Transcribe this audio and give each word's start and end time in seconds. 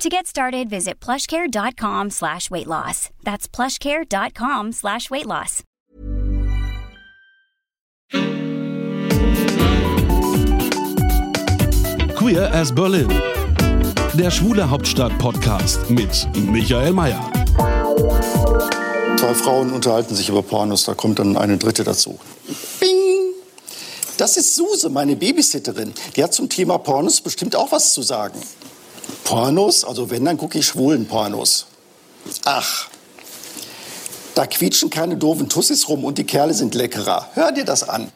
To 0.00 0.08
get 0.08 0.26
started, 0.26 0.70
visit 0.70 0.98
plushcare.com 0.98 2.08
slash 2.08 2.50
weight 2.50 2.66
loss. 2.66 3.10
That's 3.22 3.46
plushcare.com 3.46 4.72
slash 4.72 5.10
weight 5.10 5.26
loss. 5.26 5.62
Queer 12.16 12.50
as 12.50 12.72
Berlin. 12.72 13.10
Der 14.14 14.30
Schwule 14.30 14.70
Hauptstadt-Podcast 14.70 15.90
mit 15.90 16.26
Michael 16.34 16.94
Mayer. 16.94 17.30
Zwei 19.18 19.34
Frauen 19.34 19.70
unterhalten 19.70 20.14
sich 20.14 20.30
über 20.30 20.42
Pornos, 20.42 20.84
da 20.84 20.94
kommt 20.94 21.18
dann 21.18 21.36
eine 21.36 21.58
dritte 21.58 21.84
dazu. 21.84 22.18
Bing! 22.80 23.34
Das 24.16 24.38
ist 24.38 24.54
Suse, 24.54 24.88
meine 24.88 25.14
Babysitterin. 25.14 25.92
Die 26.16 26.24
hat 26.24 26.32
zum 26.32 26.48
Thema 26.48 26.78
Pornos 26.78 27.20
bestimmt 27.20 27.54
auch 27.54 27.70
was 27.70 27.92
zu 27.92 28.00
sagen. 28.00 28.40
Pornos? 29.24 29.84
Also 29.84 30.10
wenn, 30.10 30.24
dann 30.24 30.36
gucke 30.36 30.58
ich 30.58 30.66
schwulen 30.66 31.06
Pornos. 31.06 31.66
Ach, 32.44 32.88
da 34.34 34.46
quietschen 34.46 34.90
keine 34.90 35.16
doofen 35.16 35.48
Tussis 35.48 35.88
rum 35.88 36.04
und 36.04 36.18
die 36.18 36.24
Kerle 36.24 36.54
sind 36.54 36.74
leckerer. 36.74 37.28
Hör 37.34 37.52
dir 37.52 37.64
das 37.64 37.88
an. 37.88 38.10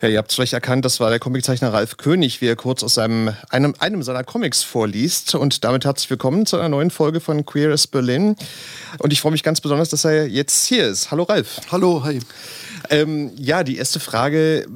Ja, 0.00 0.08
ihr 0.08 0.18
habt 0.18 0.30
es 0.30 0.34
vielleicht 0.34 0.52
erkannt, 0.52 0.84
das 0.84 1.00
war 1.00 1.08
der 1.08 1.18
Comiczeichner 1.18 1.72
Ralf 1.72 1.96
König, 1.96 2.40
wie 2.40 2.46
er 2.46 2.56
kurz 2.56 2.82
aus 2.84 2.94
seinem, 2.94 3.34
einem, 3.48 3.74
einem 3.78 4.02
seiner 4.02 4.22
Comics 4.22 4.62
vorliest. 4.62 5.34
Und 5.34 5.64
damit 5.64 5.84
herzlich 5.84 6.10
willkommen 6.10 6.46
zu 6.46 6.58
einer 6.58 6.68
neuen 6.68 6.90
Folge 6.90 7.20
von 7.20 7.46
Queer 7.46 7.72
as 7.72 7.86
Berlin. 7.86 8.36
Und 8.98 9.12
ich 9.12 9.20
freue 9.20 9.32
mich 9.32 9.42
ganz 9.42 9.60
besonders, 9.60 9.88
dass 9.88 10.04
er 10.04 10.26
jetzt 10.26 10.66
hier 10.66 10.86
ist. 10.86 11.10
Hallo 11.10 11.22
Ralf. 11.22 11.60
Hallo, 11.72 12.04
hi. 12.04 12.20
Ähm, 12.90 13.30
ja, 13.36 13.64
die 13.64 13.76
erste 13.76 14.00
Frage. 14.00 14.66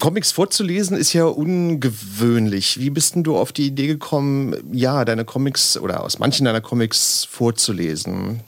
Comics 0.00 0.32
vorzulesen 0.32 0.96
ist 0.96 1.12
ja 1.12 1.24
ungewöhnlich. 1.24 2.80
Wie 2.80 2.90
bist 2.90 3.14
denn 3.14 3.22
du 3.22 3.36
auf 3.36 3.52
die 3.52 3.66
Idee 3.66 3.86
gekommen, 3.86 4.56
ja, 4.72 5.04
deine 5.04 5.24
Comics 5.24 5.78
oder 5.78 6.02
aus 6.02 6.18
manchen 6.18 6.44
deiner 6.44 6.60
Comics 6.60 7.26
vorzulesen? 7.30 8.40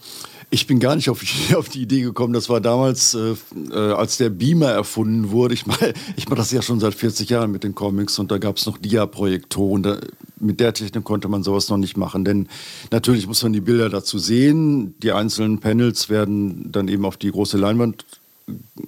Ich 0.50 0.66
bin 0.66 0.80
gar 0.80 0.96
nicht 0.96 1.10
auf 1.10 1.20
die, 1.20 1.54
auf 1.54 1.68
die 1.68 1.82
Idee 1.82 2.00
gekommen. 2.00 2.32
Das 2.32 2.48
war 2.48 2.60
damals, 2.60 3.14
äh, 3.14 3.34
äh, 3.70 3.92
als 3.92 4.16
der 4.16 4.30
Beamer 4.30 4.70
erfunden 4.70 5.30
wurde. 5.30 5.54
Ich 5.54 5.66
mache 5.66 5.92
ich 6.16 6.28
mach 6.28 6.36
das 6.36 6.50
ja 6.50 6.62
schon 6.62 6.80
seit 6.80 6.94
40 6.94 7.28
Jahren 7.28 7.50
mit 7.50 7.64
den 7.64 7.74
Comics 7.74 8.18
und 8.18 8.30
da 8.30 8.38
gab 8.38 8.56
es 8.56 8.66
noch 8.66 8.78
Dia-Projektoren. 8.78 9.82
Da, 9.82 9.98
mit 10.40 10.60
der 10.60 10.72
Technik 10.72 11.04
konnte 11.04 11.28
man 11.28 11.42
sowas 11.42 11.68
noch 11.68 11.76
nicht 11.76 11.96
machen. 11.96 12.24
Denn 12.24 12.48
natürlich 12.90 13.26
muss 13.26 13.42
man 13.42 13.52
die 13.52 13.60
Bilder 13.60 13.90
dazu 13.90 14.18
sehen. 14.18 14.94
Die 15.02 15.12
einzelnen 15.12 15.58
Panels 15.58 16.08
werden 16.08 16.72
dann 16.72 16.88
eben 16.88 17.04
auf 17.04 17.16
die 17.16 17.30
große 17.30 17.58
Leinwand 17.58 18.04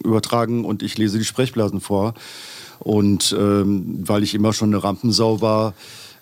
übertragen 0.05 0.65
und 0.65 0.83
ich 0.83 0.99
lese 0.99 1.19
die 1.19 1.25
Sprechblasen 1.25 1.81
vor. 1.81 2.15
Und 2.79 3.37
ähm, 3.39 4.09
weil 4.09 4.23
ich 4.23 4.35
immer 4.35 4.53
schon 4.53 4.71
eine 4.71 4.83
Rampensau 4.83 5.41
war, 5.41 5.75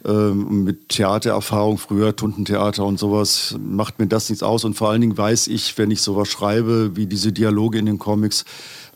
ähm, 0.05 0.65
mit 0.65 0.91
Theatererfahrung, 0.91 1.77
früher 1.77 2.15
Tuntentheater 2.15 2.85
und 2.85 2.99
sowas, 2.99 3.57
macht 3.59 3.99
mir 3.99 4.07
das 4.07 4.29
nichts 4.29 4.43
aus. 4.43 4.65
Und 4.65 4.75
vor 4.75 4.91
allen 4.91 5.01
Dingen 5.01 5.19
weiß 5.19 5.49
ich, 5.49 5.77
wenn 5.77 5.91
ich 5.91 6.03
sowas 6.03 6.29
schreibe, 6.29 6.95
wie 6.95 7.07
diese 7.07 7.33
Dialoge 7.33 7.79
in 7.79 7.87
den 7.87 7.99
Comics, 7.99 8.45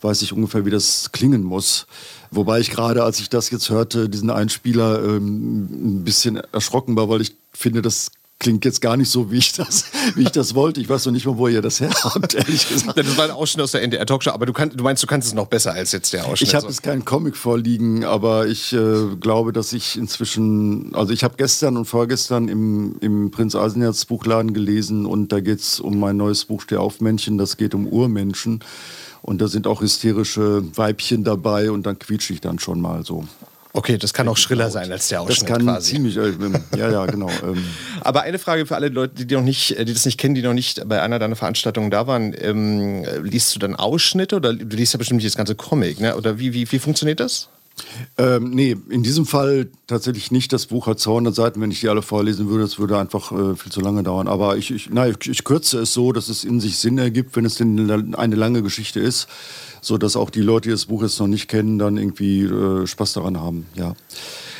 weiß 0.01 0.21
ich 0.21 0.33
ungefähr, 0.33 0.65
wie 0.65 0.69
das 0.69 1.11
klingen 1.11 1.43
muss. 1.43 1.87
Wobei 2.31 2.59
ich 2.59 2.69
gerade, 2.69 3.03
als 3.03 3.19
ich 3.19 3.29
das 3.29 3.49
jetzt 3.49 3.69
hörte, 3.69 4.09
diesen 4.09 4.29
Einspieler 4.29 5.03
ähm, 5.03 5.99
ein 5.99 6.03
bisschen 6.03 6.37
erschrocken 6.51 6.95
war, 6.95 7.09
weil 7.09 7.21
ich 7.21 7.35
finde, 7.51 7.81
das 7.81 8.11
klingt 8.39 8.65
jetzt 8.65 8.81
gar 8.81 8.97
nicht 8.97 9.09
so, 9.09 9.31
wie 9.31 9.37
ich 9.37 9.53
das, 9.53 9.85
wie 10.15 10.23
ich 10.23 10.31
das 10.31 10.53
wollte. 10.53 10.81
Ich 10.81 10.89
weiß 10.89 11.05
noch 11.05 11.13
nicht 11.13 11.25
mal, 11.25 11.37
wo 11.37 11.47
ihr 11.47 11.61
das 11.61 11.79
her 11.79 11.91
habt, 12.03 12.33
ehrlich 12.33 12.67
gesagt. 12.67 12.97
Das 12.97 13.17
war 13.17 13.25
ein 13.25 13.31
Ausschnitt 13.31 13.63
aus 13.63 13.71
der 13.71 13.81
NDR 13.83 14.05
Talkshow, 14.05 14.31
aber 14.31 14.45
du, 14.45 14.53
kann, 14.53 14.69
du 14.69 14.83
meinst, 14.83 15.01
du 15.01 15.07
kannst 15.07 15.27
es 15.27 15.33
noch 15.33 15.47
besser 15.47 15.73
als 15.73 15.91
jetzt 15.93 16.11
der 16.13 16.25
Ausschnitt. 16.25 16.49
Ich 16.49 16.55
habe 16.55 16.67
jetzt 16.67 16.83
keinen 16.83 17.05
Comic 17.05 17.37
vorliegen, 17.37 18.03
aber 18.03 18.47
ich 18.47 18.73
äh, 18.73 19.15
glaube, 19.19 19.53
dass 19.53 19.71
ich 19.73 19.97
inzwischen, 19.97 20.93
also 20.93 21.13
ich 21.13 21.23
habe 21.23 21.35
gestern 21.37 21.77
und 21.77 21.85
vorgestern 21.85 22.49
im, 22.49 22.97
im 22.99 23.31
Prinz 23.31 23.55
Eisenherz 23.55 24.05
Buchladen 24.05 24.53
gelesen 24.53 25.05
und 25.05 25.31
da 25.31 25.39
geht 25.39 25.59
es 25.59 25.79
um 25.79 25.99
mein 25.99 26.17
neues 26.17 26.45
Buch 26.45 26.61
Steh 26.61 26.77
auf 26.77 27.01
Männchen, 27.01 27.37
das 27.37 27.57
geht 27.57 27.73
um 27.73 27.87
Urmenschen. 27.87 28.63
Und 29.21 29.39
da 29.39 29.47
sind 29.47 29.67
auch 29.67 29.79
hysterische 29.79 30.63
Weibchen 30.75 31.23
dabei 31.23 31.71
und 31.71 31.85
dann 31.85 31.97
quietsche 31.97 32.33
ich 32.33 32.41
dann 32.41 32.59
schon 32.59 32.81
mal 32.81 33.05
so. 33.05 33.23
Okay, 33.75 33.97
das 33.97 34.13
kann 34.13 34.27
auch 34.27 34.37
schriller 34.37 34.69
sein 34.69 34.91
als 34.91 35.07
der 35.07 35.21
Ausschnitt 35.21 35.41
Das 35.41 35.47
kann 35.47 35.65
quasi. 35.65 35.93
ziemlich, 35.93 36.15
äh, 36.15 36.31
ja, 36.77 36.91
ja, 36.91 37.05
genau. 37.07 37.29
Ähm, 37.41 37.63
Aber 38.01 38.21
eine 38.21 38.37
Frage 38.37 38.67
für 38.67 38.75
alle 38.75 38.89
Leute, 38.89 39.25
die 39.25 39.33
noch 39.33 39.41
nicht, 39.41 39.71
die 39.71 39.93
das 39.93 40.05
nicht 40.05 40.19
kennen, 40.19 40.35
die 40.35 40.43
noch 40.43 40.53
nicht 40.53 40.87
bei 40.87 41.01
einer 41.01 41.17
deiner 41.17 41.35
Veranstaltungen 41.35 41.89
da 41.89 42.05
waren: 42.05 42.35
ähm, 42.39 43.03
Liest 43.23 43.55
du 43.55 43.59
dann 43.59 43.75
Ausschnitte 43.75 44.35
oder 44.35 44.53
du 44.53 44.75
liest 44.77 44.93
ja 44.93 44.99
bestimmt 44.99 45.17
nicht 45.17 45.27
das 45.27 45.35
ganze 45.35 45.55
Comic, 45.55 45.99
ne? 45.99 46.15
Oder 46.15 46.37
wie, 46.37 46.53
wie, 46.53 46.71
wie 46.71 46.77
funktioniert 46.77 47.19
das? 47.19 47.49
Ähm, 48.19 48.51
nee, 48.51 48.77
in 48.89 49.01
diesem 49.01 49.25
Fall 49.25 49.67
tatsächlich 49.87 50.29
nicht. 50.31 50.53
Das 50.53 50.67
Buch 50.67 50.85
hat 50.85 50.99
200 50.99 51.33
Seiten. 51.33 51.59
Wenn 51.59 51.71
ich 51.71 51.79
die 51.79 51.89
alle 51.89 52.03
vorlesen 52.03 52.47
würde, 52.49 52.63
das 52.65 52.77
würde 52.77 52.99
einfach 52.99 53.31
äh, 53.31 53.55
viel 53.55 53.71
zu 53.71 53.81
lange 53.81 54.03
dauern. 54.03 54.27
Aber 54.27 54.55
ich, 54.55 54.69
ich, 54.69 54.89
na, 54.91 55.07
ich, 55.07 55.27
ich 55.27 55.43
kürze 55.43 55.79
es 55.79 55.93
so, 55.93 56.11
dass 56.11 56.29
es 56.29 56.43
in 56.43 56.59
sich 56.59 56.77
Sinn 56.77 56.99
ergibt, 56.99 57.35
wenn 57.35 57.45
es 57.45 57.55
denn 57.55 58.13
eine 58.15 58.35
lange 58.35 58.61
Geschichte 58.61 58.99
ist, 58.99 59.27
so 59.83 59.97
dass 59.97 60.15
auch 60.15 60.29
die 60.29 60.41
Leute, 60.41 60.69
die 60.69 60.73
das 60.73 60.85
Buch 60.85 61.03
jetzt 61.03 61.19
noch 61.19 61.27
nicht 61.27 61.47
kennen, 61.47 61.77
dann 61.77 61.97
irgendwie 61.97 62.43
äh, 62.43 62.87
Spaß 62.87 63.13
daran 63.13 63.39
haben. 63.39 63.67
Ja. 63.75 63.95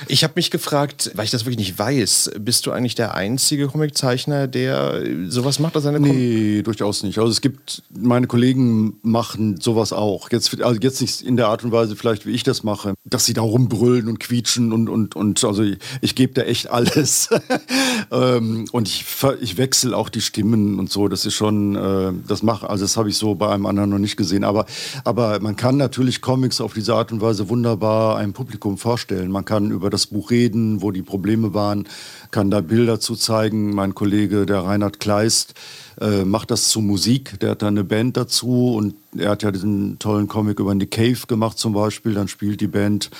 Ich 0.08 0.24
habe 0.24 0.34
mich 0.36 0.52
gefragt, 0.52 1.12
weil 1.16 1.26
ich 1.26 1.32
das 1.32 1.46
wirklich 1.46 1.58
nicht 1.58 1.80
weiß, 1.80 2.32
bist 2.40 2.66
du 2.66 2.72
eigentlich 2.72 2.96
der 2.96 3.16
einzige 3.16 3.68
Comiczeichner, 3.68 4.48
der 4.48 5.04
sowas 5.28 5.60
macht 5.60 5.76
als 5.76 5.86
eine 5.86 6.00
Com 6.00 6.10
Nee, 6.10 6.62
durchaus 6.62 7.04
nicht. 7.04 7.20
Also 7.20 7.32
es 7.32 7.42
gibt, 7.42 7.84
meine 7.96 8.28
Kollegen 8.28 8.98
machen 9.02 9.60
sowas 9.60 9.94
auch. 9.94 10.32
Jetzt, 10.32 10.62
also 10.62 10.80
jetzt 10.80 11.02
nicht 11.02 11.22
in 11.22 11.38
der 11.38 11.48
Art 11.48 11.64
und 11.64 11.72
Weise 11.72 11.96
vielleicht, 11.96 12.26
wie 12.26 12.32
ich 12.32 12.44
das 12.44 12.64
mache, 12.64 12.94
dass 13.06 13.26
sie 13.26 13.34
da 13.34 13.42
rumbrüllen 13.42 14.08
und 14.08 14.20
quietschen 14.20 14.74
und, 14.74 14.90
und, 14.90 15.16
und 15.16 15.44
also 15.44 15.64
ich, 15.64 15.78
ich 16.02 16.16
gebe 16.16 16.34
da 16.34 16.42
echt 16.42 16.70
alles. 16.70 17.30
ähm, 18.12 18.66
und 18.72 18.88
ich, 18.88 19.06
ich 19.42 19.58
wechsle 19.58 19.96
auch 19.96 20.10
die 20.10 20.22
Stimmen 20.22 20.80
und 20.80 20.92
so. 20.92 21.08
Das 21.08 21.26
ist 21.26 21.36
schon, 21.36 21.76
äh, 21.76 22.14
das 22.28 22.44
mache, 22.44 22.70
also 22.70 22.84
das 22.86 22.98
habe 22.98 23.10
ich 23.10 23.18
so 23.18 23.36
bei 23.36 23.50
einem 23.50 23.66
anderen 23.66 23.90
noch 23.90 24.00
nicht 24.00 24.18
gesehen. 24.18 24.44
Aber, 24.44 24.66
aber 25.04 25.40
man 25.40 25.56
kann 25.56 25.78
natürlich 25.78 26.22
Comics 26.22 26.62
auf 26.62 26.74
diese 26.74 26.96
Art 26.96 27.12
und 27.12 27.22
Weise 27.22 27.50
wunderbar 27.50 28.18
einem 28.18 28.34
Publikum 28.34 28.78
vorstellen. 28.78 29.32
Man 29.32 29.46
kann 29.46 29.72
über 29.72 29.90
das 29.94 30.08
Buch 30.08 30.32
reden, 30.32 30.82
wo 30.82 30.92
die 30.92 31.02
Probleme 31.02 31.54
waren, 31.54 31.88
kann 32.32 32.52
da 32.52 32.62
Bilder 32.62 33.00
zu 33.00 33.16
zeigen. 33.16 33.74
Mein 33.74 33.96
Kollege, 33.96 34.46
der 34.46 34.62
Reinhard 34.62 35.00
Kleist, 35.00 35.54
äh, 36.02 36.26
macht 36.26 36.52
das 36.52 36.70
zu 36.70 36.82
Musik. 36.82 37.40
Der 37.40 37.52
hat 37.52 37.62
da 37.62 37.68
eine 37.68 37.84
Band 37.84 38.18
dazu 38.18 38.74
und 38.76 38.96
er 39.16 39.32
hat 39.32 39.44
ja 39.44 39.52
diesen 39.52 40.00
tollen 40.00 40.28
Comic 40.28 40.60
über 40.60 40.74
Nick 40.74 40.92
Cave 40.92 41.28
gemacht 41.28 41.60
zum 41.60 41.74
Beispiel. 41.74 42.14
Dann 42.14 42.28
spielt 42.28 42.62
die 42.62 42.68
Band 42.68 43.12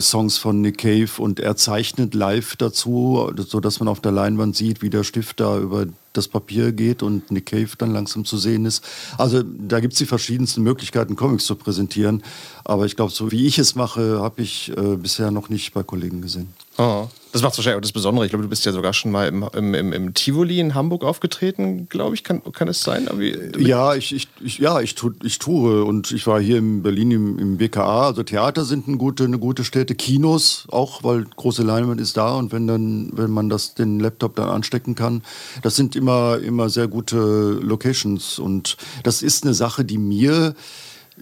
Songs 0.00 0.36
von 0.36 0.60
Nick 0.60 0.78
Cave 0.78 1.10
und 1.18 1.40
er 1.40 1.56
zeichnet 1.56 2.14
live 2.14 2.56
dazu, 2.56 3.32
sodass 3.36 3.80
man 3.80 3.88
auf 3.88 4.00
der 4.00 4.12
Leinwand 4.12 4.56
sieht, 4.56 4.82
wie 4.82 4.90
der 4.90 5.04
Stift 5.04 5.40
da 5.40 5.58
über 5.58 5.86
das 6.18 6.28
Papier 6.28 6.72
geht 6.72 7.02
und 7.02 7.30
Nick 7.30 7.46
Cave 7.46 7.70
dann 7.78 7.92
langsam 7.92 8.24
zu 8.24 8.36
sehen 8.36 8.66
ist. 8.66 8.84
Also 9.16 9.42
da 9.42 9.80
gibt 9.80 9.94
es 9.94 9.98
die 9.98 10.06
verschiedensten 10.06 10.62
Möglichkeiten, 10.62 11.16
Comics 11.16 11.44
zu 11.44 11.54
präsentieren. 11.54 12.22
Aber 12.64 12.84
ich 12.86 12.96
glaube, 12.96 13.12
so 13.12 13.32
wie 13.32 13.46
ich 13.46 13.58
es 13.58 13.74
mache, 13.74 14.20
habe 14.20 14.42
ich 14.42 14.70
äh, 14.76 14.96
bisher 14.96 15.30
noch 15.30 15.48
nicht 15.48 15.72
bei 15.72 15.82
Kollegen 15.82 16.20
gesehen. 16.20 16.48
Oh. 16.78 17.08
Das 17.32 17.42
macht 17.42 17.58
wahrscheinlich 17.58 17.76
auch 17.76 17.82
das 17.82 17.92
Besondere. 17.92 18.24
Ich 18.24 18.30
glaube, 18.30 18.44
du 18.44 18.48
bist 18.48 18.64
ja 18.64 18.72
sogar 18.72 18.94
schon 18.94 19.10
mal 19.10 19.28
im, 19.28 19.46
im, 19.54 19.74
im, 19.74 19.92
im 19.92 20.14
Tivoli 20.14 20.60
in 20.60 20.74
Hamburg 20.74 21.04
aufgetreten, 21.04 21.86
glaube 21.90 22.14
ich. 22.14 22.24
Kann, 22.24 22.42
kann 22.52 22.68
es 22.68 22.82
sein? 22.82 23.06
Ja, 23.58 23.94
ich, 23.94 24.14
ich, 24.14 24.28
ich, 24.40 24.58
ja 24.58 24.80
ich, 24.80 24.94
tu, 24.94 25.12
ich 25.22 25.38
toure 25.38 25.84
und 25.84 26.10
ich 26.10 26.26
war 26.26 26.40
hier 26.40 26.56
in 26.56 26.82
Berlin 26.82 27.10
im, 27.10 27.38
im 27.38 27.56
BKA. 27.58 28.06
Also 28.06 28.22
Theater 28.22 28.64
sind 28.64 28.88
eine 28.88 28.96
gute, 28.96 29.24
eine 29.24 29.38
gute 29.38 29.64
Stätte, 29.64 29.94
Kinos 29.94 30.66
auch, 30.70 31.04
weil 31.04 31.24
große 31.24 31.62
Leinwand 31.62 32.00
ist 32.00 32.16
da 32.16 32.34
und 32.34 32.50
wenn 32.50 32.66
dann, 32.66 33.10
wenn 33.12 33.30
man 33.30 33.50
das 33.50 33.74
den 33.74 34.00
Laptop 34.00 34.36
dann 34.36 34.48
anstecken 34.48 34.94
kann, 34.94 35.22
das 35.62 35.76
sind 35.76 35.96
immer, 35.96 36.38
immer 36.38 36.70
sehr 36.70 36.88
gute 36.88 37.58
Locations 37.60 38.38
und 38.38 38.78
das 39.02 39.22
ist 39.22 39.44
eine 39.44 39.52
Sache, 39.52 39.84
die 39.84 39.98
mir 39.98 40.54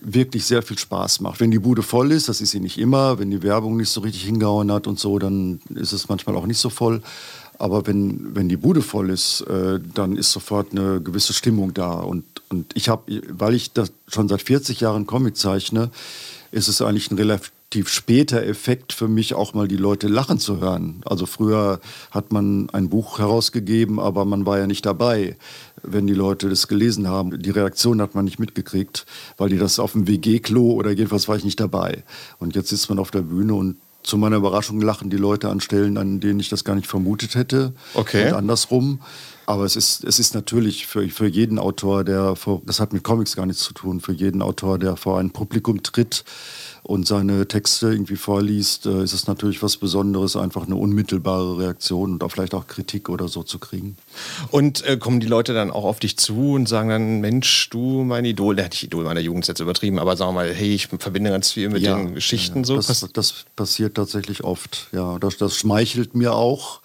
wirklich 0.02 0.44
sehr 0.44 0.62
viel 0.62 0.78
Spaß 0.78 1.20
macht. 1.20 1.40
Wenn 1.40 1.50
die 1.50 1.58
Bude 1.58 1.82
voll 1.82 2.12
ist, 2.12 2.28
das 2.28 2.40
ist 2.40 2.50
sie 2.50 2.60
nicht 2.60 2.78
immer, 2.78 3.18
wenn 3.18 3.30
die 3.30 3.42
Werbung 3.42 3.76
nicht 3.76 3.90
so 3.90 4.00
richtig 4.00 4.24
hingehauen 4.24 4.70
hat 4.72 4.86
und 4.86 4.98
so, 4.98 5.18
dann 5.18 5.60
ist 5.74 5.92
es 5.92 6.08
manchmal 6.08 6.36
auch 6.36 6.46
nicht 6.46 6.58
so 6.58 6.70
voll. 6.70 7.02
Aber 7.58 7.86
wenn, 7.86 8.34
wenn 8.34 8.48
die 8.48 8.56
Bude 8.56 8.82
voll 8.82 9.10
ist, 9.10 9.40
äh, 9.42 9.80
dann 9.94 10.16
ist 10.16 10.32
sofort 10.32 10.72
eine 10.72 11.00
gewisse 11.00 11.32
Stimmung 11.32 11.72
da. 11.72 11.92
Und, 11.92 12.24
und 12.50 12.72
ich 12.74 12.88
habe, 12.88 13.20
weil 13.28 13.54
ich 13.54 13.72
das 13.72 13.92
schon 14.08 14.28
seit 14.28 14.42
40 14.42 14.80
Jahren 14.80 15.06
Comic 15.06 15.36
zeichne, 15.36 15.90
ist 16.52 16.68
es 16.68 16.82
eigentlich 16.82 17.10
ein 17.10 17.16
relativ, 17.16 17.52
später 17.84 18.42
Effekt 18.42 18.92
für 18.92 19.08
mich 19.08 19.34
auch 19.34 19.52
mal 19.54 19.68
die 19.68 19.76
Leute 19.76 20.08
lachen 20.08 20.38
zu 20.38 20.60
hören. 20.60 21.02
Also 21.04 21.26
früher 21.26 21.80
hat 22.10 22.32
man 22.32 22.70
ein 22.70 22.88
Buch 22.88 23.18
herausgegeben, 23.18 24.00
aber 24.00 24.24
man 24.24 24.46
war 24.46 24.58
ja 24.58 24.66
nicht 24.66 24.86
dabei, 24.86 25.36
wenn 25.82 26.06
die 26.06 26.14
Leute 26.14 26.48
das 26.48 26.68
gelesen 26.68 27.08
haben. 27.08 27.42
Die 27.42 27.50
Reaktion 27.50 28.00
hat 28.00 28.14
man 28.14 28.24
nicht 28.24 28.38
mitgekriegt, 28.38 29.04
weil 29.36 29.50
die 29.50 29.58
das 29.58 29.78
auf 29.78 29.92
dem 29.92 30.08
WG-Klo 30.08 30.72
oder 30.72 30.90
jedenfalls 30.90 31.28
war 31.28 31.36
ich 31.36 31.44
nicht 31.44 31.60
dabei. 31.60 32.04
Und 32.38 32.56
jetzt 32.56 32.68
sitzt 32.68 32.88
man 32.88 32.98
auf 32.98 33.10
der 33.10 33.22
Bühne 33.22 33.54
und 33.54 33.76
zu 34.06 34.16
meiner 34.16 34.36
Überraschung 34.36 34.80
lachen 34.80 35.10
die 35.10 35.16
Leute 35.16 35.48
an 35.48 35.60
Stellen, 35.60 35.98
an 35.98 36.20
denen 36.20 36.38
ich 36.38 36.48
das 36.48 36.62
gar 36.62 36.76
nicht 36.76 36.86
vermutet 36.86 37.34
hätte. 37.34 37.72
Okay. 37.94 38.28
Und 38.28 38.34
andersrum. 38.34 39.00
Aber 39.46 39.64
es 39.64 39.76
ist, 39.76 40.04
es 40.04 40.18
ist 40.18 40.34
natürlich 40.34 40.86
für, 40.86 41.08
für 41.08 41.26
jeden 41.26 41.58
Autor, 41.58 42.04
der 42.04 42.36
vor, 42.36 42.62
das 42.64 42.80
hat 42.80 42.92
mit 42.92 43.02
Comics 43.02 43.36
gar 43.36 43.46
nichts 43.46 43.62
zu 43.62 43.74
tun, 43.74 44.00
für 44.00 44.12
jeden 44.12 44.42
Autor, 44.42 44.78
der 44.78 44.96
vor 44.96 45.18
ein 45.18 45.30
Publikum 45.30 45.82
tritt 45.82 46.24
und 46.86 47.04
seine 47.06 47.48
Texte 47.48 47.88
irgendwie 47.88 48.14
vorliest, 48.14 48.86
äh, 48.86 49.02
ist 49.02 49.12
es 49.12 49.26
natürlich 49.26 49.60
was 49.60 49.76
Besonderes, 49.76 50.36
einfach 50.36 50.66
eine 50.66 50.76
unmittelbare 50.76 51.58
Reaktion 51.58 52.12
und 52.12 52.22
auch 52.22 52.30
vielleicht 52.30 52.54
auch 52.54 52.68
Kritik 52.68 53.08
oder 53.08 53.26
so 53.26 53.42
zu 53.42 53.58
kriegen. 53.58 53.96
Und 54.52 54.84
äh, 54.84 54.96
kommen 54.96 55.18
die 55.18 55.26
Leute 55.26 55.52
dann 55.52 55.72
auch 55.72 55.84
auf 55.84 55.98
dich 55.98 56.16
zu 56.16 56.52
und 56.52 56.68
sagen 56.68 56.88
dann, 56.88 57.20
Mensch, 57.20 57.70
du 57.70 58.04
mein 58.04 58.24
Idol, 58.24 58.54
der 58.54 58.66
hat 58.66 58.72
nicht 58.72 58.84
Idol 58.84 59.02
meiner 59.02 59.20
Jugend 59.20 59.48
jetzt 59.48 59.58
übertrieben, 59.58 59.98
aber 59.98 60.16
sagen 60.16 60.30
wir 60.30 60.34
mal, 60.34 60.54
hey, 60.54 60.74
ich 60.74 60.86
verbinde 60.86 61.30
ganz 61.30 61.50
viel 61.50 61.70
mit 61.70 61.82
Ja, 61.82 61.96
den 61.96 62.14
Geschichten 62.14 62.60
ja, 62.60 62.64
so. 62.64 62.76
Das, 62.76 63.08
das 63.12 63.34
passiert 63.56 63.96
tatsächlich 63.96 64.44
oft. 64.44 64.86
Ja, 64.92 65.18
das, 65.18 65.38
das 65.38 65.56
schmeichelt 65.56 66.14
mir 66.14 66.34
auch. 66.34 66.82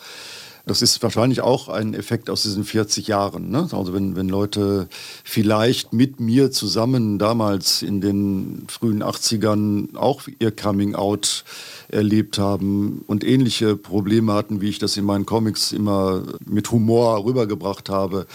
Das 0.71 0.81
ist 0.81 1.03
wahrscheinlich 1.03 1.41
auch 1.41 1.67
ein 1.67 1.93
Effekt 1.93 2.29
aus 2.29 2.43
diesen 2.43 2.63
40 2.63 3.07
Jahren. 3.07 3.51
Ne? 3.51 3.67
Also 3.73 3.93
wenn, 3.93 4.15
wenn 4.15 4.29
Leute 4.29 4.87
vielleicht 5.25 5.91
mit 5.91 6.21
mir 6.21 6.49
zusammen 6.49 7.19
damals 7.19 7.81
in 7.81 7.99
den 7.99 8.63
frühen 8.69 9.03
80ern 9.03 9.97
auch 9.97 10.21
ihr 10.39 10.51
Coming 10.51 10.95
Out 10.95 11.43
erlebt 11.89 12.39
haben 12.39 13.03
und 13.05 13.25
ähnliche 13.25 13.75
Probleme 13.75 14.31
hatten, 14.31 14.61
wie 14.61 14.69
ich 14.69 14.79
das 14.79 14.95
in 14.95 15.03
meinen 15.03 15.25
Comics 15.25 15.73
immer 15.73 16.23
mit 16.45 16.71
Humor 16.71 17.25
rübergebracht 17.25 17.89
habe. 17.89 18.25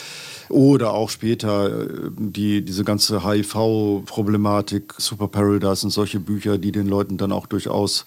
Oder 0.50 0.92
auch 0.92 1.08
später 1.08 1.84
äh, 1.84 2.10
die, 2.18 2.62
diese 2.62 2.84
ganze 2.84 3.26
HIV-Problematik, 3.26 4.92
Super 4.98 5.28
Paradise 5.28 5.86
und 5.86 5.90
solche 5.90 6.20
Bücher, 6.20 6.58
die 6.58 6.70
den 6.70 6.86
Leuten 6.86 7.16
dann 7.16 7.32
auch 7.32 7.46
durchaus 7.46 8.04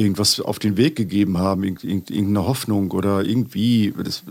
irgendwas 0.00 0.40
auf 0.40 0.58
den 0.58 0.76
Weg 0.76 0.96
gegeben 0.96 1.38
haben, 1.38 1.62
irgend- 1.64 1.84
irgend- 1.84 2.10
irgendeine 2.10 2.46
Hoffnung 2.46 2.90
oder 2.90 3.22
irgendwie. 3.24 3.92
Das, 4.02 4.22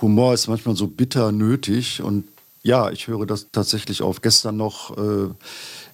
Humor 0.00 0.34
ist 0.34 0.48
manchmal 0.48 0.76
so 0.76 0.86
bitter 0.86 1.32
nötig 1.32 2.02
und 2.02 2.24
ja, 2.64 2.90
ich 2.90 3.08
höre 3.08 3.26
das 3.26 3.48
tatsächlich 3.50 4.02
auf. 4.02 4.20
Gestern 4.20 4.56
noch 4.56 4.96
äh, 4.96 5.28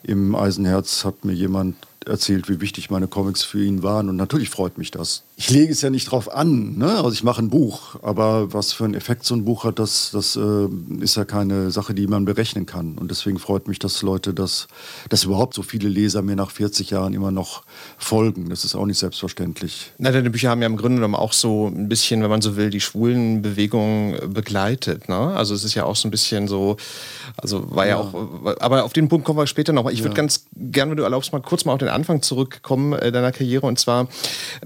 im 0.02 0.34
Eisenherz 0.34 1.04
hat 1.04 1.24
mir 1.24 1.32
jemand 1.32 1.76
erzählt, 2.04 2.48
wie 2.48 2.60
wichtig 2.60 2.90
meine 2.90 3.08
Comics 3.08 3.42
für 3.42 3.62
ihn 3.62 3.82
waren 3.82 4.08
und 4.08 4.16
natürlich 4.16 4.50
freut 4.50 4.78
mich 4.78 4.90
das. 4.90 5.22
Ich 5.40 5.50
lege 5.50 5.70
es 5.70 5.82
ja 5.82 5.88
nicht 5.88 6.10
drauf 6.10 6.34
an, 6.34 6.78
ne? 6.78 6.96
also 6.96 7.12
ich 7.12 7.22
mache 7.22 7.40
ein 7.40 7.48
Buch, 7.48 7.94
aber 8.02 8.52
was 8.52 8.72
für 8.72 8.84
einen 8.84 8.94
Effekt 8.94 9.24
so 9.24 9.36
ein 9.36 9.44
Buch 9.44 9.62
hat, 9.62 9.78
das, 9.78 10.10
das 10.12 10.34
äh, 10.34 10.68
ist 11.00 11.16
ja 11.16 11.24
keine 11.24 11.70
Sache, 11.70 11.94
die 11.94 12.08
man 12.08 12.24
berechnen 12.24 12.66
kann 12.66 12.98
und 12.98 13.08
deswegen 13.08 13.38
freut 13.38 13.68
mich, 13.68 13.78
dass 13.78 14.02
Leute 14.02 14.34
das, 14.34 14.66
dass 15.10 15.22
überhaupt 15.22 15.54
so 15.54 15.62
viele 15.62 15.88
Leser 15.88 16.22
mir 16.22 16.34
nach 16.34 16.50
40 16.50 16.90
Jahren 16.90 17.14
immer 17.14 17.30
noch 17.30 17.62
folgen. 17.98 18.48
Das 18.50 18.64
ist 18.64 18.74
auch 18.74 18.84
nicht 18.84 18.98
selbstverständlich. 18.98 19.92
Na, 19.98 20.10
deine 20.10 20.28
Bücher 20.30 20.50
haben 20.50 20.60
ja 20.60 20.66
im 20.66 20.76
Grunde 20.76 20.96
genommen 20.96 21.14
auch 21.14 21.32
so 21.32 21.68
ein 21.68 21.88
bisschen, 21.88 22.20
wenn 22.20 22.30
man 22.30 22.42
so 22.42 22.56
will, 22.56 22.70
die 22.70 22.80
schwulen 22.80 23.40
Bewegung 23.40 24.14
äh, 24.14 24.26
begleitet. 24.26 25.08
Ne? 25.08 25.14
Also 25.36 25.54
es 25.54 25.62
ist 25.62 25.76
ja 25.76 25.84
auch 25.84 25.94
so 25.94 26.08
ein 26.08 26.10
bisschen 26.10 26.48
so, 26.48 26.76
also 27.36 27.72
war 27.76 27.86
ja, 27.86 27.98
auch, 27.98 28.12
aber 28.58 28.82
auf 28.82 28.92
den 28.92 29.08
Punkt 29.08 29.24
kommen 29.24 29.38
wir 29.38 29.46
später 29.46 29.72
noch. 29.72 29.88
Ich 29.88 30.02
würde 30.02 30.16
ganz 30.16 30.46
gern, 30.56 30.90
wenn 30.90 30.96
du 30.96 31.04
erlaubst, 31.04 31.32
mal 31.32 31.40
kurz 31.42 31.64
mal 31.64 31.74
auf 31.74 31.78
den 31.78 31.90
Anfang 31.90 32.22
zurückkommen 32.22 32.92
äh, 32.94 33.12
deiner 33.12 33.30
Karriere. 33.30 33.68
Und 33.68 33.78
zwar, 33.78 34.08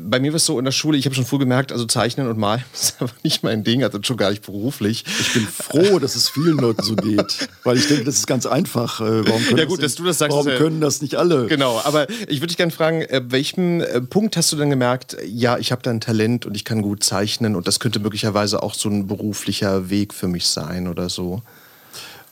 bei 0.00 0.19
mir 0.19 0.32
war 0.32 0.36
es 0.36 0.46
so 0.46 0.62
in 0.62 0.64
der 0.64 0.73
Schule, 0.73 0.97
ich 0.97 1.05
habe 1.06 1.14
schon 1.14 1.26
früh 1.26 1.38
gemerkt, 1.38 1.73
also 1.73 1.85
Zeichnen 1.87 2.29
und 2.29 2.38
Malen 2.38 2.64
ist 2.73 2.97
aber 3.00 3.11
nicht 3.25 3.43
mein 3.43 3.64
Ding, 3.64 3.82
also 3.82 3.99
schon 4.03 4.17
gar 4.17 4.31
nicht 4.31 4.47
beruflich. 4.47 5.05
Ich 5.20 5.32
bin 5.35 5.47
froh, 5.47 5.99
dass 5.99 6.14
es 6.14 6.29
vielen 6.29 6.56
Leuten 6.56 6.82
so 6.82 6.94
geht, 6.94 7.49
weil 7.64 7.76
ich 7.76 7.88
denke, 7.88 8.05
das 8.05 8.17
ist 8.17 8.26
ganz 8.26 8.47
einfach. 8.47 9.00
Äh, 9.00 9.26
Warum 9.26 9.43
können 9.43 9.59
Ja, 9.59 9.64
gut, 9.64 9.82
dass 9.82 9.97
du 9.97 10.05
das 10.05 10.19
sagst, 10.19 10.37
Warum 10.37 10.47
können 10.56 10.81
das 10.81 11.03
nicht 11.03 11.17
alle? 11.17 11.47
Genau, 11.47 11.81
aber 11.85 12.09
ich 12.11 12.41
würde 12.41 12.49
dich 12.49 12.56
gerne 12.56 12.73
fragen, 12.73 13.03
äh, 13.03 13.23
welchen 13.29 13.81
äh, 13.81 14.00
Punkt 14.00 14.37
hast 14.37 14.53
du 14.53 14.56
denn 14.56 14.70
gemerkt, 14.70 15.17
ja, 15.26 15.59
ich 15.59 15.73
habe 15.73 15.82
da 15.82 15.91
ein 15.91 16.00
Talent 16.00 16.47
und 16.47 16.56
ich 16.56 16.65
kann 16.65 16.82
gut 16.82 17.03
zeichnen 17.03 17.56
und 17.56 17.67
das 17.67 17.81
könnte 17.81 17.99
möglicherweise 17.99 18.62
auch 18.62 18.75
so 18.75 18.88
ein 18.88 19.06
beruflicher 19.08 19.91
Weg 19.91 20.15
für 20.15 20.29
mich 20.29 20.47
sein 20.47 20.87
oder 20.87 21.08
so? 21.08 21.43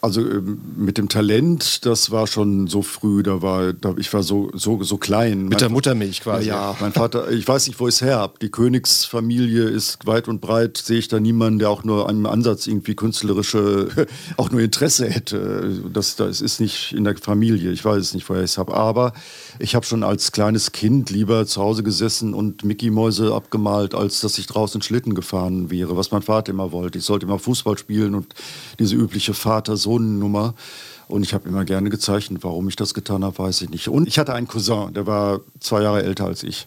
Also 0.02 0.22
ähm, 0.22 0.60
mit 0.76 0.96
dem 0.96 1.08
Talent, 1.08 1.84
das 1.84 2.10
war 2.10 2.26
schon 2.26 2.66
so 2.68 2.80
früh, 2.80 3.22
da 3.22 3.42
war, 3.42 3.74
da, 3.74 3.94
ich 3.98 4.12
war 4.14 4.22
so, 4.22 4.50
so, 4.54 4.82
so 4.82 4.96
klein. 4.96 5.44
Mit 5.44 5.60
der 5.60 5.68
Muttermilch 5.68 6.22
quasi. 6.22 6.48
Ja, 6.48 6.74
mein 6.80 6.92
Vater, 6.92 7.30
ich 7.30 7.46
weiß 7.46 7.66
nicht, 7.66 7.78
wo 7.80 7.86
ich 7.86 7.96
es 7.96 8.00
her 8.00 8.16
habe. 8.16 8.34
Die 8.40 8.50
Königsfamilie 8.50 9.64
ist 9.64 10.06
weit 10.06 10.28
und 10.28 10.40
breit, 10.40 10.78
sehe 10.78 10.98
ich 10.98 11.08
da 11.08 11.20
niemanden, 11.20 11.58
der 11.58 11.68
auch 11.68 11.84
nur 11.84 12.08
einen 12.08 12.24
Ansatz 12.24 12.66
irgendwie 12.66 12.94
künstlerische, 12.94 13.88
auch 14.38 14.50
nur 14.50 14.60
Interesse 14.60 15.08
hätte. 15.08 15.82
Das, 15.92 16.16
das 16.16 16.40
ist 16.40 16.60
nicht 16.60 16.92
in 16.92 17.04
der 17.04 17.16
Familie, 17.18 17.70
ich 17.70 17.84
weiß 17.84 17.98
es 17.98 18.14
nicht, 18.14 18.28
woher 18.30 18.42
ich 18.42 18.52
es 18.52 18.58
habe. 18.58 18.74
Aber 18.74 19.12
ich 19.60 19.74
habe 19.74 19.84
schon 19.84 20.02
als 20.02 20.32
kleines 20.32 20.72
Kind 20.72 21.10
lieber 21.10 21.46
zu 21.46 21.60
Hause 21.60 21.82
gesessen 21.82 22.32
und 22.34 22.64
Mickey-Mäuse 22.64 23.34
abgemalt, 23.34 23.94
als 23.94 24.20
dass 24.20 24.38
ich 24.38 24.46
draußen 24.46 24.80
Schlitten 24.80 25.14
gefahren 25.14 25.70
wäre, 25.70 25.96
was 25.96 26.10
mein 26.10 26.22
Vater 26.22 26.50
immer 26.52 26.72
wollte. 26.72 26.98
Ich 26.98 27.04
sollte 27.04 27.26
immer 27.26 27.38
Fußball 27.38 27.76
spielen 27.76 28.14
und 28.14 28.34
diese 28.78 28.96
übliche 28.96 29.34
Vater-Sohn-Nummer. 29.34 30.54
Und 31.08 31.24
ich 31.24 31.34
habe 31.34 31.48
immer 31.48 31.64
gerne 31.64 31.90
gezeichnet. 31.90 32.42
Warum 32.42 32.68
ich 32.68 32.76
das 32.76 32.94
getan 32.94 33.24
habe, 33.24 33.38
weiß 33.38 33.62
ich 33.62 33.70
nicht. 33.70 33.88
Und 33.88 34.08
ich 34.08 34.18
hatte 34.18 34.32
einen 34.32 34.48
Cousin, 34.48 34.94
der 34.94 35.06
war 35.06 35.40
zwei 35.58 35.82
Jahre 35.82 36.02
älter 36.02 36.24
als 36.24 36.42
ich. 36.42 36.66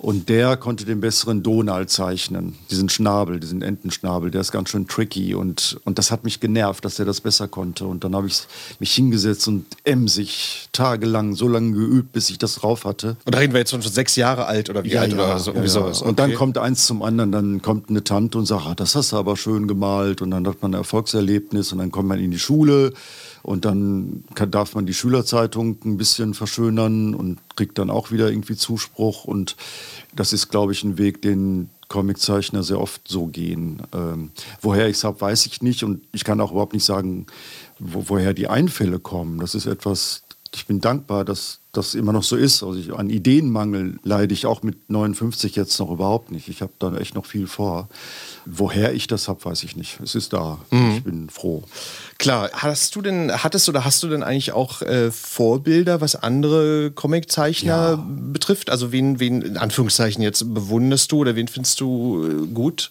Und 0.00 0.28
der 0.28 0.56
konnte 0.56 0.84
den 0.84 1.00
besseren 1.00 1.42
Donald 1.42 1.90
zeichnen. 1.90 2.54
Diesen 2.70 2.88
Schnabel, 2.88 3.40
diesen 3.40 3.62
Entenschnabel, 3.62 4.30
der 4.30 4.42
ist 4.42 4.52
ganz 4.52 4.68
schön 4.68 4.86
tricky. 4.86 5.34
Und, 5.34 5.80
und 5.84 5.98
das 5.98 6.12
hat 6.12 6.22
mich 6.22 6.38
genervt, 6.38 6.84
dass 6.84 7.00
er 7.00 7.04
das 7.04 7.20
besser 7.20 7.48
konnte. 7.48 7.84
Und 7.84 8.04
dann 8.04 8.14
habe 8.14 8.28
ich 8.28 8.42
mich 8.78 8.92
hingesetzt 8.92 9.48
und 9.48 9.66
emsig 9.82 10.68
tagelang 10.70 11.34
so 11.34 11.48
lange 11.48 11.72
geübt, 11.72 12.12
bis 12.12 12.30
ich 12.30 12.38
das 12.38 12.54
drauf 12.54 12.84
hatte. 12.84 13.16
Und 13.24 13.34
da 13.34 13.40
reden 13.40 13.54
wir 13.54 13.58
jetzt 13.58 13.72
von 13.72 13.82
sechs 13.82 14.14
Jahre 14.14 14.46
alt 14.46 14.70
oder 14.70 14.84
wie 14.84 14.96
alt 14.96 15.12
oder 15.12 15.36
so, 15.40 15.50
irgendwie 15.50 15.68
sowas. 15.68 16.00
Und 16.00 16.20
dann 16.20 16.28
Okay. 16.30 16.36
kommt 16.38 16.58
eins 16.58 16.86
zum 16.86 17.02
anderen, 17.02 17.32
dann 17.32 17.60
kommt 17.62 17.90
eine 17.90 18.04
Tante 18.04 18.38
und 18.38 18.46
sagt, 18.46 18.66
ah, 18.66 18.74
das 18.76 18.94
hast 18.94 19.10
du 19.10 19.16
aber 19.16 19.36
schön 19.36 19.66
gemalt 19.66 20.22
und 20.22 20.30
dann 20.30 20.46
hat 20.46 20.62
man 20.62 20.72
ein 20.72 20.78
Erfolgserlebnis 20.78 21.72
und 21.72 21.78
dann 21.78 21.90
kommt 21.90 22.06
man 22.08 22.20
in 22.20 22.30
die 22.30 22.38
Schule 22.38 22.92
und 23.42 23.64
dann 23.64 24.22
kann, 24.34 24.50
darf 24.52 24.74
man 24.76 24.86
die 24.86 24.94
Schülerzeitung 24.94 25.78
ein 25.84 25.96
bisschen 25.96 26.34
verschönern 26.34 27.14
und 27.14 27.38
kriegt 27.56 27.78
dann 27.78 27.90
auch 27.90 28.12
wieder 28.12 28.30
irgendwie 28.30 28.56
Zuspruch 28.56 29.24
und 29.24 29.56
das 30.14 30.32
ist, 30.32 30.48
glaube 30.48 30.72
ich, 30.72 30.84
ein 30.84 30.98
Weg, 30.98 31.22
den 31.22 31.70
Comiczeichner 31.88 32.62
sehr 32.62 32.80
oft 32.80 33.08
so 33.08 33.26
gehen. 33.26 33.82
Ähm, 33.94 34.30
woher 34.60 34.88
ich 34.88 34.96
es 34.96 35.04
habe, 35.04 35.20
weiß 35.20 35.46
ich 35.46 35.62
nicht 35.62 35.82
und 35.82 36.02
ich 36.12 36.24
kann 36.24 36.40
auch 36.40 36.50
überhaupt 36.50 36.74
nicht 36.74 36.84
sagen, 36.84 37.26
wo, 37.78 38.04
woher 38.08 38.34
die 38.34 38.48
Einfälle 38.48 38.98
kommen. 38.98 39.40
Das 39.40 39.54
ist 39.54 39.66
etwas, 39.66 40.22
ich 40.54 40.66
bin 40.66 40.80
dankbar, 40.80 41.24
dass 41.24 41.60
das 41.72 41.94
immer 41.94 42.12
noch 42.12 42.22
so 42.22 42.34
ist. 42.36 42.62
Also 42.62 42.78
ich, 42.78 42.92
an 42.92 43.10
Ideenmangel 43.10 43.98
leide 44.02 44.32
ich 44.34 44.46
auch 44.46 44.62
mit 44.62 44.90
59 44.90 45.54
jetzt 45.54 45.78
noch 45.78 45.90
überhaupt 45.90 46.30
nicht. 46.32 46.48
Ich 46.48 46.60
habe 46.62 46.72
da 46.78 46.96
echt 46.96 47.14
noch 47.14 47.26
viel 47.26 47.46
vor. 47.46 47.88
Woher 48.46 48.94
ich 48.94 49.06
das 49.06 49.28
habe, 49.28 49.44
weiß 49.44 49.62
ich 49.64 49.76
nicht. 49.76 50.00
Es 50.02 50.14
ist 50.14 50.32
da. 50.32 50.58
Ich 50.96 51.04
bin 51.04 51.28
froh. 51.30 51.62
Klar, 52.18 52.50
hast 52.52 52.96
du 52.96 53.02
denn, 53.02 53.30
hattest 53.32 53.68
oder 53.68 53.84
hast 53.84 54.02
du 54.02 54.08
denn 54.08 54.22
eigentlich 54.22 54.52
auch 54.52 54.82
äh, 54.82 55.10
Vorbilder, 55.10 56.00
was 56.00 56.16
andere 56.16 56.90
Comiczeichner 56.90 57.90
Ja. 57.90 58.06
betrifft? 58.32 58.70
Also 58.70 58.90
wen, 58.90 59.20
wen 59.20 59.42
in 59.42 59.56
Anführungszeichen 59.58 60.22
jetzt 60.22 60.52
bewunderst 60.54 61.12
du 61.12 61.18
oder 61.18 61.36
wen 61.36 61.48
findest 61.48 61.80
du 61.80 62.26
äh, 62.26 62.46
gut? 62.52 62.90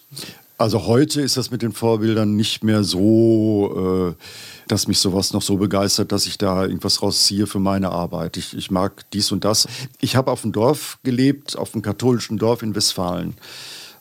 Also 0.56 0.86
heute 0.86 1.20
ist 1.20 1.36
das 1.36 1.50
mit 1.50 1.62
den 1.62 1.72
Vorbildern 1.72 2.34
nicht 2.36 2.64
mehr 2.64 2.82
so, 2.84 4.14
äh, 4.18 4.22
dass 4.70 4.88
mich 4.88 4.98
sowas 4.98 5.32
noch 5.32 5.42
so 5.42 5.56
begeistert, 5.56 6.12
dass 6.12 6.26
ich 6.26 6.38
da 6.38 6.64
irgendwas 6.64 7.02
rausziehe 7.02 7.46
für 7.46 7.58
meine 7.58 7.90
Arbeit. 7.90 8.36
Ich, 8.36 8.56
ich 8.56 8.70
mag 8.70 9.10
dies 9.12 9.32
und 9.32 9.44
das. 9.44 9.66
Ich 10.00 10.16
habe 10.16 10.30
auf 10.30 10.42
dem 10.42 10.52
Dorf 10.52 10.98
gelebt, 11.02 11.56
auf 11.56 11.74
einem 11.74 11.82
katholischen 11.82 12.38
Dorf 12.38 12.62
in 12.62 12.74
Westfalen. 12.74 13.34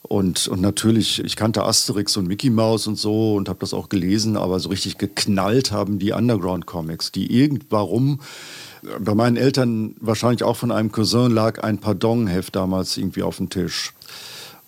Und, 0.03 0.47
und 0.47 0.61
natürlich, 0.61 1.23
ich 1.23 1.35
kannte 1.35 1.63
Asterix 1.63 2.15
und 2.15 2.27
Mickey 2.27 2.49
Mouse 2.49 2.87
und 2.87 2.97
so 2.97 3.35
und 3.35 3.49
habe 3.49 3.59
das 3.59 3.73
auch 3.73 3.89
gelesen, 3.89 4.37
aber 4.37 4.59
so 4.59 4.69
richtig 4.69 4.97
geknallt 4.97 5.71
haben 5.71 5.99
die 5.99 6.13
Underground-Comics, 6.13 7.11
die 7.11 7.31
irgendwann 7.31 8.19
bei 8.99 9.15
meinen 9.15 9.37
Eltern 9.37 9.95
wahrscheinlich 9.99 10.43
auch 10.43 10.55
von 10.55 10.71
einem 10.71 10.91
Cousin 10.91 11.31
lag 11.31 11.63
ein 11.63 11.79
Pardon-Heft 11.79 12.55
damals 12.55 12.97
irgendwie 12.97 13.23
auf 13.23 13.37
dem 13.37 13.49
Tisch. 13.49 13.93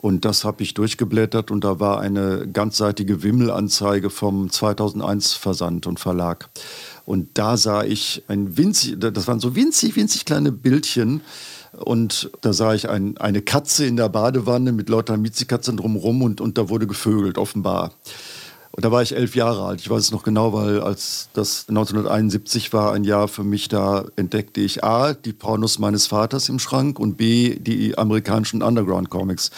Und 0.02 0.24
das 0.24 0.46
habe 0.46 0.64
ich 0.64 0.74
durchgeblättert 0.76 1.52
und 1.52 1.66
da 1.66 1.82
war 1.82 2.00
eine 2.00 2.48
ganzseitige 2.48 3.22
Wimmelanzeige 3.22 4.10
vom 4.10 4.50
2001 4.50 5.34
Versand 5.34 5.88
und 5.88 6.00
Verlag. 6.00 6.50
Und 7.04 7.38
da 7.38 7.58
sah 7.58 7.84
ich 7.84 8.24
ein 8.30 8.56
winzig, 8.56 8.96
das 8.98 9.28
waren 9.28 9.42
so 9.42 9.58
winzig, 9.58 9.98
winzig 9.98 10.24
kleine 10.24 10.54
Bildchen. 10.54 11.20
Und 11.74 12.32
da 12.40 12.54
sah 12.54 12.74
ich 12.74 12.88
ein, 12.88 13.18
eine 13.18 13.42
Katze 13.42 13.86
in 13.86 13.98
der 13.98 14.08
Badewanne 14.08 14.72
mit 14.72 14.88
lauter 14.88 15.18
Miezikatzen 15.18 15.76
drumherum 15.76 16.22
und, 16.22 16.40
und 16.40 16.58
da 16.58 16.70
wurde 16.70 16.88
gevögelt, 16.88 17.38
offenbar. 17.38 17.92
Und 18.72 18.86
da 18.86 18.92
war 18.92 19.02
ich 19.02 19.16
elf 19.16 19.36
Jahre 19.36 19.66
alt. 19.66 19.82
Ich 19.82 19.90
weiß 19.90 20.04
es 20.04 20.12
noch 20.12 20.24
genau, 20.24 20.54
weil 20.54 20.82
als 20.82 21.30
das 21.34 21.66
1971 21.70 22.72
war, 22.72 22.94
ein 22.94 23.04
Jahr 23.04 23.28
für 23.28 23.44
mich, 23.44 23.68
da 23.68 24.06
entdeckte 24.16 24.62
ich 24.62 24.84
A, 24.84 25.14
die 25.14 25.34
Pornos 25.34 25.80
meines 25.80 26.08
Vaters 26.08 26.50
im 26.50 26.60
Schrank 26.60 27.00
und 27.00 27.18
B, 27.18 27.56
die 27.60 27.98
amerikanischen 27.98 28.62
Underground-Comics. 28.62 29.52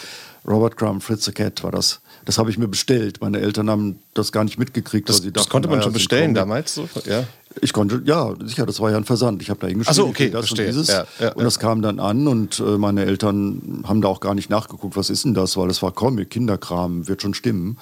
Robert 0.46 0.76
Crumb, 0.76 1.02
Fritz 1.02 1.24
the 1.24 1.32
Cat 1.32 1.62
war 1.62 1.70
das. 1.70 2.00
Das 2.24 2.38
habe 2.38 2.50
ich 2.50 2.58
mir 2.58 2.68
bestellt. 2.68 3.20
Meine 3.20 3.40
Eltern 3.40 3.68
haben 3.68 3.98
das 4.14 4.32
gar 4.32 4.44
nicht 4.44 4.58
mitgekriegt. 4.58 5.08
Das, 5.08 5.18
sie 5.18 5.32
das 5.32 5.44
dachten, 5.44 5.52
konnte 5.52 5.68
man 5.68 5.82
schon 5.82 5.92
bestellen 5.92 6.34
damals? 6.34 6.74
So? 6.74 6.88
Ja. 7.04 7.24
Ich 7.60 7.72
konnte, 7.72 8.02
ja, 8.04 8.34
sicher, 8.44 8.66
das 8.66 8.80
war 8.80 8.90
ja 8.90 8.96
ein 8.96 9.04
Versand. 9.04 9.42
Ich 9.42 9.50
habe 9.50 9.60
da 9.60 9.66
hingeschrieben, 9.66 9.94
so, 9.94 10.06
okay, 10.06 10.30
das 10.30 10.46
verstehe. 10.46 10.66
und 10.66 10.72
dieses. 10.72 10.88
Ja, 10.88 11.04
ja, 11.20 11.32
und 11.32 11.38
ja. 11.38 11.44
das 11.44 11.58
kam 11.58 11.82
dann 11.82 12.00
an 12.00 12.26
und 12.26 12.60
äh, 12.60 12.78
meine 12.78 13.04
Eltern 13.04 13.84
haben 13.86 14.00
da 14.00 14.08
auch 14.08 14.20
gar 14.20 14.34
nicht 14.34 14.50
nachgeguckt, 14.50 14.96
was 14.96 15.10
ist 15.10 15.24
denn 15.24 15.34
das, 15.34 15.56
weil 15.56 15.70
es 15.70 15.82
war 15.82 15.92
Comic, 15.92 16.30
Kinderkram, 16.30 17.08
wird 17.08 17.22
schon 17.22 17.34
stimmen. 17.34 17.78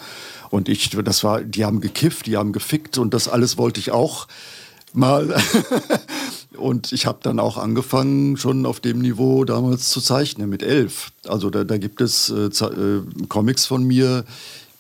Und 0.50 0.69
ich, 0.69 0.91
das 0.91 1.23
war, 1.25 1.43
die 1.43 1.65
haben 1.65 1.81
gekifft, 1.81 2.27
die 2.27 2.37
haben 2.37 2.53
gefickt 2.53 2.99
und 2.99 3.15
das 3.15 3.29
alles 3.29 3.59
wollte 3.59 3.81
ich 3.81 3.93
auch 3.93 4.27
mal. 4.93 5.37
und 6.57 6.93
ich 6.93 7.07
habe 7.07 7.19
dann 7.23 7.39
auch 7.39 7.57
angefangen, 7.57 8.37
schon 8.37 8.67
auf 8.67 8.81
dem 8.81 8.99
Niveau 8.99 9.45
damals 9.45 9.91
zu 9.91 10.00
zeichnen, 10.00 10.49
mit 10.49 10.62
elf. 10.62 11.12
Also 11.27 11.50
da, 11.50 11.65
da 11.65 11.79
gibt 11.79 12.00
es 12.00 12.31
äh, 12.31 12.47
äh, 12.47 13.03
Comics 13.29 13.67
von 13.67 13.85
mir, 13.85 14.25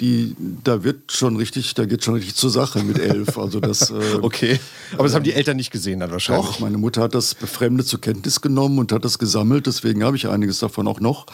die, 0.00 0.34
da 0.64 0.82
wird 0.82 1.12
schon 1.12 1.36
richtig, 1.36 1.74
da 1.74 1.84
geht 1.84 2.04
schon 2.04 2.14
richtig 2.14 2.34
zur 2.34 2.50
Sache 2.50 2.82
mit 2.82 2.98
elf. 2.98 3.38
Also 3.38 3.60
das, 3.60 3.90
äh, 3.90 3.94
Okay. 4.20 4.58
Aber 4.94 5.04
das 5.04 5.14
haben 5.14 5.24
die 5.24 5.32
Eltern 5.32 5.56
nicht 5.56 5.70
gesehen 5.70 6.00
dann 6.00 6.10
wahrscheinlich. 6.10 6.46
doch, 6.46 6.60
meine 6.60 6.78
Mutter 6.78 7.02
hat 7.02 7.14
das 7.14 7.34
befremdet 7.34 7.86
zur 7.86 8.00
Kenntnis 8.00 8.40
genommen 8.40 8.78
und 8.78 8.92
hat 8.92 9.04
das 9.04 9.18
gesammelt, 9.18 9.66
deswegen 9.66 10.02
habe 10.04 10.16
ich 10.16 10.28
einiges 10.28 10.58
davon 10.58 10.88
auch 10.88 11.00
noch. 11.00 11.26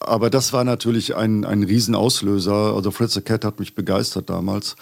Aber 0.00 0.30
das 0.30 0.52
war 0.52 0.62
natürlich 0.62 1.16
ein, 1.16 1.44
ein 1.44 1.64
Riesenauslöser. 1.64 2.74
Also 2.74 2.92
Fritz 2.92 3.14
the 3.14 3.20
Cat 3.20 3.44
hat 3.44 3.58
mich 3.58 3.74
begeistert 3.74 4.30
damals. 4.30 4.76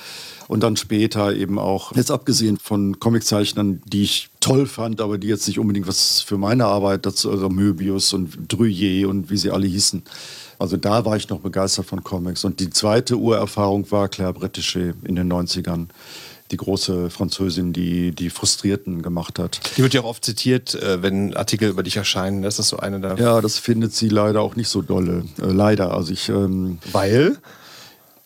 Und 0.47 0.63
dann 0.63 0.77
später 0.77 1.35
eben 1.35 1.59
auch, 1.59 1.97
jetzt 1.97 2.11
abgesehen 2.11 2.59
von 2.59 3.01
Comiczeichnern, 3.01 3.81
die 3.87 4.03
ich 4.03 4.29
toll 4.41 4.67
fand, 4.67 5.01
aber 5.01 5.17
die 5.17 5.29
jetzt 5.29 5.47
nicht 5.49 5.59
unbedingt 5.59 5.89
was 5.89 6.21
für 6.21 6.37
meine 6.37 6.67
Arbeit 6.67 7.07
dazu, 7.07 7.31
also 7.31 7.49
Möbius 7.49 8.13
und 8.13 8.53
Druyer 8.53 9.09
und 9.09 9.31
wie 9.31 9.39
sie 9.39 9.51
alle 9.51 9.67
hießen. 9.67 10.03
Also 10.59 10.77
da 10.77 11.05
war 11.05 11.17
ich 11.17 11.29
noch 11.29 11.41
begeistert 11.41 11.87
von 11.87 12.03
Comics. 12.03 12.45
Und 12.45 12.61
die 12.61 12.71
zweite 12.71 13.17
Urerfahrung 13.17 13.91
war 13.91 14.09
Claire 14.09 14.33
Bretéché 14.33 14.95
in 15.05 15.17
den 15.17 15.33
90ern. 15.33 15.87
Die 16.53 16.57
große 16.57 17.11
Französin, 17.11 17.73
die 17.73 18.13
die 18.13 18.31
Frustrierten 18.31 19.03
gemacht 19.03 19.41
hat. 19.41 19.61
Die 19.77 19.83
wird 19.83 19.95
ja 19.95 20.03
auch 20.03 20.07
oft 20.07 20.25
zitiert, 20.25 20.77
äh, 20.77 21.03
wenn 21.03 21.35
Artikel 21.37 21.69
über 21.69 21.83
dich 21.83 21.97
erscheinen. 21.97 22.43
Das 22.43 22.61
ist 22.61 22.69
so 22.69 22.77
eine 22.77 23.01
der. 23.01 23.19
Ja, 23.19 23.41
das 23.41 23.59
findet 23.59 23.95
sie 23.95 24.09
leider 24.09 24.43
auch 24.43 24.55
nicht 24.55 24.69
so 24.69 24.81
dolle. 24.81 25.25
Äh, 25.43 25.47
leider. 25.47 25.93
Also 25.93 26.13
ich, 26.13 26.29
ähm, 26.29 26.79
Weil? 26.93 27.39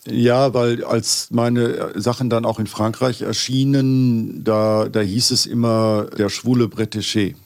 ja, 0.07 0.53
weil 0.53 0.85
als 0.85 1.29
meine 1.31 1.93
Sachen 1.95 2.29
dann 2.29 2.45
auch 2.45 2.59
in 2.59 2.67
Frankreich 2.67 3.23
erschienen, 3.23 4.45
da, 4.45 4.89
da 4.91 5.01
hieß 5.01 5.31
es 5.31 5.47
immer 5.47 6.07
der 6.19 6.29
schwule 6.29 6.67
Bretéché 6.67 7.37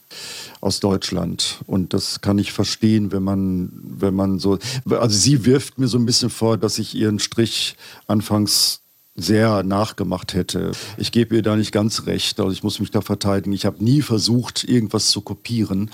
aus 0.61 0.79
Deutschland. 0.79 1.61
Und 1.67 1.93
das 1.93 2.21
kann 2.21 2.37
ich 2.37 2.51
verstehen, 2.51 3.11
wenn 3.11 3.23
man, 3.23 3.71
wenn 3.83 4.13
man 4.13 4.39
so. 4.39 4.57
Also 4.89 5.17
sie 5.17 5.45
wirft 5.45 5.77
mir 5.77 5.87
so 5.87 5.97
ein 5.97 6.05
bisschen 6.05 6.29
vor, 6.29 6.57
dass 6.57 6.79
ich 6.79 6.95
ihren 6.95 7.19
Strich 7.19 7.75
anfangs 8.07 8.81
sehr 9.15 9.63
nachgemacht 9.63 10.33
hätte. 10.33 10.73
Ich 10.97 11.11
gebe 11.11 11.35
ihr 11.35 11.41
da 11.41 11.55
nicht 11.55 11.71
ganz 11.71 12.05
recht. 12.05 12.39
Also 12.39 12.51
ich 12.51 12.63
muss 12.63 12.79
mich 12.79 12.91
da 12.91 13.01
verteidigen. 13.01 13.53
Ich 13.53 13.65
habe 13.65 13.83
nie 13.83 14.01
versucht, 14.01 14.63
irgendwas 14.65 15.09
zu 15.09 15.21
kopieren. 15.21 15.89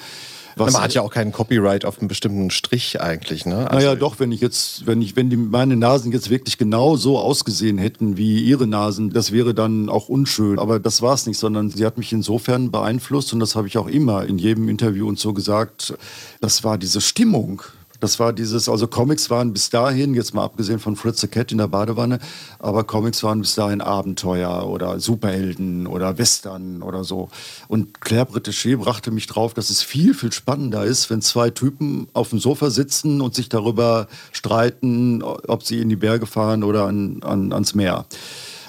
Was 0.56 0.74
Man 0.74 0.82
hat 0.82 0.94
ja 0.94 1.02
auch 1.02 1.12
keinen 1.12 1.32
Copyright 1.32 1.86
auf 1.86 2.00
einen 2.00 2.08
bestimmten 2.08 2.52
Strich 2.52 3.02
eigentlich, 3.02 3.46
ne? 3.46 3.70
Also, 3.70 3.88
naja, 3.88 3.96
doch, 3.96 4.20
wenn 4.20 4.32
ich 4.32 4.42
jetzt, 4.42 4.86
wenn 4.86 5.02
ich, 5.02 5.16
wenn 5.16 5.30
die, 5.30 5.38
meine 5.38 5.76
Nasen 5.76 6.12
jetzt 6.12 6.30
wirklich 6.30 6.58
genau 6.58 6.96
so 6.96 7.20
ausgesehen 7.20 7.78
hätten 7.78 8.18
wie 8.18 8.44
ihre 8.44 8.68
Nasen, 8.68 9.12
das 9.12 9.32
wäre 9.32 9.54
dann 9.54 9.90
auch 9.90 10.10
unschön. 10.10 10.60
Aber 10.60 10.80
das 10.80 11.02
war 11.02 11.14
es 11.14 11.26
nicht, 11.26 11.38
sondern 11.38 11.70
sie 11.70 11.86
hat 11.86 11.98
mich 11.98 12.12
insofern 12.12 12.72
beeinflusst 12.72 13.34
und 13.34 13.40
das 13.40 13.56
habe 13.56 13.68
ich 13.68 13.78
auch 13.78 13.88
immer 13.88 14.26
in 14.26 14.38
jedem 14.38 14.70
Interview 14.70 15.08
und 15.08 15.20
so 15.20 15.34
gesagt. 15.34 15.94
Das 16.40 16.64
war 16.64 16.78
diese 16.78 17.02
Stimmung. 17.02 17.64
Das 18.02 18.20
war 18.20 18.34
dieses, 18.34 18.68
also 18.68 18.88
Comics 18.88 19.30
waren 19.30 19.54
bis 19.54 19.70
dahin, 19.70 20.16
jetzt 20.16 20.34
mal 20.34 20.44
abgesehen 20.44 20.80
von 20.80 20.96
Fritz 20.96 21.22
the 21.22 21.28
Cat 21.28 21.52
in 21.52 21.60
der 21.60 21.68
Badewanne, 21.68 22.18
aber 22.58 22.84
Comics 22.84 23.22
waren 23.22 23.42
bis 23.42 23.54
dahin 23.54 23.80
Abenteuer 23.80 24.68
oder 24.68 25.00
Superhelden 25.00 25.86
oder 25.86 26.18
Western 26.18 26.82
oder 26.82 27.04
so. 27.04 27.30
Und 27.68 28.02
Claire 28.02 28.26
Bretéché 28.26 28.76
brachte 28.76 29.12
mich 29.12 29.28
drauf, 29.28 29.54
dass 29.54 29.70
es 29.70 29.84
viel, 29.84 30.16
viel 30.16 30.32
spannender 30.32 30.84
ist, 30.84 31.12
wenn 31.12 31.22
zwei 31.22 31.52
Typen 31.52 32.08
auf 32.14 32.32
dem 32.32 32.40
Sofa 32.40 32.72
sitzen 32.72 33.22
und 33.22 33.36
sich 33.36 33.50
darüber 33.50 34.08
streiten, 34.32 35.22
ob 35.22 35.64
sie 35.64 35.80
in 35.80 35.90
die 35.90 35.96
Berge 35.96 36.26
fahren 36.26 36.64
oder 36.64 36.88
an, 36.88 37.22
an, 37.22 37.54
ans 37.54 37.76
Meer. 37.76 38.08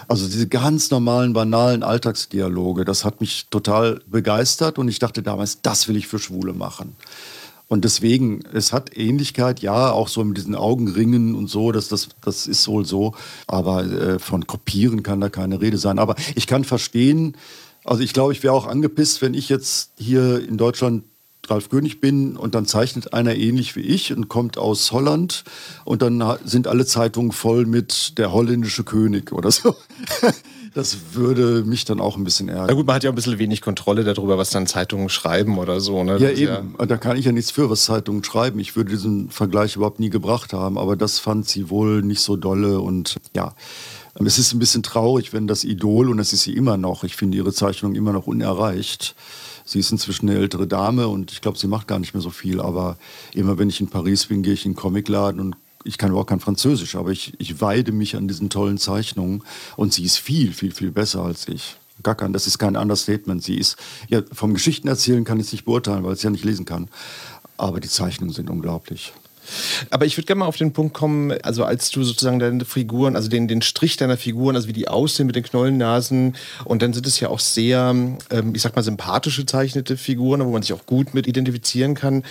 Also 0.09 0.27
diese 0.27 0.47
ganz 0.47 0.91
normalen, 0.91 1.33
banalen 1.33 1.83
Alltagsdialoge, 1.83 2.85
das 2.85 3.07
hat 3.07 3.23
mich 3.23 3.47
total 3.49 4.01
begeistert 4.07 4.79
und 4.79 4.89
ich 4.89 4.99
dachte 4.99 5.23
damals, 5.23 5.63
das 5.63 5.89
will 5.89 5.97
ich 5.97 6.07
für 6.07 6.19
Schwule 6.19 6.53
machen. 6.53 6.97
Und 7.73 7.87
deswegen, 7.87 8.41
es 8.53 8.75
hat 8.75 8.99
Ähnlichkeit, 8.99 9.61
ja, 9.61 9.93
auch 9.93 10.09
so 10.09 10.23
mit 10.23 10.37
diesen 10.37 10.55
Augenringen 10.55 11.35
und 11.35 11.49
so, 11.49 11.73
das, 11.73 11.89
das, 11.89 12.11
das 12.23 12.47
ist 12.47 12.69
wohl 12.69 12.85
so. 12.85 13.15
Aber 13.47 13.85
äh, 13.85 14.19
von 14.19 14.47
Kopieren 14.47 15.03
kann 15.03 15.23
da 15.23 15.31
keine 15.31 15.63
Rede 15.63 15.79
sein. 15.79 15.99
Aber 15.99 16.15
ich 16.35 16.47
kann 16.47 16.65
verstehen, 16.65 17.35
also 17.83 18.03
ich 18.03 18.13
glaube, 18.13 18.35
ich 18.35 18.43
wäre 18.43 18.53
auch 18.53 18.67
angepisst, 18.67 19.23
wenn 19.23 19.33
ich 19.33 19.49
jetzt 19.49 19.93
hier 19.97 20.47
in 20.47 20.59
Deutschland 20.59 21.05
Ralf 21.47 21.71
König 21.71 21.99
bin 21.99 22.37
und 22.37 22.55
dann 22.55 22.67
zeichnet 22.67 23.15
einer 23.15 23.37
ähnlich 23.37 23.75
wie 23.75 23.81
ich 23.81 24.13
und 24.13 24.29
kommt 24.29 24.59
aus 24.59 24.93
Holland 24.93 25.43
und 25.87 26.03
dann 26.03 26.23
sind 26.45 26.67
alle 26.67 26.85
Zeitungen 26.85 27.33
voll 27.33 27.65
mit 27.65 28.19
der 28.19 28.35
holländische 28.35 28.85
König 28.85 29.33
oder 29.33 29.51
so. 29.51 29.75
Das 30.75 31.15
würde 31.15 31.65
mich 31.67 31.85
dann 31.85 32.01
auch 32.01 32.17
ein 32.17 32.25
bisschen 32.25 32.47
Na 32.47 32.53
ärgern. 32.63 32.77
gut, 32.77 32.87
man 32.87 32.97
hat 32.97 33.05
ja 33.05 33.11
ein 33.11 33.15
bisschen 33.15 33.39
wenig 33.39 33.61
Kontrolle 33.61 34.05
darüber, 34.05 34.39
was 34.39 34.51
dann 34.51 34.67
Zeitungen 34.67 35.09
schreiben 35.11 35.59
oder 35.59 35.81
so. 35.81 36.03
Ne? 36.03 36.13
Ja, 36.19 36.31
Das 36.31 36.39
eben. 36.39 36.75
Da 36.87 36.97
kann 36.97 37.17
ich 37.17 37.27
ja 37.27 37.33
nichts 37.33 37.51
für, 37.51 37.69
was 37.69 37.85
Zeitungen 37.85 38.25
schreiben. 38.25 38.59
Ich 38.59 38.75
würde 38.75 38.91
diesen 38.91 39.29
Vergleich 39.31 39.77
überhaupt 39.77 40.01
nie 40.01 40.11
gebracht 40.11 40.53
haben, 40.53 40.79
aber 40.79 40.97
das 40.97 41.19
fand 41.19 41.47
sie 41.47 41.69
wohl 41.69 42.03
nicht 42.03 42.21
so 42.21 42.37
dolle 42.37 42.81
und 42.81 43.17
ja. 43.37 43.55
Es 44.25 44.39
ist 44.39 44.53
ein 44.53 44.59
bisschen 44.59 44.83
traurig, 44.83 45.33
wenn 45.33 45.47
das 45.47 45.65
Idol, 45.65 46.11
und 46.11 46.19
das 46.19 46.33
ist 46.35 46.43
sie 46.43 46.53
immer 46.55 46.77
noch, 46.77 47.03
ich 47.03 47.17
finde 47.17 47.39
ihre 47.39 47.53
Zeichnung 47.53 47.95
immer 47.95 48.13
noch 48.13 48.27
unerreicht. 48.27 49.15
Sie 49.65 49.79
ist 49.79 49.91
inzwischen 49.91 50.29
eine 50.29 50.39
ältere 50.39 50.67
Dame 50.67 51.09
und 51.09 51.33
ich 51.33 51.41
glaube, 51.41 51.59
sie 51.59 51.67
macht 51.67 51.87
gar 51.89 51.99
nicht 51.99 52.13
mehr 52.13 52.21
so 52.21 52.31
viel, 52.31 52.61
aber 52.61 52.99
immer 53.33 53.59
wenn 53.59 53.69
ich 53.71 53.81
in 53.81 53.89
Paris 53.89 54.27
bin, 54.27 54.43
gehe 54.43 54.53
ich 54.53 54.67
in 54.67 54.71
einen 54.71 54.77
Comicladen 54.77 55.41
und 55.41 55.57
ich 55.85 55.99
kann 55.99 56.11
überhaupt 56.11 56.31
kein 56.31 56.41
Französisch, 56.41 56.97
aber 56.97 57.11
ich, 57.11 57.35
ich 57.39 57.61
weide 57.61 57.93
mich 57.93 58.17
an 58.17 58.29
diesen 58.29 58.51
tollen 58.51 58.79
Zeichnungen 58.79 59.43
und 59.77 59.93
sie 59.93 60.05
ist 60.05 60.19
viel, 60.19 60.53
viel, 60.53 60.73
viel 60.73 60.91
besser 60.91 61.23
als 61.23 61.49
ich. 61.49 61.77
Gar 62.03 62.15
kein, 62.15 62.33
das 62.33 62.47
ist 62.47 62.59
kein 62.59 62.77
Understatement. 62.77 63.43
Sie 63.43 63.57
ist, 63.57 63.77
ja, 64.09 64.23
vom 64.33 64.55
Geschichten 64.55 64.89
erzählen 64.89 65.25
kann 65.25 65.39
ich 65.39 65.47
es 65.47 65.53
nicht 65.53 65.65
beurteilen, 65.65 66.03
weil 66.05 66.13
ich 66.13 66.19
es 66.19 66.23
ja 66.23 66.31
nicht 66.31 66.45
lesen 66.45 66.65
kann. 66.65 66.89
Aber 67.57 67.81
die 67.81 67.89
Zeichnungen 67.89 68.33
sind 68.33 68.51
unglaublich. 68.51 69.13
Aber 69.91 70.07
ich 70.07 70.17
würde 70.17 70.27
gerne 70.27 70.41
mal 70.41 70.47
auf 70.47 70.57
den 70.57 70.73
Punkt 70.73 70.95
kommen, 70.95 71.33
also 71.43 71.65
als 71.65 71.91
du 71.91 72.03
sozusagen 72.05 72.39
deine 72.39 72.65
Figuren, 72.65 73.17
also 73.17 73.29
den, 73.29 73.49
den 73.49 73.63
Strich 73.63 73.97
deiner 73.97 74.17
Figuren, 74.17 74.57
also 74.57 74.69
wie 74.69 74.73
die 74.73 74.89
aussehen 74.89 75.27
mit 75.27 75.37
den 75.37 75.43
Knollennasen 75.43 76.37
und 76.65 76.83
dann 76.83 76.93
sind 76.93 77.07
es 77.07 77.21
ja 77.21 77.29
auch 77.29 77.41
sehr, 77.41 77.95
ähm, 78.31 78.55
ich 78.55 78.63
sag 78.63 78.77
mal, 78.77 78.83
sympathische 78.83 79.47
zeichnete 79.47 79.97
Figuren, 79.97 80.45
wo 80.45 80.51
man 80.51 80.63
sich 80.63 80.73
auch 80.73 80.87
gut 80.87 81.15
mit 81.15 81.27
identifizieren 81.27 81.95
kann. 81.95 82.25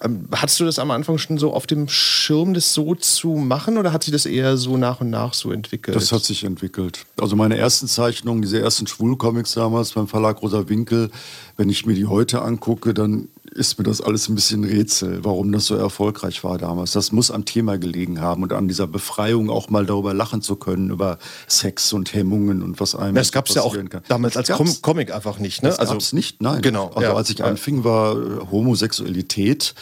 Ähm, 0.00 0.28
hattest 0.32 0.60
du 0.60 0.64
das 0.64 0.78
am 0.78 0.90
Anfang 0.90 1.18
schon 1.18 1.38
so 1.38 1.52
auf 1.52 1.66
dem 1.66 1.88
Schirm, 1.88 2.54
das 2.54 2.74
so 2.74 2.94
zu 2.94 3.30
machen 3.30 3.78
oder 3.78 3.92
hat 3.92 4.04
sich 4.04 4.12
das 4.12 4.26
eher 4.26 4.56
so 4.56 4.76
nach 4.76 5.00
und 5.00 5.10
nach 5.10 5.34
so 5.34 5.52
entwickelt? 5.52 5.96
Das 5.96 6.12
hat 6.12 6.24
sich 6.24 6.44
entwickelt. 6.44 7.06
Also 7.20 7.36
meine 7.36 7.56
ersten 7.56 7.88
Zeichnungen, 7.88 8.42
diese 8.42 8.60
ersten 8.60 8.86
Schwulcomics 8.86 9.54
damals 9.54 9.92
beim 9.92 10.08
Verlag 10.08 10.42
Rosa 10.42 10.68
Winkel, 10.68 11.10
wenn 11.56 11.68
ich 11.68 11.86
mir 11.86 11.94
die 11.94 12.06
heute 12.06 12.42
angucke, 12.42 12.94
dann 12.94 13.28
ist 13.58 13.78
mir 13.78 13.84
das 13.84 14.00
alles 14.00 14.28
ein 14.28 14.34
bisschen 14.34 14.64
Rätsel, 14.64 15.24
warum 15.24 15.52
das 15.52 15.66
so 15.66 15.74
erfolgreich 15.74 16.44
war 16.44 16.56
damals. 16.56 16.92
Das 16.92 17.12
muss 17.12 17.30
am 17.30 17.44
Thema 17.44 17.76
gelegen 17.76 18.20
haben 18.20 18.42
und 18.42 18.52
an 18.52 18.68
dieser 18.68 18.86
Befreiung 18.86 19.50
auch 19.50 19.68
mal 19.68 19.84
darüber 19.84 20.14
lachen 20.14 20.40
zu 20.40 20.56
können, 20.56 20.90
über 20.90 21.18
Sex 21.48 21.92
und 21.92 22.14
Hemmungen 22.14 22.62
und 22.62 22.80
was 22.80 22.94
einem 22.94 23.16
das 23.16 23.32
gab 23.32 23.48
es 23.48 23.56
ja 23.56 23.62
auch 23.62 23.74
kann. 23.74 24.02
damals 24.08 24.36
als 24.36 24.48
Com. 24.48 24.68
Comic 24.80 25.12
einfach 25.12 25.38
nicht, 25.38 25.62
ne? 25.62 25.68
Das 25.68 25.78
also, 25.78 25.94
gab's 25.94 26.12
nicht, 26.12 26.40
nein. 26.40 26.62
Genau. 26.62 26.86
Also 26.94 27.10
ja. 27.10 27.14
als 27.14 27.30
ich 27.30 27.44
anfing, 27.44 27.84
war 27.84 28.16
äh, 28.16 28.50
Homosexualität 28.50 29.74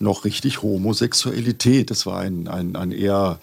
noch 0.00 0.24
richtig 0.24 0.62
Homosexualität. 0.62 1.90
Das 1.90 2.06
war 2.06 2.20
ein, 2.20 2.48
ein, 2.48 2.74
ein 2.74 2.90
eher 2.90 3.38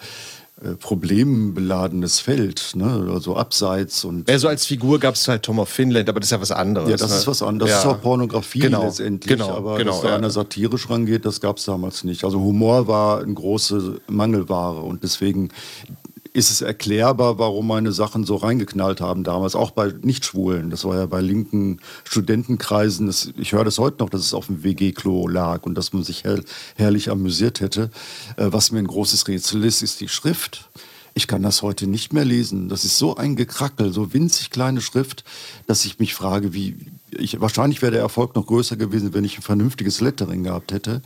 problembeladenes 0.79 2.19
Feld, 2.19 2.71
ne? 2.75 3.09
also 3.13 3.35
abseits 3.35 4.03
und 4.03 4.27
Ja, 4.29 4.39
so 4.39 4.47
als 4.47 4.65
Figur 4.65 4.99
gab 4.99 5.15
es 5.15 5.27
halt 5.27 5.43
Tom 5.43 5.59
of 5.59 5.69
Finland, 5.69 6.09
aber 6.09 6.19
das 6.19 6.27
ist 6.27 6.31
ja 6.31 6.41
was 6.41 6.51
anderes. 6.51 6.89
ja, 6.89 6.97
das 6.97 7.11
ne? 7.11 7.17
ist 7.17 7.27
was 7.27 7.41
anderes. 7.43 7.71
Das 7.71 7.83
Ja. 7.83 7.91
ist 7.91 7.97
auch 7.97 8.01
Pornografie 8.01 8.59
Genau, 8.59 8.83
letztendlich. 8.85 9.37
genau, 9.37 9.51
aber 9.55 9.77
genau, 9.77 9.91
dass 9.91 10.01
da 10.01 10.09
ja. 10.09 10.15
einer 10.15 10.29
satirisch 10.31 10.89
rangeht, 10.89 11.25
das 11.25 11.41
gab 11.41 11.57
es 11.57 11.65
damals 11.65 12.03
nicht. 12.03 12.23
Also 12.23 12.39
Humor 12.39 12.87
war 12.87 13.21
eine 13.21 13.33
große 13.33 14.01
Mangelware 14.07 14.79
und 14.81 15.03
deswegen 15.03 15.49
ist 16.37 16.51
es 16.51 16.61
erklärbar, 16.61 17.39
warum 17.39 17.65
meine 17.65 17.91
Sachen 17.91 18.23
so 18.23 18.35
reingeknallt 18.35 19.01
haben 19.01 19.23
damals, 19.23 19.55
auch 19.55 19.71
bei 19.71 19.91
Nichtschwulen. 20.03 20.69
Das 20.69 20.85
war 20.85 20.95
ja 20.95 21.05
bei 21.07 21.19
linken 21.19 21.79
Studentenkreisen, 22.03 23.07
das, 23.07 23.31
ich 23.37 23.53
höre 23.53 23.63
das 23.63 23.79
heute 23.79 24.03
noch, 24.03 24.11
dass 24.11 24.21
es 24.21 24.35
auf 24.35 24.45
dem 24.45 24.63
WG-Klo 24.63 25.27
lag 25.27 25.63
und 25.63 25.73
dass 25.73 25.93
man 25.93 26.03
sich 26.03 26.25
her 26.25 26.39
herrlich 26.75 27.09
amüsiert 27.09 27.59
hätte. 27.59 27.89
Äh, 28.35 28.49
was 28.51 28.71
mir 28.71 28.77
ein 28.77 28.85
großes 28.85 29.27
Rätsel 29.27 29.65
ist, 29.65 29.81
ist 29.81 29.99
die 29.99 30.07
Schrift. 30.07 30.69
Ich 31.15 31.25
kann 31.25 31.41
das 31.41 31.63
heute 31.63 31.87
nicht 31.87 32.13
mehr 32.13 32.25
lesen. 32.25 32.69
Das 32.69 32.85
ist 32.85 32.99
so 32.99 33.15
ein 33.15 33.35
Gekrackel, 33.35 33.91
so 33.91 34.13
winzig 34.13 34.51
kleine 34.51 34.81
Schrift, 34.81 35.23
dass 35.65 35.85
ich 35.85 35.97
mich 35.97 36.13
frage, 36.13 36.53
wie 36.53 36.77
ich 37.11 37.39
wahrscheinlich 37.39 37.81
wäre 37.81 37.91
der 37.91 38.01
Erfolg 38.01 38.35
noch 38.35 38.45
größer 38.45 38.75
gewesen, 38.75 39.13
wenn 39.13 39.23
ich 39.23 39.37
ein 39.37 39.41
vernünftiges 39.41 40.01
Lettering 40.01 40.43
gehabt 40.43 40.71
hätte. 40.71 41.01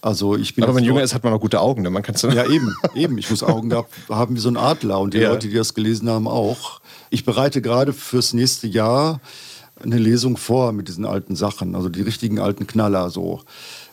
Also 0.00 0.36
ich 0.36 0.54
bin 0.54 0.64
Aber 0.64 0.74
wenn 0.74 0.82
man 0.82 0.84
jünger 0.84 1.02
ist, 1.02 1.14
hat 1.14 1.24
man 1.24 1.32
auch 1.32 1.40
gute 1.40 1.60
Augen. 1.60 1.82
Ne? 1.82 1.90
Man 1.90 2.02
kann's 2.02 2.22
ja, 2.22 2.44
eben, 2.44 2.74
eben. 2.94 3.16
Ich 3.16 3.30
muss 3.30 3.42
Augen 3.42 3.70
gehabt 3.70 3.90
haben 4.10 4.36
wie 4.36 4.40
so 4.40 4.50
ein 4.50 4.58
Adler 4.58 5.00
und 5.00 5.14
die 5.14 5.18
ja. 5.20 5.30
Leute, 5.30 5.48
die 5.48 5.54
das 5.54 5.72
gelesen 5.74 6.10
haben, 6.10 6.28
auch. 6.28 6.80
Ich 7.08 7.24
bereite 7.24 7.62
gerade 7.62 7.92
fürs 7.92 8.34
nächste 8.34 8.66
Jahr 8.66 9.20
eine 9.82 9.98
Lesung 9.98 10.36
vor 10.36 10.72
mit 10.72 10.88
diesen 10.88 11.04
alten 11.04 11.36
Sachen, 11.36 11.74
also 11.74 11.88
die 11.88 12.02
richtigen 12.02 12.38
alten 12.38 12.66
Knaller 12.66 13.10
so. 13.10 13.40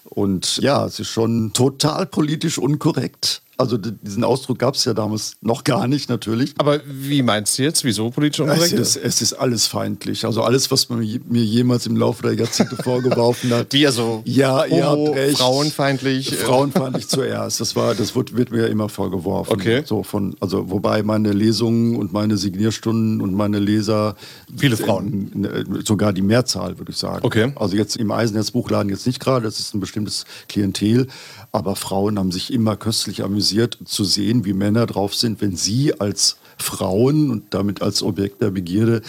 Und 0.04 0.58
ja, 0.58 0.86
es 0.86 1.00
ist 1.00 1.08
schon 1.08 1.54
total 1.54 2.06
politisch 2.06 2.58
unkorrekt. 2.58 3.42
Also 3.62 3.78
diesen 3.78 4.24
Ausdruck 4.24 4.60
gab 4.60 4.76
es 4.76 4.86
ja 4.86 4.94
damals 4.94 5.38
noch 5.42 5.64
gar 5.64 5.88
nicht, 5.88 6.10
natürlich. 6.10 6.54
Aber 6.58 6.82
wie 6.86 7.22
meinst 7.22 7.58
du 7.58 7.64
jetzt? 7.64 7.84
Wieso 7.84 8.10
politisch 8.10 8.40
unkorrekt? 8.40 8.74
Es 8.74 8.96
ist, 8.96 9.04
es 9.04 9.22
ist 9.22 9.34
alles 9.34 9.68
feindlich. 9.68 10.26
Also 10.26 10.42
alles, 10.42 10.72
was 10.72 10.90
man 10.90 11.00
mir 11.00 11.44
jemals 11.44 11.86
im 11.86 11.96
Laufe 11.96 12.24
der 12.24 12.34
Jahrzehnte 12.34 12.76
vorgeworfen 12.84 13.54
hat. 13.54 13.74
Wie 13.74 13.86
also 13.86 14.24
ja, 14.26 14.66
ihr 14.66 14.86
habt 14.86 15.16
recht. 15.16 15.38
frauenfeindlich. 15.38 16.36
Frauenfeindlich 16.36 17.08
zuerst. 17.08 17.62
Das 17.62 17.76
war, 17.76 17.94
das 17.94 18.16
wird, 18.16 18.36
wird 18.36 18.52
mir 18.52 18.68
immer 18.68 18.90
vorgeworfen. 18.90 19.54
Okay. 19.54 19.84
So 19.86 20.04
von, 20.04 20.36
also 20.40 20.70
wobei 20.70 21.04
meine 21.04 21.32
Lesungen 21.32 21.96
und 21.96 22.12
meine 22.12 22.38
Signierstunden 22.38 23.22
und 23.22 23.34
meine 23.34 23.60
Leser 23.60 24.16
viele 24.58 24.78
Frauen, 24.78 25.32
in, 25.34 25.44
in, 25.44 25.86
sogar 25.86 26.14
die 26.14 26.22
Mehrzahl, 26.22 26.80
würde 26.80 26.92
ich 26.92 26.98
sagen. 26.98 27.26
Okay. 27.26 27.54
Also 27.56 27.76
jetzt 27.76 27.96
im 27.98 28.12
Eisenherz-Buchladen 28.12 28.90
jetzt 28.90 29.06
nicht 29.06 29.20
gerade. 29.20 29.46
Das 29.46 29.60
ist 29.60 29.74
ein 29.76 29.80
bestimmtes 29.80 30.26
Klientel. 30.50 31.08
Aber 31.52 31.76
Frauen 31.76 32.18
haben 32.18 32.32
sich 32.32 32.54
immer 32.54 32.78
köstlich 32.78 33.24
amüsiert 33.24 33.78
zu 33.86 34.04
sehen, 34.04 34.46
wie 34.46 34.54
Männer 34.54 34.86
drauf 34.86 35.14
sind, 35.14 35.42
wenn 35.42 35.56
sie 35.56 36.00
als 36.00 36.38
Frauen 36.58 37.30
und 37.30 37.54
damit 37.54 37.82
als 37.82 38.04
Objekt 38.04 38.42
der 38.42 38.52
Begierde 38.52 39.02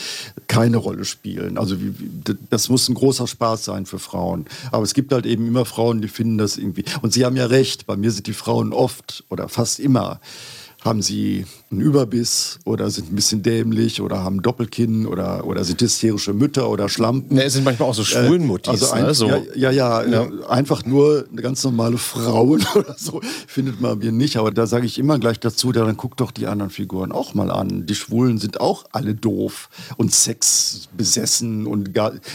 keine 0.48 0.78
Rolle 0.78 1.04
spielen. 1.04 1.58
Also 1.58 1.76
das 2.50 2.68
muss 2.68 2.88
ein 2.88 2.94
großer 2.94 3.26
Spaß 3.26 3.64
sein 3.64 3.86
für 3.86 3.98
Frauen. 3.98 4.46
Aber 4.72 4.82
es 4.82 4.94
gibt 4.94 5.12
halt 5.12 5.26
eben 5.26 5.46
immer 5.46 5.64
Frauen, 5.64 6.00
die 6.02 6.08
finden 6.08 6.38
das 6.38 6.56
irgendwie. 6.56 6.84
Und 7.02 7.12
sie 7.12 7.24
haben 7.24 7.36
ja 7.36 7.46
recht, 7.46 7.86
bei 7.86 7.96
mir 7.96 8.10
sind 8.10 8.26
die 8.26 8.32
Frauen 8.32 8.72
oft 8.72 9.24
oder 9.28 9.48
fast 9.48 9.78
immer 9.78 10.20
haben 10.84 11.00
sie 11.00 11.46
einen 11.70 11.80
Überbiss 11.80 12.58
oder 12.64 12.90
sind 12.90 13.12
ein 13.12 13.14
bisschen 13.14 13.42
dämlich 13.42 14.00
oder 14.00 14.22
haben 14.22 14.42
Doppelkinn 14.42 15.06
oder, 15.06 15.46
oder 15.46 15.64
sind 15.64 15.80
hysterische 15.80 16.34
Mütter 16.34 16.68
oder 16.68 16.88
Schlampen. 16.88 17.36
Ne, 17.36 17.44
es 17.44 17.54
sind 17.54 17.64
manchmal 17.64 17.88
auch 17.88 17.94
so 17.94 18.04
Schwulenmuttis. 18.04 18.68
Also 18.68 18.90
ein, 18.90 19.04
ne? 19.04 19.14
so. 19.14 19.28
ja, 19.28 19.40
ja, 19.54 19.70
ja, 19.70 20.04
ja, 20.04 20.28
einfach 20.48 20.84
nur 20.84 21.24
eine 21.30 21.40
ganz 21.40 21.62
normale 21.64 21.98
Frauen 21.98 22.64
oder 22.74 22.96
so 22.98 23.20
findet 23.46 23.80
man 23.80 23.98
mir 23.98 24.12
nicht. 24.12 24.36
Aber 24.36 24.50
da 24.50 24.66
sage 24.66 24.86
ich 24.86 24.98
immer 24.98 25.18
gleich 25.18 25.38
dazu, 25.38 25.72
dann 25.72 25.96
guck 25.96 26.16
doch 26.16 26.32
die 26.32 26.46
anderen 26.46 26.70
Figuren 26.70 27.12
auch 27.12 27.34
mal 27.34 27.50
an. 27.50 27.86
Die 27.86 27.94
Schwulen 27.94 28.38
sind 28.38 28.60
auch 28.60 28.84
alle 28.92 29.14
doof 29.14 29.68
und 29.96 30.12
sexbesessen 30.12 31.66
und 31.66 31.90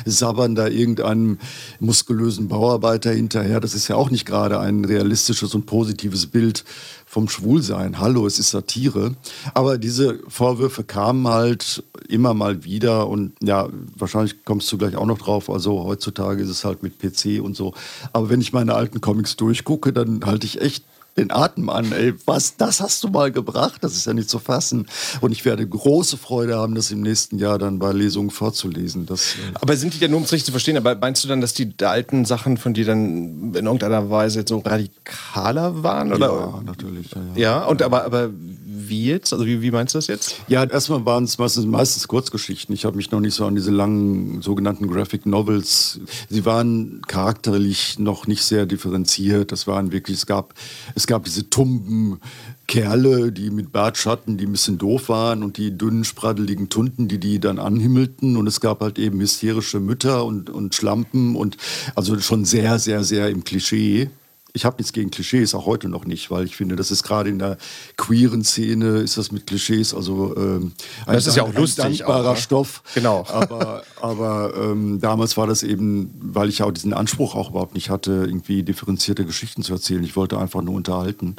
sabbern 0.06 0.56
da 0.56 0.68
irgendeinem 0.68 1.38
muskulösen 1.80 2.48
Bauarbeiter 2.48 3.12
hinterher. 3.12 3.60
Das 3.60 3.74
ist 3.74 3.88
ja 3.90 3.96
auch 3.98 4.10
nicht 4.10 4.26
gerade 4.26 4.60
ein 4.60 4.86
realistisches 4.86 5.54
und 5.54 5.66
positives 5.66 6.28
Bild 6.28 6.64
vom 7.10 7.30
Schwulsein. 7.30 8.00
Hallo, 8.00 8.28
es 8.28 8.38
ist 8.38 8.52
Satire. 8.52 9.16
Aber 9.54 9.78
diese 9.78 10.20
Vorwürfe 10.28 10.84
kamen 10.84 11.26
halt 11.28 11.82
immer 12.10 12.34
mal 12.34 12.66
wieder 12.66 13.08
und 13.08 13.32
ja, 13.42 13.70
wahrscheinlich 13.96 14.44
kommst 14.44 14.72
du 14.72 14.78
gleich 14.78 14.98
auch 14.98 15.06
noch 15.06 15.18
drauf. 15.18 15.50
Also 15.50 15.86
heutzutage 15.86 16.44
ist 16.44 16.50
es 16.50 16.66
halt 16.66 16.84
mit 16.84 17.00
PC 17.00 17.42
und 17.42 17.56
so. 17.56 17.74
Aber 18.12 18.30
wenn 18.30 18.42
ich 18.42 18.52
meine 18.52 18.76
alten 18.76 19.00
Comics 19.00 19.38
durchgucke, 19.38 19.94
dann 19.94 20.26
halte 20.26 20.46
ich 20.46 20.62
echt 20.62 20.84
den 21.18 21.32
Atem 21.32 21.70
an. 21.70 21.92
Ey, 21.92 22.14
was, 22.26 22.58
das 22.58 22.80
hast 22.80 23.04
du 23.04 23.10
mal 23.10 23.32
gebracht? 23.32 23.84
Das 23.84 23.94
ist 23.94 24.06
ja 24.06 24.14
nicht 24.14 24.30
zu 24.30 24.40
fassen. 24.40 24.88
Und 25.22 25.32
ich 25.32 25.46
werde 25.46 25.68
große 25.68 26.18
Freude 26.18 26.58
haben, 26.58 26.76
das 26.76 26.92
im 26.92 27.02
nächsten 27.02 27.40
Jahr 27.40 27.58
dann 27.58 27.80
bei 27.80 27.92
Lesungen 27.92 28.30
vorzulesen. 28.30 29.06
Das, 29.06 29.34
äh 29.34 29.56
aber 29.56 29.76
sind 29.76 29.94
die 29.94 30.00
ja 30.00 30.08
nur, 30.08 30.18
um 30.18 30.24
es 30.24 30.32
richtig 30.32 30.46
zu 30.46 30.52
verstehen, 30.52 30.78
aber 30.78 30.96
meinst 30.96 31.24
du 31.24 31.28
dann, 31.28 31.42
dass 31.42 31.54
die 31.54 31.74
alten 31.82 32.26
Sachen 32.26 32.58
von 32.58 32.74
dir 32.74 32.86
dann 32.86 33.54
in 33.56 33.66
irgendeiner 33.66 34.10
Weise 34.10 34.46
so 34.48 34.60
radikaler 34.60 35.84
waren? 35.84 36.14
Oder? 36.14 36.28
Ja, 36.28 36.62
natürlich. 36.66 37.12
Ja, 37.12 37.22
ja. 37.36 37.42
ja 37.42 37.66
und 37.66 37.82
aber, 37.82 38.06
aber 38.06 38.30
wie 38.78 39.06
jetzt? 39.06 39.34
Also 39.34 39.46
wie, 39.46 39.62
wie 39.62 39.72
meinst 39.72 39.94
du 39.96 39.98
das 39.98 40.08
jetzt? 40.08 40.36
Ja, 40.48 40.64
erstmal 40.64 41.06
waren 41.06 41.24
es 41.24 41.38
meistens, 41.38 41.66
meistens 41.66 42.08
Kurzgeschichten. 42.08 42.74
Ich 42.76 42.86
habe 42.86 42.96
mich 42.96 43.12
noch 43.12 43.20
nicht 43.20 43.34
so 43.34 43.46
an 43.46 43.56
diese 43.56 43.72
langen 43.72 44.42
sogenannten 44.42 44.88
Graphic 44.88 45.26
Novels. 45.26 46.00
Sie 46.30 46.46
waren 46.46 47.02
charakterlich 47.08 48.00
noch 48.00 48.28
nicht 48.28 48.44
sehr 48.44 48.66
differenziert. 48.66 49.52
Das 49.52 49.68
waren 49.68 49.92
wirklich, 49.92 50.18
es 50.18 50.26
gab, 50.26 50.54
es 50.96 51.08
gab 51.08 51.26
diese 51.26 51.50
tumben 51.50 52.20
Kerle, 52.68 53.32
die 53.32 53.50
mit 53.50 53.72
Bartschatten, 53.72 54.38
die 54.38 54.46
ein 54.46 54.52
bisschen 54.52 54.78
doof 54.78 55.10
waren 55.10 55.42
und 55.42 55.58
die 55.58 55.78
dünnen, 55.78 56.04
spraddeligen 56.04 56.70
Tunden, 56.70 57.08
die 57.08 57.20
die 57.20 57.40
dann 57.40 57.60
anhimmelten. 57.60 58.38
Und 58.38 58.48
es 58.48 58.62
gab 58.62 58.82
halt 58.82 59.00
eben 59.00 59.20
hysterische 59.20 59.80
Mütter 59.80 60.26
und, 60.26 60.50
und 60.50 60.76
Schlampen 60.76 61.36
und 61.36 61.58
also 61.96 62.20
schon 62.20 62.46
sehr, 62.46 62.78
sehr, 62.80 63.04
sehr 63.04 63.30
im 63.30 63.44
Klischee 63.44 64.10
ich 64.54 64.66
habe 64.66 64.78
nichts 64.78 64.94
gegen 64.94 65.12
Klischees, 65.12 65.54
auch 65.54 65.66
heute 65.66 65.90
noch 65.90 66.06
nicht, 66.06 66.32
weil 66.32 66.46
ich 66.46 66.56
finde, 66.56 66.76
das 66.76 66.92
ist 66.92 67.04
gerade 67.04 67.30
in 67.30 67.40
der 67.40 67.58
queeren 67.96 68.44
Szene, 68.44 68.98
ist 68.98 69.18
das 69.18 69.32
mit 69.32 69.46
Klischees, 69.46 69.94
also 69.94 70.36
ähm, 70.36 70.74
ein, 71.06 71.16
das 71.16 71.28
ist 71.28 71.36
ja 71.36 71.44
auch 71.44 71.54
lustig, 71.54 71.86
ein 71.86 71.92
dankbarer 71.98 72.32
auch, 72.32 72.36
ne? 72.36 72.42
Stoff. 72.42 72.82
Genau. 72.96 73.26
Aber, 73.38 73.84
aber 74.02 74.54
ähm, 74.56 75.00
damals 75.00 75.38
war 75.38 75.48
das 75.48 75.62
eben, 75.64 76.12
weil 76.20 76.50
ich 76.50 76.64
auch 76.64 76.72
diesen 76.72 76.94
Anspruch 76.94 77.36
auch 77.36 77.52
überhaupt 77.52 77.76
nicht 77.76 77.90
hatte, 77.90 78.26
irgendwie 78.26 78.64
differenzierte 78.64 79.26
Geschichten 79.26 79.62
zu 79.62 79.74
erzählen. 79.74 80.04
Ich 80.04 80.16
wollte 80.16 80.38
einfach 80.40 80.62
nur 80.62 80.76
unterhalten. 80.76 81.36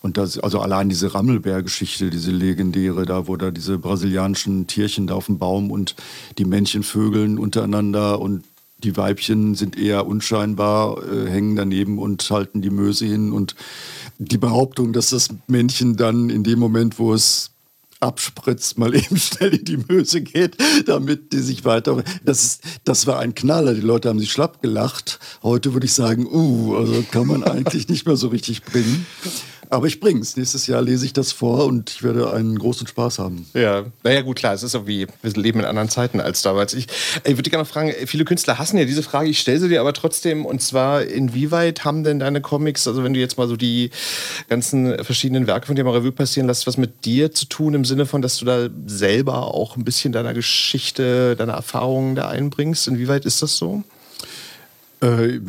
Und 0.00 0.16
das, 0.16 0.38
also 0.38 0.60
allein 0.60 0.88
diese 0.88 1.14
Rammelbär-Geschichte, 1.14 2.10
diese 2.10 2.30
legendäre, 2.30 3.06
da 3.06 3.26
wo 3.26 3.36
da 3.36 3.50
diese 3.50 3.78
brasilianischen 3.78 4.66
Tierchen 4.66 5.06
da 5.06 5.14
auf 5.14 5.26
dem 5.26 5.38
Baum 5.38 5.70
und 5.70 5.94
die 6.38 6.44
Männchen 6.44 6.82
vögeln 6.82 7.38
untereinander 7.38 8.20
und 8.20 8.44
die 8.78 8.96
Weibchen 8.96 9.54
sind 9.54 9.76
eher 9.76 10.06
unscheinbar, 10.06 11.02
äh, 11.02 11.28
hängen 11.28 11.56
daneben 11.56 11.98
und 11.98 12.28
halten 12.30 12.62
die 12.62 12.70
Möse 12.70 13.06
hin. 13.06 13.32
Und 13.32 13.54
die 14.18 14.38
Behauptung, 14.38 14.92
dass 14.92 15.10
das 15.10 15.30
Männchen 15.48 15.96
dann 15.96 16.30
in 16.30 16.44
dem 16.44 16.58
Moment, 16.58 16.98
wo 16.98 17.12
es 17.12 17.50
abspritzt, 18.00 18.78
mal 18.78 18.94
eben 18.94 19.16
schnell 19.16 19.54
in 19.54 19.64
die 19.64 19.78
Möse 19.88 20.20
geht, 20.20 20.56
damit 20.86 21.32
die 21.32 21.40
sich 21.40 21.64
weiter. 21.64 22.02
Das, 22.24 22.44
ist, 22.44 22.62
das 22.84 23.06
war 23.06 23.18
ein 23.18 23.34
Knaller. 23.34 23.74
Die 23.74 23.80
Leute 23.80 24.08
haben 24.08 24.20
sich 24.20 24.30
schlapp 24.30 24.62
gelacht. 24.62 25.18
Heute 25.42 25.72
würde 25.72 25.86
ich 25.86 25.92
sagen, 25.92 26.26
uh, 26.26 26.76
also 26.76 27.04
kann 27.10 27.26
man 27.26 27.42
eigentlich 27.42 27.88
nicht 27.88 28.06
mehr 28.06 28.16
so 28.16 28.28
richtig 28.28 28.62
bringen. 28.62 29.06
Aber 29.70 29.86
ich 29.86 30.00
bring's. 30.00 30.36
Nächstes 30.36 30.66
Jahr 30.66 30.80
lese 30.80 31.04
ich 31.04 31.12
das 31.12 31.32
vor 31.32 31.66
und 31.66 31.90
ich 31.90 32.02
werde 32.02 32.32
einen 32.32 32.58
großen 32.58 32.86
Spaß 32.86 33.18
haben. 33.18 33.46
Ja, 33.52 33.84
naja, 34.02 34.22
gut, 34.22 34.36
klar. 34.36 34.54
Es 34.54 34.62
ist 34.62 34.72
so 34.72 34.86
wie, 34.86 35.06
wir 35.22 35.32
leben 35.32 35.60
in 35.60 35.66
anderen 35.66 35.90
Zeiten 35.90 36.20
als 36.20 36.42
damals. 36.42 36.72
Ich, 36.72 36.86
ich 37.24 37.36
würde 37.36 37.50
gerne 37.50 37.64
fragen, 37.64 37.92
viele 38.06 38.24
Künstler 38.24 38.58
hassen 38.58 38.78
ja 38.78 38.84
diese 38.84 39.02
Frage. 39.02 39.28
Ich 39.28 39.38
stelle 39.38 39.60
sie 39.60 39.68
dir 39.68 39.80
aber 39.80 39.92
trotzdem. 39.92 40.46
Und 40.46 40.62
zwar, 40.62 41.02
inwieweit 41.02 41.84
haben 41.84 42.02
denn 42.02 42.18
deine 42.18 42.40
Comics, 42.40 42.88
also 42.88 43.04
wenn 43.04 43.12
du 43.12 43.20
jetzt 43.20 43.36
mal 43.36 43.48
so 43.48 43.56
die 43.56 43.90
ganzen 44.48 45.04
verschiedenen 45.04 45.46
Werke 45.46 45.66
von 45.66 45.76
dir 45.76 45.84
mal 45.84 45.92
Revue 45.92 46.12
passieren 46.12 46.46
lässt, 46.46 46.66
was 46.66 46.78
mit 46.78 47.04
dir 47.04 47.32
zu 47.32 47.44
tun 47.46 47.74
im 47.74 47.84
Sinne 47.84 48.06
von, 48.06 48.22
dass 48.22 48.38
du 48.38 48.46
da 48.46 48.68
selber 48.86 49.54
auch 49.54 49.76
ein 49.76 49.84
bisschen 49.84 50.12
deiner 50.12 50.32
Geschichte, 50.32 51.36
deiner 51.36 51.54
Erfahrungen 51.54 52.14
da 52.14 52.28
einbringst? 52.28 52.88
Inwieweit 52.88 53.26
ist 53.26 53.42
das 53.42 53.58
so? 53.58 53.84
Äh, 55.00 55.40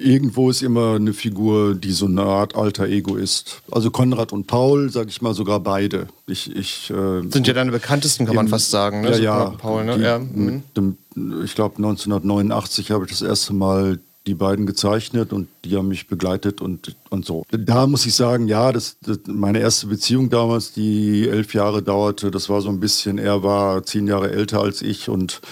irgendwo 0.00 0.50
ist 0.50 0.62
immer 0.62 0.94
eine 0.94 1.12
Figur, 1.12 1.74
die 1.74 1.92
so 1.92 2.06
eine 2.06 2.22
Art 2.22 2.54
alter 2.54 2.86
Ego 2.86 3.16
ist. 3.16 3.60
Also 3.70 3.90
Konrad 3.90 4.32
und 4.32 4.46
Paul, 4.46 4.90
sage 4.90 5.10
ich 5.10 5.20
mal, 5.20 5.34
sogar 5.34 5.60
beide. 5.60 6.08
Ich, 6.26 6.54
ich, 6.54 6.90
äh, 6.90 7.20
Sind 7.28 7.46
ja 7.46 7.52
deine 7.52 7.70
bekanntesten, 7.70 8.24
kann 8.24 8.36
man 8.36 8.48
fast 8.48 8.70
sagen. 8.70 9.02
Ne? 9.02 9.10
Ja, 9.10 9.16
so 9.16 9.22
ja. 9.22 9.44
Paul, 9.58 9.84
ne? 9.84 9.96
Die, 9.98 10.02
ja. 10.02 10.18
Mhm. 10.18 10.62
Dem, 10.76 10.96
ich 11.44 11.54
glaube, 11.54 11.76
1989 11.76 12.90
habe 12.90 13.04
ich 13.04 13.10
das 13.10 13.22
erste 13.22 13.52
Mal 13.52 13.98
die 14.26 14.34
beiden 14.34 14.64
gezeichnet 14.64 15.32
und 15.32 15.48
die 15.64 15.76
haben 15.76 15.88
mich 15.88 16.06
begleitet 16.06 16.62
und, 16.62 16.96
und 17.10 17.26
so. 17.26 17.44
Da 17.50 17.86
muss 17.86 18.06
ich 18.06 18.14
sagen, 18.14 18.48
ja, 18.48 18.72
das, 18.72 18.96
das, 19.02 19.18
meine 19.26 19.58
erste 19.58 19.86
Beziehung 19.86 20.30
damals, 20.30 20.72
die 20.72 21.28
elf 21.28 21.52
Jahre 21.52 21.82
dauerte, 21.82 22.30
das 22.30 22.48
war 22.48 22.62
so 22.62 22.70
ein 22.70 22.80
bisschen, 22.80 23.18
er 23.18 23.42
war 23.42 23.84
zehn 23.84 24.06
Jahre 24.06 24.30
älter 24.30 24.60
als 24.60 24.80
ich 24.80 25.10
und 25.10 25.42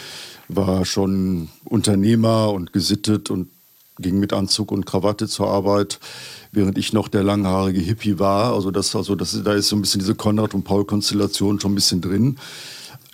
war 0.56 0.84
schon 0.84 1.48
Unternehmer 1.64 2.52
und 2.52 2.72
gesittet 2.72 3.30
und 3.30 3.48
ging 3.98 4.18
mit 4.18 4.32
Anzug 4.32 4.72
und 4.72 4.86
Krawatte 4.86 5.28
zur 5.28 5.48
Arbeit, 5.48 6.00
während 6.50 6.78
ich 6.78 6.92
noch 6.92 7.08
der 7.08 7.22
langhaarige 7.22 7.80
Hippie 7.80 8.18
war. 8.18 8.54
Also, 8.54 8.70
das, 8.70 8.94
also 8.96 9.14
das, 9.14 9.40
da 9.42 9.52
ist 9.52 9.68
so 9.68 9.76
ein 9.76 9.82
bisschen 9.82 10.00
diese 10.00 10.14
Konrad- 10.14 10.54
und 10.54 10.64
Paul-Konstellation 10.64 11.60
schon 11.60 11.72
ein 11.72 11.76
bisschen 11.76 12.00
drin. 12.00 12.38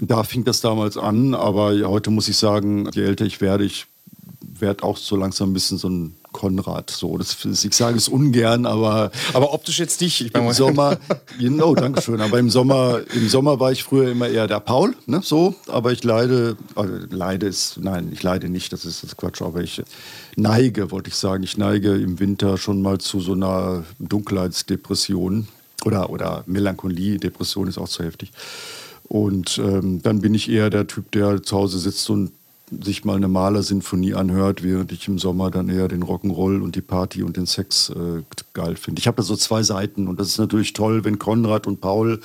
Da 0.00 0.22
fing 0.22 0.44
das 0.44 0.60
damals 0.60 0.96
an, 0.96 1.34
aber 1.34 1.76
heute 1.88 2.10
muss 2.10 2.28
ich 2.28 2.36
sagen, 2.36 2.88
je 2.94 3.02
älter 3.02 3.24
ich 3.24 3.40
werde, 3.40 3.64
ich 3.64 3.86
werde 4.40 4.84
auch 4.84 4.96
so 4.96 5.16
langsam 5.16 5.50
ein 5.50 5.54
bisschen 5.54 5.78
so 5.78 5.88
ein 5.88 6.14
Konrad. 6.38 6.90
So, 6.90 7.18
das, 7.18 7.44
ich 7.44 7.74
sage 7.74 7.96
es 7.96 8.08
ungern, 8.08 8.64
aber. 8.64 9.10
Aber 9.34 9.52
optisch 9.52 9.80
jetzt 9.80 10.00
nicht. 10.00 10.20
Ich 10.20 10.34
Im 10.34 10.52
Sommer, 10.52 10.96
genau, 11.40 11.74
danke 11.74 12.00
schön. 12.00 12.20
Aber 12.20 12.38
im 12.38 12.48
Sommer, 12.48 13.00
im 13.12 13.28
Sommer 13.28 13.58
war 13.58 13.72
ich 13.72 13.82
früher 13.82 14.08
immer 14.12 14.28
eher 14.28 14.46
der 14.46 14.60
Paul, 14.60 14.94
ne, 15.06 15.20
so. 15.20 15.56
Aber 15.66 15.90
ich 15.90 16.04
leide, 16.04 16.56
also 16.76 16.94
leide 17.10 17.46
ist, 17.46 17.78
nein, 17.78 18.10
ich 18.12 18.22
leide 18.22 18.48
nicht, 18.48 18.72
das 18.72 18.84
ist 18.84 19.02
das 19.02 19.16
Quatsch, 19.16 19.42
aber 19.42 19.62
ich 19.62 19.82
neige, 20.36 20.92
wollte 20.92 21.08
ich 21.08 21.16
sagen. 21.16 21.42
Ich 21.42 21.58
neige 21.58 21.96
im 21.96 22.20
Winter 22.20 22.56
schon 22.56 22.82
mal 22.82 22.98
zu 22.98 23.18
so 23.18 23.32
einer 23.32 23.82
Dunkelheitsdepression 23.98 25.48
Oder, 25.84 26.08
oder 26.10 26.44
Melancholie, 26.46 27.18
Depression 27.18 27.66
ist 27.66 27.78
auch 27.78 27.88
zu 27.88 28.04
heftig. 28.04 28.30
Und 29.08 29.58
ähm, 29.58 30.02
dann 30.02 30.20
bin 30.20 30.34
ich 30.34 30.48
eher 30.48 30.70
der 30.70 30.86
Typ, 30.86 31.10
der 31.12 31.42
zu 31.42 31.56
Hause 31.56 31.78
sitzt 31.78 32.08
und 32.10 32.30
sich 32.82 33.04
mal 33.04 33.16
eine 33.16 33.28
Malersinfonie 33.28 34.14
anhört, 34.14 34.62
während 34.62 34.92
ich 34.92 35.08
im 35.08 35.18
Sommer 35.18 35.50
dann 35.50 35.68
eher 35.68 35.88
den 35.88 36.02
Rock'n'Roll 36.02 36.60
und 36.60 36.76
die 36.76 36.80
Party 36.80 37.22
und 37.22 37.36
den 37.36 37.46
Sex 37.46 37.90
äh, 37.90 38.22
geil 38.54 38.76
finde. 38.76 39.00
Ich 39.00 39.06
habe 39.06 39.16
da 39.16 39.22
so 39.22 39.36
zwei 39.36 39.62
Seiten 39.62 40.08
und 40.08 40.20
das 40.20 40.28
ist 40.28 40.38
natürlich 40.38 40.72
toll, 40.72 41.04
wenn 41.04 41.18
Konrad 41.18 41.66
und 41.66 41.80
Paul, 41.80 42.20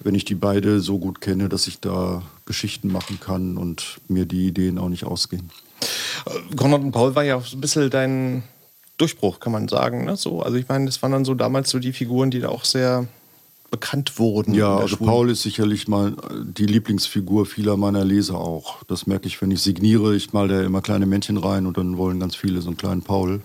wenn 0.00 0.14
ich 0.14 0.24
die 0.24 0.34
beide 0.34 0.80
so 0.80 0.98
gut 0.98 1.20
kenne, 1.20 1.48
dass 1.48 1.66
ich 1.66 1.80
da 1.80 2.22
Geschichten 2.46 2.90
machen 2.90 3.20
kann 3.20 3.56
und 3.56 4.00
mir 4.08 4.26
die 4.26 4.46
Ideen 4.46 4.78
auch 4.78 4.88
nicht 4.88 5.04
ausgehen. 5.04 5.50
Äh, 6.26 6.56
Konrad 6.56 6.82
und 6.82 6.92
Paul 6.92 7.14
war 7.14 7.24
ja 7.24 7.36
auch 7.36 7.46
so 7.46 7.56
ein 7.56 7.60
bisschen 7.60 7.90
dein 7.90 8.42
Durchbruch, 8.96 9.40
kann 9.40 9.52
man 9.52 9.68
sagen. 9.68 10.04
Ne? 10.04 10.16
So, 10.16 10.42
also 10.42 10.56
ich 10.56 10.68
meine, 10.68 10.86
das 10.86 11.02
waren 11.02 11.12
dann 11.12 11.24
so 11.24 11.34
damals 11.34 11.70
so 11.70 11.78
die 11.78 11.92
Figuren, 11.92 12.30
die 12.30 12.40
da 12.40 12.48
auch 12.48 12.64
sehr 12.64 13.06
bekannt 13.70 14.18
wurden. 14.18 14.54
Ja, 14.54 14.76
also 14.76 14.96
Schule. 14.96 15.10
Paul 15.10 15.30
ist 15.30 15.42
sicherlich 15.42 15.88
mal 15.88 16.14
die 16.42 16.66
Lieblingsfigur 16.66 17.46
vieler 17.46 17.76
meiner 17.76 18.04
Leser 18.04 18.36
auch. 18.36 18.82
Das 18.84 19.06
merke 19.06 19.28
ich, 19.28 19.40
wenn 19.40 19.50
ich 19.50 19.62
signiere. 19.62 20.14
Ich 20.14 20.32
mal 20.32 20.48
da 20.48 20.60
immer 20.62 20.82
kleine 20.82 21.06
Männchen 21.06 21.36
rein 21.36 21.66
und 21.66 21.78
dann 21.78 21.96
wollen 21.96 22.20
ganz 22.20 22.34
viele 22.34 22.60
so 22.60 22.68
einen 22.68 22.76
kleinen 22.76 23.02
Paul. 23.02 23.40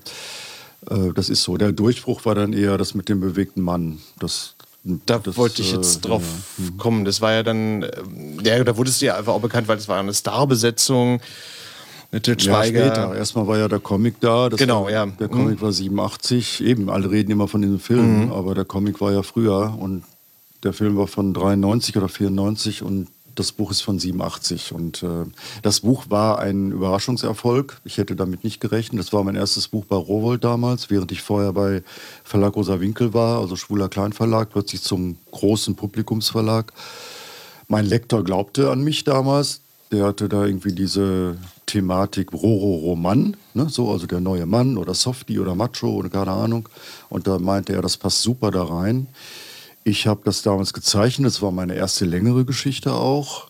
Äh, 0.89 1.13
das 1.13 1.29
ist 1.29 1.43
so. 1.43 1.57
Der 1.57 1.71
Durchbruch 1.71 2.25
war 2.25 2.35
dann 2.35 2.53
eher 2.53 2.77
das 2.77 2.95
mit 2.95 3.07
dem 3.09 3.19
bewegten 3.19 3.61
Mann. 3.61 3.99
Das, 4.19 4.55
da 4.83 5.19
das, 5.19 5.37
wollte 5.37 5.61
ich 5.61 5.71
jetzt 5.71 5.97
äh, 5.97 6.07
drauf 6.07 6.23
ja. 6.57 6.65
Hm. 6.65 6.77
kommen. 6.77 7.05
Das 7.05 7.21
war 7.21 7.33
ja 7.33 7.43
dann, 7.43 7.83
äh, 7.83 7.91
ja, 8.43 8.63
da 8.63 8.75
wurdest 8.77 9.01
du 9.01 9.05
ja 9.05 9.17
einfach 9.17 9.33
auch 9.33 9.41
bekannt, 9.41 9.67
weil 9.67 9.77
es 9.77 9.87
war 9.87 9.99
eine 9.99 10.13
Starbesetzung. 10.13 11.21
Mit 12.11 12.41
Schweiger. 12.41 12.79
Ja, 12.79 12.85
später. 12.85 13.15
Erstmal 13.15 13.47
war 13.47 13.57
ja 13.57 13.67
der 13.67 13.79
Comic 13.79 14.21
da. 14.21 14.47
genau, 14.47 14.85
war, 14.85 14.91
ja. 14.91 15.05
Der 15.05 15.27
Comic 15.27 15.57
mhm. 15.57 15.61
war 15.61 15.73
87. 15.73 16.63
Eben, 16.63 16.89
alle 16.89 17.11
reden 17.11 17.31
immer 17.31 17.47
von 17.47 17.61
diesem 17.61 17.79
Film, 17.79 18.25
mhm. 18.25 18.31
aber 18.31 18.55
der 18.55 18.63
Comic 18.63 19.01
war 19.01 19.11
ja 19.11 19.21
früher 19.21 19.75
und 19.77 20.03
der 20.65 20.73
Film 20.73 20.97
war 20.97 21.07
von 21.07 21.33
93 21.33 21.95
oder 21.95 22.09
94 22.09 22.81
und 22.83 23.07
das 23.35 23.51
Buch 23.51 23.71
ist 23.71 23.81
von 23.81 23.99
87. 23.99 24.71
Und 24.73 25.03
äh, 25.03 25.25
das 25.61 25.81
Buch 25.81 26.05
war 26.09 26.39
ein 26.39 26.71
Überraschungserfolg. 26.71 27.81
Ich 27.83 27.97
hätte 27.97 28.15
damit 28.15 28.43
nicht 28.43 28.59
gerechnet. 28.59 28.99
Das 28.99 29.13
war 29.13 29.23
mein 29.23 29.35
erstes 29.35 29.67
Buch 29.67 29.85
bei 29.85 29.95
Rowold 29.95 30.43
damals, 30.43 30.89
während 30.89 31.11
ich 31.11 31.21
vorher 31.21 31.53
bei 31.53 31.83
Verlag 32.23 32.55
Rosa 32.55 32.79
Winkel 32.79 33.13
war, 33.13 33.39
also 33.39 33.55
Schwuler 33.55 33.89
Kleinverlag, 33.89 34.49
plötzlich 34.51 34.81
zum 34.81 35.17
großen 35.31 35.75
Publikumsverlag. 35.75 36.73
Mein 37.67 37.85
Lektor 37.85 38.23
glaubte 38.23 38.71
an 38.71 38.83
mich 38.83 39.03
damals. 39.03 39.61
Der 39.91 40.05
hatte 40.05 40.29
da 40.29 40.45
irgendwie 40.45 40.73
diese 40.73 41.37
Thematik 41.67 42.33
Roro-Roman, 42.33 43.37
ne? 43.53 43.69
so, 43.69 43.91
also 43.91 44.07
der 44.07 44.19
neue 44.19 44.45
Mann 44.45 44.77
oder 44.77 44.95
Softie 44.95 45.39
oder 45.39 45.53
Macho 45.53 45.89
oder 45.89 46.09
keine 46.09 46.31
Ahnung. 46.31 46.67
Und 47.09 47.27
da 47.27 47.37
meinte 47.37 47.73
er, 47.73 47.81
das 47.81 47.97
passt 47.97 48.21
super 48.21 48.49
da 48.49 48.63
rein. 48.63 49.07
Ich 49.87 50.07
habe 50.07 50.21
das 50.25 50.41
damals 50.41 50.73
gezeichnet, 50.73 51.27
das 51.27 51.43
war 51.43 51.51
meine 51.51 51.75
erste 51.75 52.05
längere 52.05 52.43
Geschichte 52.43 52.91
auch. 52.93 53.49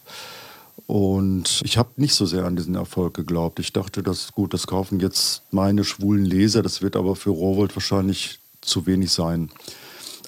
Und 0.86 1.62
ich 1.64 1.78
habe 1.78 1.90
nicht 1.96 2.14
so 2.14 2.26
sehr 2.26 2.44
an 2.44 2.58
diesen 2.58 2.76
Erfolg 2.76 3.14
geglaubt. 3.14 3.60
Ich 3.60 3.72
dachte, 3.72 4.04
das 4.04 4.20
ist 4.20 4.32
gut, 4.34 4.54
das 4.54 4.68
kaufen 4.68 5.00
jetzt 5.00 5.44
meine 5.52 5.86
schwulen 5.86 6.26
Leser. 6.26 6.62
Das 6.62 6.82
wird 6.82 6.98
aber 6.98 7.16
für 7.16 7.30
Rowold 7.30 7.74
wahrscheinlich 7.76 8.40
zu 8.60 8.86
wenig 8.86 9.12
sein. 9.12 9.50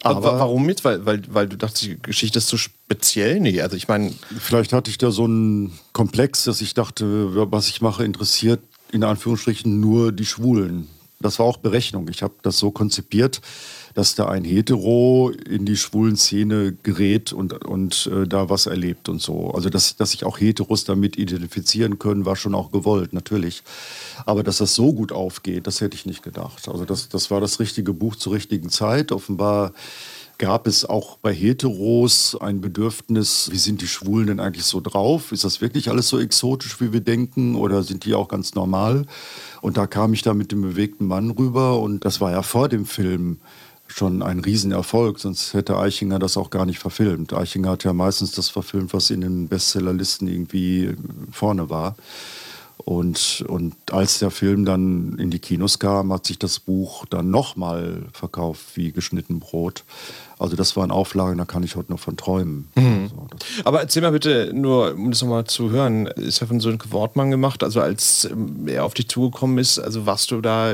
Aber 0.02 0.40
warum 0.40 0.70
jetzt? 0.70 0.86
Weil, 0.86 1.06
weil, 1.06 1.22
weil 1.28 1.50
du 1.50 1.58
dachtest, 1.58 1.84
die 1.84 2.02
Geschichte 2.02 2.40
ist 2.40 2.48
zu 2.48 2.58
speziell? 2.58 3.42
Nee, 3.42 3.60
also 3.62 3.76
ich 3.76 3.90
meine. 3.90 4.14
Vielleicht 4.40 4.72
hatte 4.72 4.90
ich 4.90 4.98
da 4.98 5.12
so 5.12 5.26
einen 5.26 5.78
Komplex, 5.92 6.46
dass 6.46 6.62
ich 6.62 6.74
dachte, 6.74 7.52
was 7.52 7.68
ich 7.68 7.82
mache, 7.82 8.06
interessiert 8.06 8.62
in 8.94 9.04
Anführungsstrichen 9.04 9.82
nur 9.82 10.14
die 10.14 10.26
Schwulen. 10.26 10.88
Das 11.20 11.40
war 11.40 11.48
auch 11.48 11.58
Berechnung. 11.58 12.08
Ich 12.10 12.22
habe 12.22 12.36
das 12.44 12.60
so 12.60 12.70
konzipiert, 12.70 13.42
dass 13.96 14.14
da 14.14 14.28
ein 14.28 14.44
Hetero 14.44 15.32
in 15.32 15.66
die 15.66 15.76
schwulen 15.76 16.16
Szene 16.16 16.78
gerät 16.84 17.34
und, 17.34 17.66
und 17.66 18.08
äh, 18.14 18.28
da 18.28 18.52
was 18.52 18.68
erlebt 18.68 19.10
und 19.10 19.20
so. 19.20 19.50
Also, 19.52 19.72
dass, 19.72 19.96
dass 19.96 20.12
sich 20.12 20.24
auch 20.24 20.40
Heteros 20.40 20.84
damit 20.84 21.18
identifizieren 21.18 21.98
können, 21.98 22.26
war 22.26 22.36
schon 22.36 22.54
auch 22.54 22.72
gewollt, 22.72 23.14
natürlich. 23.14 23.64
Aber 24.28 24.44
dass 24.44 24.60
das 24.60 24.76
so 24.76 24.94
gut 24.94 25.12
aufgeht, 25.12 25.66
das 25.66 25.82
hätte 25.82 25.96
ich 25.96 26.06
nicht 26.06 26.22
gedacht. 26.22 26.70
Also, 26.70 26.86
das, 26.86 27.10
das 27.10 27.32
war 27.32 27.42
das 27.42 27.60
richtige 27.60 27.94
Buch 27.94 28.16
zur 28.16 28.34
richtigen 28.34 28.70
Zeit. 28.70 29.12
Offenbar 29.12 29.74
gab 30.38 30.68
es 30.68 30.86
auch 30.86 31.18
bei 31.18 31.34
Heteros 31.34 32.38
ein 32.40 32.62
Bedürfnis, 32.62 33.50
wie 33.52 33.58
sind 33.58 33.82
die 33.82 33.88
Schwulen 33.88 34.28
denn 34.28 34.40
eigentlich 34.40 34.66
so 34.66 34.80
drauf? 34.82 35.32
Ist 35.32 35.44
das 35.44 35.62
wirklich 35.62 35.90
alles 35.90 36.10
so 36.10 36.20
exotisch, 36.20 36.80
wie 36.80 36.94
wir 36.94 37.02
denken, 37.02 37.56
oder 37.56 37.84
sind 37.84 38.06
die 38.06 38.14
auch 38.14 38.28
ganz 38.28 38.54
normal? 38.54 39.06
Und 39.62 39.78
da 39.78 39.88
kam 39.88 40.14
ich 40.14 40.22
da 40.22 40.34
mit 40.34 40.52
dem 40.52 40.62
bewegten 40.62 41.08
Mann 41.08 41.32
rüber 41.32 41.80
und 41.80 42.06
das 42.06 42.22
war 42.22 42.32
ja 42.32 42.44
vor 42.44 42.70
dem 42.70 42.86
Film 42.86 43.38
schon 43.88 44.22
ein 44.22 44.40
Riesenerfolg, 44.40 45.18
sonst 45.20 45.54
hätte 45.54 45.78
Eichinger 45.78 46.20
das 46.20 46.38
auch 46.38 46.50
gar 46.50 46.66
nicht 46.66 46.80
verfilmt. 46.80 47.34
Eichinger 47.34 47.72
hat 47.72 47.84
ja 47.84 47.94
meistens 47.94 48.32
das 48.32 48.50
verfilmt, 48.50 48.94
was 48.94 49.10
in 49.10 49.22
den 49.22 49.48
Bestsellerlisten 49.48 50.28
irgendwie 50.28 50.96
vorne 51.32 51.70
war. 51.70 51.96
Und, 52.88 53.44
und 53.48 53.76
als 53.92 54.20
der 54.20 54.32
Film 54.32 54.64
dann 54.64 55.18
in 55.18 55.30
die 55.30 55.40
Kinos 55.40 55.80
kam, 55.80 56.14
hat 56.14 56.26
sich 56.26 56.40
das 56.40 56.60
Buch 56.60 57.06
dann 57.10 57.30
nochmal 57.30 58.04
verkauft 58.14 58.76
wie 58.76 58.92
geschnitten 58.92 59.40
Brot. 59.40 59.84
Also 60.40 60.56
das 60.56 60.76
waren 60.76 60.92
Auflagen, 60.92 61.38
da 61.38 61.46
kann 61.46 61.64
ich 61.64 61.76
heute 61.76 61.92
noch 61.92 62.00
von 62.00 62.16
träumen. 62.16 62.68
Mhm. 62.76 63.10
Also 63.12 63.28
Aber 63.64 63.82
erzähl 63.82 64.02
mal 64.02 64.12
bitte, 64.12 64.52
nur 64.54 64.94
um 64.94 65.10
das 65.12 65.22
nochmal 65.22 65.46
zu 65.46 65.72
hören, 65.72 66.08
ist 66.08 66.40
ja 66.42 66.48
von 66.48 66.60
Sönke 66.60 66.92
Wortmann 66.92 67.32
gemacht, 67.32 67.64
also 67.64 67.82
als 67.82 68.26
ähm, 68.26 68.68
er 68.68 68.86
auf 68.86 68.94
dich 68.94 69.08
zugekommen 69.08 69.58
ist, 69.58 69.80
also 69.80 70.06
warst 70.06 70.32
du 70.32 70.42
da 70.42 70.74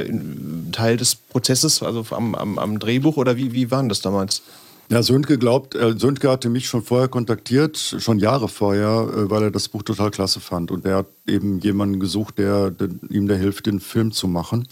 Teil 0.72 0.98
des 0.98 1.16
Prozesses, 1.16 1.82
also 1.82 2.06
am, 2.12 2.36
am, 2.36 2.60
am 2.60 2.80
Drehbuch 2.80 3.18
oder 3.18 3.38
wie, 3.38 3.54
wie 3.54 3.72
war 3.72 3.84
das 3.84 4.02
damals? 4.02 4.42
Ja, 4.90 5.02
Sönke 5.02 5.38
glaubt, 5.38 5.76
äh, 5.76 5.96
Sönke 5.98 6.30
hatte 6.30 6.50
mich 6.50 6.68
schon 6.68 6.84
vorher 6.84 7.08
kontaktiert, 7.08 7.78
schon 7.78 8.20
Jahre 8.20 8.50
vorher, 8.50 9.08
äh, 9.16 9.30
weil 9.30 9.44
er 9.44 9.52
das 9.52 9.70
Buch 9.70 9.84
total 9.84 10.12
klasse 10.12 10.42
fand. 10.42 10.72
Und 10.72 10.86
er 10.86 10.98
hat 10.98 11.08
eben 11.26 11.60
jemanden 11.60 12.00
gesucht, 12.00 12.38
der, 12.38 12.70
der 12.70 12.90
ihm 13.10 13.28
da 13.28 13.36
hilft, 13.36 13.66
den 13.66 13.80
Film 13.80 14.12
zu 14.12 14.28
machen 14.28 14.68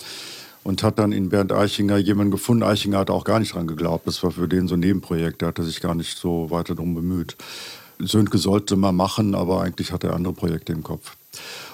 und 0.63 0.83
hat 0.83 0.99
dann 0.99 1.11
in 1.11 1.29
Bernd 1.29 1.51
Eichinger 1.51 1.97
jemanden 1.97 2.31
gefunden. 2.31 2.63
Eichinger 2.63 2.99
hat 2.99 3.09
auch 3.09 3.23
gar 3.23 3.39
nicht 3.39 3.53
dran 3.53 3.67
geglaubt. 3.67 4.07
Das 4.07 4.23
war 4.23 4.31
für 4.31 4.47
den 4.47 4.67
so 4.67 4.75
ein 4.75 4.79
Nebenprojekt. 4.79 5.41
Der 5.41 5.49
hatte 5.49 5.63
sich 5.63 5.81
gar 5.81 5.95
nicht 5.95 6.17
so 6.17 6.51
weiter 6.51 6.75
darum 6.75 6.93
bemüht. 6.93 7.35
Sönke 7.99 8.37
sollte 8.37 8.75
mal 8.75 8.91
machen, 8.91 9.35
aber 9.35 9.61
eigentlich 9.61 9.91
hat 9.91 10.03
er 10.03 10.13
andere 10.13 10.33
Projekte 10.33 10.73
im 10.73 10.83
Kopf. 10.83 11.15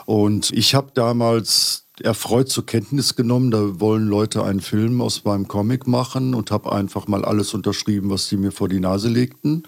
Und 0.05 0.51
ich 0.51 0.75
habe 0.75 0.91
damals 0.93 1.85
erfreut 2.01 2.49
zur 2.49 2.65
Kenntnis 2.65 3.15
genommen, 3.15 3.49
da 3.49 3.79
wollen 3.79 4.07
Leute 4.07 4.43
einen 4.43 4.61
Film 4.61 5.01
aus 5.01 5.23
meinem 5.23 5.47
Comic 5.47 5.87
machen 5.87 6.35
und 6.35 6.51
habe 6.51 6.71
einfach 6.71 7.07
mal 7.07 7.25
alles 7.25 7.53
unterschrieben, 7.53 8.09
was 8.09 8.29
die 8.29 8.37
mir 8.37 8.51
vor 8.51 8.69
die 8.69 8.79
Nase 8.79 9.09
legten, 9.09 9.63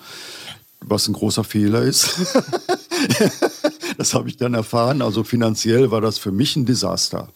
was 0.81 1.07
ein 1.07 1.13
großer 1.13 1.43
Fehler 1.43 1.81
ist. 1.81 2.17
das 3.97 4.13
habe 4.13 4.29
ich 4.29 4.37
dann 4.37 4.53
erfahren. 4.53 5.01
Also 5.01 5.23
finanziell 5.23 5.91
war 5.91 6.01
das 6.01 6.19
für 6.19 6.31
mich 6.31 6.55
ein 6.55 6.65
Desaster 6.65 7.29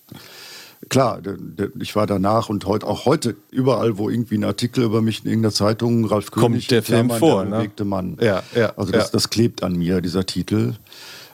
klar, 0.89 1.21
ich 1.79 1.95
war 1.95 2.07
danach 2.07 2.49
und 2.49 2.65
heute 2.65 2.87
auch 2.87 3.05
heute 3.05 3.35
überall, 3.51 3.97
wo 3.97 4.09
irgendwie 4.09 4.37
ein 4.37 4.43
Artikel 4.43 4.83
über 4.83 5.01
mich 5.01 5.23
in 5.23 5.29
irgendeiner 5.29 5.53
Zeitung, 5.53 6.05
Ralf 6.05 6.31
Kommt 6.31 6.45
König, 6.45 6.67
der 6.67 6.83
Film 6.83 7.09
vor, 7.09 7.45
der 7.45 7.57
bewegte 7.57 7.83
ne? 7.83 7.89
Mann. 7.89 8.17
Ja, 8.21 8.43
ja. 8.55 8.73
Also 8.77 8.91
das, 8.91 9.05
ja. 9.05 9.09
das 9.11 9.29
klebt 9.29 9.63
an 9.63 9.75
mir, 9.75 10.01
dieser 10.01 10.25
Titel. 10.25 10.75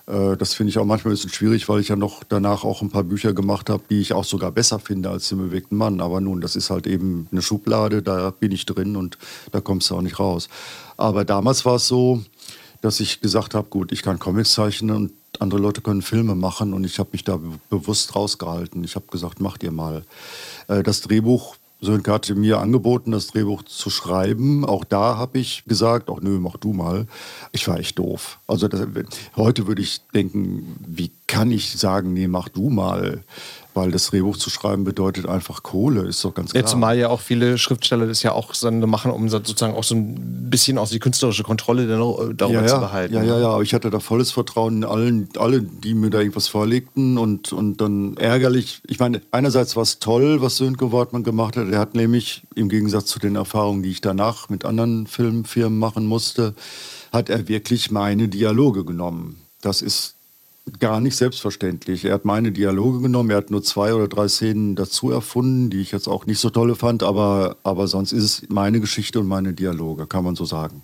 Äh, 0.10 0.38
das 0.38 0.54
finde 0.54 0.70
ich 0.72 0.78
auch 0.78 0.86
manchmal 0.86 1.12
ein 1.12 1.16
bisschen 1.16 1.32
schwierig, 1.32 1.70
weil 1.70 1.80
ich 1.80 1.90
ja 1.90 1.96
noch 1.96 2.24
danach 2.24 2.64
auch 2.64 2.82
ein 2.82 2.90
paar 2.90 3.04
Bücher 3.04 3.34
gemacht 3.34 3.70
habe, 3.70 3.84
die 3.90 4.00
ich 4.00 4.14
auch 4.14 4.26
sogar 4.26 4.52
besser 4.52 4.80
finde 4.80 5.10
als 5.10 5.30
den 5.30 5.38
bewegten 5.38 5.78
Mann. 5.78 6.02
Aber 6.02 6.20
nun, 6.20 6.42
das 6.42 6.56
ist 6.56 6.70
halt 6.70 6.88
eben 6.88 7.28
eine 7.32 7.42
Schublade, 7.42 8.02
da 8.02 8.32
bin 8.32 8.52
ich 8.52 8.66
drin 8.66 8.96
und 8.96 9.18
da 9.52 9.62
kommst 9.62 9.90
du 9.90 9.96
auch 9.96 10.02
nicht 10.02 10.20
raus. 10.20 10.50
Aber 10.98 11.26
damals 11.26 11.66
war 11.66 11.76
es 11.76 11.88
so, 11.88 12.22
dass 12.82 13.00
ich 13.00 13.22
gesagt 13.22 13.56
habe, 13.56 13.70
gut, 13.70 13.92
ich 13.92 14.02
kann 14.02 14.20
Comics 14.20 14.54
zeichnen 14.54 14.96
und 14.96 15.12
andere 15.40 15.60
Leute 15.60 15.82
können 15.82 16.02
Filme 16.02 16.36
machen 16.36 16.74
und 16.74 16.84
ich 16.84 17.00
habe 17.00 17.10
mich 17.12 17.24
da 17.24 17.40
bewusst 17.70 18.16
rausgehalten. 18.16 18.84
Ich 18.84 18.96
habe 18.96 19.06
gesagt, 19.12 19.40
macht 19.40 19.64
ihr 19.64 19.72
mal. 19.72 20.04
Äh, 20.68 20.84
das 20.84 21.02
Drehbuch, 21.02 21.56
Sönke 21.82 22.12
hatte 22.12 22.36
mir 22.36 22.60
angeboten, 22.60 23.12
das 23.12 23.28
Drehbuch 23.28 23.64
zu 23.64 23.90
schreiben. 23.90 24.66
Auch 24.66 24.84
da 24.84 25.18
habe 25.18 25.40
ich 25.40 25.64
gesagt, 25.66 26.10
ach 26.10 26.20
nö, 26.22 26.40
mach 26.40 26.58
du 26.58 26.74
mal. 26.74 27.08
Ich 27.54 27.68
war 27.70 27.80
echt 27.80 28.00
doof. 28.00 28.40
Also 28.48 28.68
das, 28.68 28.86
heute 29.38 29.66
würde 29.68 29.82
ich 29.82 30.02
denken, 30.14 30.76
wie 30.86 31.12
kann 31.28 31.52
ich 31.52 31.78
sagen, 31.78 32.14
nee, 32.14 32.28
mach 32.28 32.50
du 32.50 32.70
mal 32.70 33.24
weil 33.80 33.92
das 33.92 34.08
Drehbuch 34.08 34.36
zu 34.36 34.50
schreiben 34.50 34.84
bedeutet 34.84 35.26
einfach 35.26 35.64
Kohle, 35.64 36.02
ist 36.02 36.24
doch 36.26 36.34
ganz 36.34 36.52
klar. 36.52 36.62
Jetzt 36.62 36.72
zumal 36.72 36.98
ja 36.98 37.08
auch 37.08 37.22
viele 37.22 37.58
Schriftsteller 37.58 38.08
das 38.08 38.24
ja 38.24 38.34
auch 38.34 38.54
machen, 38.62 39.10
um 39.12 39.30
sozusagen 39.30 39.74
auch 39.74 39.86
so 39.86 39.96
ein 39.96 40.50
bisschen 40.50 40.78
auch 40.78 40.90
die 40.90 41.00
künstlerische 41.00 41.44
Kontrolle 41.44 41.88
darüber 41.88 42.50
ja, 42.50 42.62
ja. 42.62 42.68
zu 42.68 42.80
behalten. 42.80 43.14
Ja, 43.14 43.24
ja, 43.24 43.40
ja, 43.40 43.50
aber 43.50 43.64
ich 43.64 43.74
hatte 43.74 43.90
da 43.90 44.02
volles 44.02 44.32
Vertrauen 44.32 44.78
in 44.78 44.84
allen, 44.84 45.30
alle, 45.38 45.62
die 45.62 45.94
mir 45.94 46.10
da 46.10 46.20
irgendwas 46.20 46.50
vorlegten 46.50 47.18
und, 47.18 47.54
und 47.54 47.78
dann 47.78 48.18
ärgerlich. 48.18 48.82
Ich 48.86 49.00
meine, 49.00 49.22
einerseits 49.32 49.78
war 49.78 49.84
es 49.84 50.00
toll, 50.00 50.42
was 50.42 50.58
Sönke 50.58 50.92
Wortmann 50.92 51.24
gemacht 51.24 51.56
hat. 51.56 51.70
Er 51.70 51.80
hat 51.80 51.96
nämlich 51.96 52.44
im 52.56 52.68
Gegensatz 52.68 53.06
zu 53.06 53.20
den 53.20 53.38
Erfahrungen, 53.38 53.82
die 53.82 53.92
ich 53.92 54.02
danach 54.02 54.50
mit 54.50 54.66
anderen 54.66 55.08
Filmfirmen 55.08 55.80
machen 55.80 56.06
musste, 56.06 56.54
hat 57.14 57.30
er 57.30 57.48
wirklich 57.48 57.92
meine 57.92 58.28
Dialoge 58.28 58.84
genommen. 58.84 59.40
Das 59.62 59.82
ist 59.82 60.16
gar 60.80 61.00
nicht 61.00 61.16
selbstverständlich. 61.16 62.06
Er 62.06 62.14
hat 62.14 62.26
meine 62.26 62.52
Dialoge 62.52 63.02
genommen, 63.02 63.30
er 63.30 63.38
hat 63.38 63.52
nur 63.52 63.64
zwei 63.64 63.94
oder 63.94 64.08
drei 64.08 64.28
Szenen 64.28 64.76
dazu 64.76 65.12
erfunden, 65.12 65.70
die 65.70 65.82
ich 65.82 65.92
jetzt 65.92 66.08
auch 66.08 66.26
nicht 66.26 66.40
so 66.40 66.50
tolle 66.50 66.76
fand, 66.76 67.04
aber, 67.04 67.58
aber 67.64 67.88
sonst 67.88 68.12
ist 68.12 68.24
es 68.24 68.50
meine 68.50 68.80
Geschichte 68.80 69.20
und 69.20 69.28
meine 69.28 69.54
Dialoge, 69.54 70.08
kann 70.08 70.24
man 70.24 70.36
so 70.36 70.46
sagen. 70.46 70.84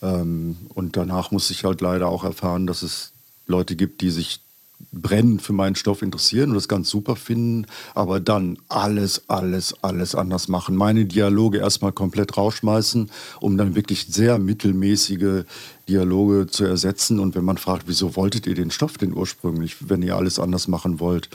Ähm, 0.00 0.56
und 0.74 0.96
danach 0.96 1.30
musste 1.30 1.52
ich 1.52 1.64
halt 1.64 1.80
leider 1.80 2.08
auch 2.08 2.24
erfahren, 2.24 2.66
dass 2.66 2.82
es 2.82 3.12
Leute 3.46 3.76
gibt, 3.76 4.00
die 4.00 4.10
sich 4.10 4.40
brennend 4.90 5.42
für 5.42 5.52
meinen 5.52 5.76
Stoff 5.76 6.02
interessieren 6.02 6.50
und 6.50 6.56
das 6.56 6.68
ganz 6.68 6.90
super 6.90 7.16
finden, 7.16 7.66
aber 7.94 8.20
dann 8.20 8.58
alles, 8.68 9.28
alles, 9.28 9.74
alles 9.82 10.14
anders 10.14 10.48
machen. 10.48 10.76
Meine 10.76 11.04
Dialoge 11.04 11.58
erstmal 11.58 11.92
komplett 11.92 12.36
rausschmeißen, 12.36 13.10
um 13.40 13.56
dann 13.56 13.74
wirklich 13.74 14.06
sehr 14.08 14.38
mittelmäßige 14.38 15.44
Dialoge 15.88 16.46
zu 16.46 16.64
ersetzen. 16.64 17.18
Und 17.18 17.34
wenn 17.34 17.44
man 17.44 17.58
fragt, 17.58 17.84
wieso 17.86 18.16
wolltet 18.16 18.46
ihr 18.46 18.54
den 18.54 18.70
Stoff 18.70 18.98
denn 18.98 19.14
ursprünglich, 19.14 19.76
wenn 19.88 20.02
ihr 20.02 20.16
alles 20.16 20.38
anders 20.38 20.68
machen 20.68 21.00
wollt, 21.00 21.28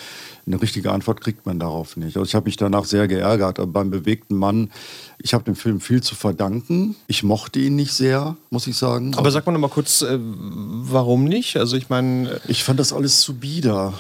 eine 0.46 0.62
richtige 0.62 0.92
Antwort 0.92 1.22
kriegt 1.22 1.46
man 1.46 1.60
darauf 1.60 1.98
nicht. 1.98 2.18
Also 2.18 2.28
ich 2.28 2.36
habe 2.36 2.46
mich 2.46 2.58
danach 2.58 2.86
sehr 2.86 3.08
geärgert. 3.08 3.60
Aber 3.60 3.72
beim 3.72 3.90
bewegten 3.90 4.36
Mann, 4.38 4.72
ich 5.20 5.34
habe 5.34 5.44
dem 5.44 5.56
Film 5.56 5.80
viel 5.80 6.02
zu 6.02 6.16
verdanken. 6.16 6.96
Ich 7.08 7.24
mochte 7.24 7.60
ihn 7.60 7.76
nicht 7.76 7.94
sehr, 7.94 8.38
muss 8.50 8.68
ich 8.68 8.78
sagen. 8.78 9.14
Aber 9.16 9.32
sag 9.32 9.46
mal 9.46 9.52
noch 9.52 9.60
mal 9.60 9.70
kurz, 9.70 10.02
äh, 10.02 10.18
warum 10.20 11.26
nicht? 11.26 11.58
Also 11.58 11.76
ich 11.76 11.90
meine... 11.90 12.32
Äh 12.32 12.40
ich 12.48 12.64
fand 12.64 12.80
das 12.80 12.94
alles 12.94 13.22
zu 13.22 13.36
bieder. 13.36 13.94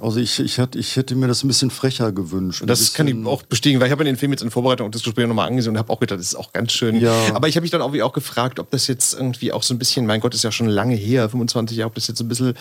Also 0.00 0.18
ich, 0.18 0.40
ich, 0.40 0.58
hätte, 0.58 0.78
ich 0.78 0.96
hätte 0.96 1.14
mir 1.14 1.28
das 1.28 1.44
ein 1.44 1.48
bisschen 1.48 1.70
frecher 1.70 2.12
gewünscht. 2.12 2.62
Das 2.66 2.94
kann 2.94 3.06
ich 3.06 3.26
auch 3.26 3.42
bestätigen, 3.42 3.80
weil 3.80 3.86
ich 3.86 3.92
habe 3.92 4.04
den 4.04 4.16
Film 4.16 4.32
jetzt 4.32 4.42
in 4.42 4.50
Vorbereitung 4.50 4.86
und 4.86 4.94
das 4.94 5.02
Gespräch 5.02 5.26
nochmal 5.26 5.46
angesehen 5.46 5.72
und 5.72 5.78
habe 5.78 5.92
auch 5.92 6.00
gedacht, 6.00 6.18
das 6.18 6.26
ist 6.26 6.34
auch 6.34 6.52
ganz 6.52 6.72
schön. 6.72 7.00
Ja. 7.00 7.12
Aber 7.32 7.48
ich 7.48 7.56
habe 7.56 7.62
mich 7.62 7.70
dann 7.70 7.82
auch, 7.82 7.94
auch 8.00 8.12
gefragt, 8.12 8.58
ob 8.58 8.70
das 8.70 8.86
jetzt 8.86 9.14
irgendwie 9.14 9.52
auch 9.52 9.62
so 9.62 9.74
ein 9.74 9.78
bisschen, 9.78 10.06
mein 10.06 10.20
Gott, 10.20 10.34
ist 10.34 10.44
ja 10.44 10.52
schon 10.52 10.68
lange 10.68 10.94
her, 10.94 11.28
25 11.28 11.76
Jahre, 11.76 11.88
ob 11.88 11.94
das 11.94 12.08
jetzt 12.08 12.20
ein 12.20 12.28
bisschen 12.28 12.54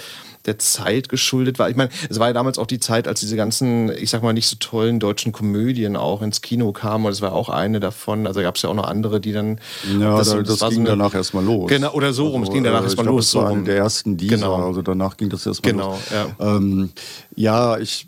der 0.46 0.60
Zeit 0.60 1.10
geschuldet 1.10 1.60
war. 1.60 1.70
Ich 1.70 1.76
meine, 1.76 1.90
es 2.10 2.20
war 2.20 2.28
ja 2.28 2.34
damals 2.34 2.58
auch 2.58 2.68
die 2.68 2.80
Zeit, 2.80 3.08
als 3.08 3.20
diese 3.20 3.36
ganzen, 3.36 3.90
ich 3.90 4.10
sag 4.10 4.24
mal, 4.24 4.34
nicht 4.34 4.48
so 4.48 4.56
tollen 4.60 5.00
deutschen 5.00 5.32
Komödien 5.32 5.96
auch 5.96 6.22
ins 6.22 6.42
Kino 6.42 6.72
kamen. 6.72 7.06
Und 7.06 7.12
es 7.12 7.22
war 7.22 7.34
auch 7.34 7.50
eine 7.50 7.80
davon. 7.80 8.28
Also 8.28 8.42
gab 8.42 8.56
es 8.56 8.62
ja 8.62 8.70
auch 8.70 8.74
noch 8.76 8.88
andere, 8.88 9.20
die 9.22 9.32
dann. 9.32 9.60
Ja, 10.00 10.18
das, 10.18 10.30
das, 10.30 10.60
das 10.60 10.70
ging 10.70 10.86
so 10.86 10.92
danach 10.92 11.14
erstmal 11.14 11.44
los. 11.44 11.70
Genau, 11.70 11.92
oder 11.94 12.14
so 12.14 12.28
rum. 12.28 12.42
Also, 12.42 12.52
es 12.52 12.56
ging 12.56 12.64
danach 12.64 12.82
äh, 12.82 12.86
erstmal 12.86 13.06
los. 13.06 13.32
Das 13.32 13.36
war 13.36 13.48
so 13.50 13.54
eine 13.54 13.64
der 13.64 13.78
ersten 13.78 14.18
dieser. 14.18 14.36
Genau. 14.36 14.68
Also 14.68 14.82
danach 14.82 15.18
ging 15.18 15.30
das 15.30 15.46
erstmal 15.46 15.72
genau, 15.72 15.92
los. 15.92 16.00
Genau, 16.10 16.50
ja. 16.52 16.58
Ähm, 16.58 16.92
ja, 17.36 17.78
ich 17.78 18.08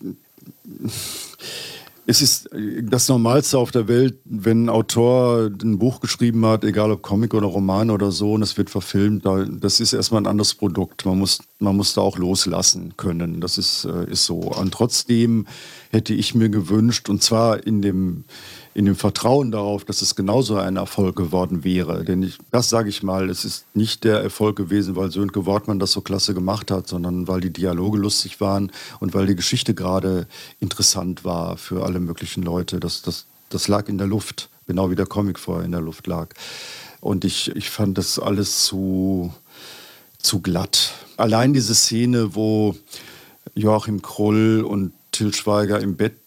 es 2.08 2.22
ist 2.22 2.50
das 2.84 3.10
Normalste 3.10 3.58
auf 3.58 3.72
der 3.72 3.88
Welt, 3.88 4.20
wenn 4.26 4.66
ein 4.66 4.70
Autor 4.70 5.50
ein 5.62 5.80
Buch 5.80 6.00
geschrieben 6.02 6.46
hat, 6.46 6.64
egal 6.64 6.92
ob 6.92 7.02
Comic 7.02 7.34
oder 7.34 7.48
Roman 7.48 7.90
oder 7.90 8.12
so, 8.12 8.34
und 8.34 8.44
es 8.44 8.58
wird 8.58 8.70
verfilmt, 8.70 9.26
das 9.26 9.80
ist 9.80 9.94
erstmal 9.94 10.22
ein 10.22 10.28
anderes 10.28 10.54
Produkt. 10.54 11.06
Man 11.06 11.18
muss, 11.18 11.40
man 11.60 11.76
muss 11.76 11.94
da 11.94 12.02
auch 12.02 12.18
loslassen 12.18 12.94
können. 12.96 13.42
Das 13.42 13.58
ist, 13.58 13.86
äh, 13.86 14.12
ist 14.12 14.26
so. 14.26 14.36
Und 14.36 14.74
trotzdem 14.74 15.48
hätte 15.90 16.14
ich 16.14 16.36
mir 16.36 16.50
gewünscht, 16.50 17.10
und 17.10 17.24
zwar 17.24 17.66
in 17.66 17.82
dem 17.82 18.26
in 18.76 18.84
dem 18.86 18.98
Vertrauen 18.98 19.52
darauf, 19.52 19.86
dass 19.86 20.02
es 20.02 20.16
genauso 20.16 20.58
ein 20.58 20.76
Erfolg 20.76 21.16
geworden 21.16 21.64
wäre. 21.64 22.04
Denn 22.04 22.22
ich, 22.22 22.38
das 22.52 22.70
sage 22.70 22.90
ich 22.90 23.04
mal, 23.04 23.30
es 23.30 23.46
ist 23.46 23.66
nicht 23.74 24.04
der 24.04 24.20
Erfolg 24.20 24.58
gewesen, 24.58 24.98
weil 24.98 25.12
Sönke 25.12 25.46
Wortmann 25.46 25.80
das 25.80 25.94
so 25.94 26.02
klasse 26.02 26.34
gemacht 26.34 26.72
hat, 26.72 26.90
sondern 26.90 27.26
weil 27.30 27.40
die 27.40 27.54
Dialoge 27.54 27.98
lustig 27.98 28.42
waren 28.42 28.74
und 29.00 29.14
weil 29.14 29.28
die 29.28 29.36
Geschichte 29.38 29.74
gerade 29.74 30.28
interessant 30.60 31.24
war 31.24 31.56
für 31.56 31.86
alle 31.86 32.02
möglichen 32.02 32.44
Leute. 32.44 32.82
Das, 32.82 33.02
das, 33.02 33.28
das 33.48 33.70
lag 33.70 33.88
in 33.88 33.98
der 33.98 34.08
Luft, 34.08 34.50
genau 34.68 34.92
wie 34.92 34.96
der 34.96 35.06
Comic 35.06 35.40
vorher 35.40 35.64
in 35.64 35.72
der 35.72 35.82
Luft 35.82 36.06
lag. 36.06 36.34
Und 37.00 37.24
ich, 37.24 37.56
ich 37.56 37.70
fand 37.70 37.98
das 37.98 38.20
alles 38.20 38.66
zu, 38.66 39.34
zu 40.18 40.42
glatt. 40.42 40.92
Allein 41.16 41.54
diese 41.54 41.76
Szene, 41.76 42.36
wo 42.36 42.76
Joachim 43.54 44.02
Krull 44.02 44.66
und 44.68 44.92
Till 45.14 45.34
Schweiger 45.34 45.80
im 45.80 45.96
Bett 45.96 46.25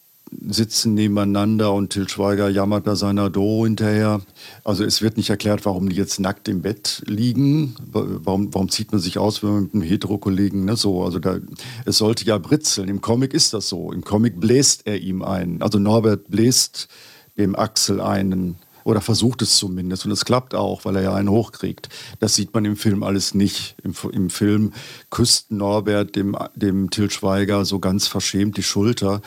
sitzen 0.49 0.95
nebeneinander 0.95 1.73
und 1.73 1.91
Till 1.91 2.09
Schweiger 2.09 2.49
jammert 2.49 2.87
da 2.87 2.97
seiner 2.97 3.31
Do 3.31 3.65
hinterher. 3.65 4.21
Also 4.65 4.85
es 4.85 5.03
wird 5.03 5.17
nicht 5.17 5.31
erklärt, 5.31 5.65
warum 5.65 5.89
die 5.89 5.97
jetzt 5.97 6.21
nackt 6.21 6.49
im 6.49 6.63
Bett 6.63 7.03
liegen. 7.07 7.75
Warum, 7.91 8.53
warum 8.55 8.69
zieht 8.69 8.93
man 8.93 9.01
sich 9.01 9.19
aus, 9.19 9.43
wenn 9.43 9.51
man 9.51 9.63
mit 9.65 9.75
einem 9.75 9.83
Hetero-Kollegen, 9.83 10.65
ne, 10.65 10.77
so, 10.77 11.03
also 11.05 11.19
da, 11.19 11.39
es 11.85 11.99
sollte 11.99 12.25
ja 12.25 12.39
britzeln. 12.39 12.89
Im 12.89 13.01
Comic 13.01 13.35
ist 13.35 13.55
das 13.55 13.69
so. 13.69 13.93
Im 13.93 14.05
Comic 14.05 14.41
bläst 14.41 14.87
er 14.87 15.01
ihm 15.01 15.23
ein. 15.23 15.63
Also 15.63 15.79
Norbert 15.79 16.29
bläst 16.29 16.89
dem 17.37 17.55
Axel 17.55 18.01
einen 18.01 18.57
oder 18.89 19.03
versucht 19.03 19.43
es 19.43 19.59
zumindest. 19.59 20.07
Und 20.07 20.13
es 20.13 20.25
klappt 20.25 20.55
auch, 20.55 20.87
weil 20.87 20.97
er 20.97 21.03
ja 21.03 21.15
einen 21.15 21.29
hochkriegt. 21.29 21.91
Das 22.21 22.35
sieht 22.35 22.55
man 22.55 22.65
im 22.65 22.75
Film 22.75 23.03
alles 23.03 23.35
nicht. 23.35 23.77
Im, 23.85 23.93
im 24.13 24.31
Film 24.31 24.73
küsst 25.11 25.51
Norbert 25.51 26.17
dem, 26.17 26.35
dem 26.55 26.89
Till 26.89 27.11
Schweiger 27.11 27.67
so 27.67 27.81
ganz 27.81 28.07
verschämt 28.07 28.57
die 28.57 28.63
Schulter. 28.63 29.21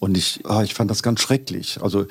Und 0.00 0.18
ich, 0.18 0.40
ah, 0.44 0.62
ich 0.62 0.74
fand 0.74 0.90
das 0.90 1.02
ganz 1.02 1.22
schrecklich. 1.22 1.78
Also 1.80 2.04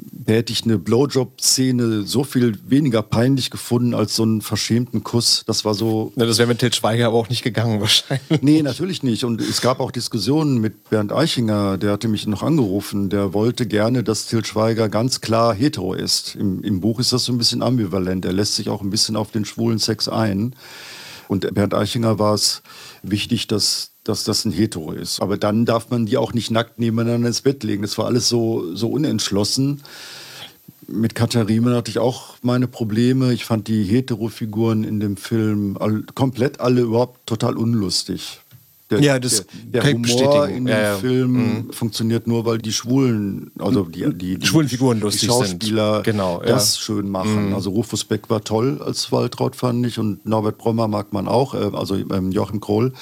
da 0.00 0.34
hätte 0.34 0.52
ich 0.52 0.64
eine 0.64 0.78
Blowjob-Szene 0.78 2.02
so 2.02 2.22
viel 2.22 2.58
weniger 2.66 3.02
peinlich 3.02 3.50
gefunden 3.50 3.94
als 3.94 4.14
so 4.14 4.22
einen 4.22 4.42
verschämten 4.42 5.02
Kuss. 5.02 5.42
Das 5.46 5.64
war 5.64 5.74
so. 5.74 6.12
Na, 6.14 6.24
das 6.24 6.38
wäre 6.38 6.46
mit 6.48 6.60
Til 6.60 6.72
Schweiger 6.72 7.06
aber 7.06 7.16
auch 7.16 7.28
nicht 7.28 7.42
gegangen 7.42 7.80
wahrscheinlich. 7.80 8.42
Nee, 8.42 8.62
natürlich 8.62 9.02
nicht. 9.02 9.24
Und 9.24 9.40
es 9.40 9.60
gab 9.60 9.80
auch 9.80 9.90
Diskussionen 9.90 10.58
mit 10.58 10.90
Bernd 10.90 11.12
Eichinger, 11.12 11.78
der 11.78 11.92
hatte 11.92 12.08
mich 12.08 12.26
noch 12.26 12.42
angerufen. 12.42 13.10
Der 13.10 13.34
wollte 13.34 13.66
gerne, 13.66 14.04
dass 14.04 14.26
Til 14.26 14.44
Schweiger 14.44 14.88
ganz 14.88 15.20
klar 15.20 15.54
hetero 15.54 15.94
ist. 15.94 16.36
Im, 16.36 16.62
Im 16.62 16.80
Buch 16.80 17.00
ist 17.00 17.12
das 17.12 17.24
so 17.24 17.32
ein 17.32 17.38
bisschen 17.38 17.62
ambivalent. 17.62 18.24
Er 18.24 18.32
lässt 18.32 18.54
sich 18.54 18.68
auch 18.68 18.82
ein 18.82 18.90
bisschen 18.90 19.16
auf 19.16 19.32
den 19.32 19.44
schwulen 19.44 19.78
Sex 19.78 20.08
ein. 20.08 20.54
Und 21.26 21.52
Bernd 21.54 21.74
Eichinger 21.74 22.18
war 22.18 22.34
es 22.34 22.62
wichtig, 23.02 23.48
dass 23.48 23.92
dass 24.08 24.24
das 24.24 24.44
ein 24.44 24.52
Hetero 24.52 24.92
ist. 24.92 25.20
Aber 25.20 25.36
dann 25.36 25.66
darf 25.66 25.90
man 25.90 26.06
die 26.06 26.16
auch 26.16 26.32
nicht 26.32 26.50
nackt 26.50 26.78
nebeneinander 26.78 27.28
ins 27.28 27.42
Bett 27.42 27.62
legen. 27.62 27.82
Das 27.82 27.98
war 27.98 28.06
alles 28.06 28.28
so, 28.28 28.74
so 28.74 28.88
unentschlossen. 28.88 29.82
Mit 30.86 31.14
Katharina 31.14 31.76
hatte 31.76 31.90
ich 31.90 31.98
auch 31.98 32.36
meine 32.40 32.66
Probleme. 32.66 33.34
Ich 33.34 33.44
fand 33.44 33.68
die 33.68 33.84
Hetero-Figuren 33.84 34.84
in 34.84 35.00
dem 35.00 35.18
Film 35.18 35.76
all, 35.78 36.04
komplett 36.14 36.60
alle 36.60 36.80
überhaupt 36.80 37.26
total 37.26 37.58
unlustig. 37.58 38.40
Der, 38.90 39.00
ja, 39.00 39.18
das 39.18 39.44
der, 39.64 39.82
der 39.82 39.92
Humor 39.92 40.48
in 40.48 40.64
dem 40.64 40.68
ja, 40.68 40.80
ja. 40.80 40.96
Film 40.96 41.32
mhm. 41.32 41.72
funktioniert 41.74 42.26
nur, 42.26 42.46
weil 42.46 42.56
die 42.56 42.72
Schwulen, 42.72 43.50
also 43.58 43.82
die, 43.82 44.08
die, 44.14 44.38
die 44.38 44.46
schwulen 44.46 44.66
Figuren 44.66 45.00
lustig 45.00 45.20
die 45.20 45.26
Schauspieler 45.26 45.96
sind. 45.96 46.04
Genau, 46.04 46.40
das 46.40 46.76
ja. 46.76 46.80
schön 46.80 47.10
machen. 47.10 47.48
Mhm. 47.48 47.54
Also 47.54 47.68
Rufus 47.68 48.04
Beck 48.04 48.30
war 48.30 48.42
toll 48.42 48.80
als 48.82 49.12
Waltraud, 49.12 49.56
fand 49.56 49.84
ich, 49.84 49.98
und 49.98 50.24
Norbert 50.24 50.56
Brommer 50.56 50.88
mag 50.88 51.12
man 51.12 51.28
auch, 51.28 51.52
äh, 51.52 51.70
also 51.74 51.96
ähm, 51.96 52.32
Joachim 52.32 52.60
Kroll. 52.60 52.94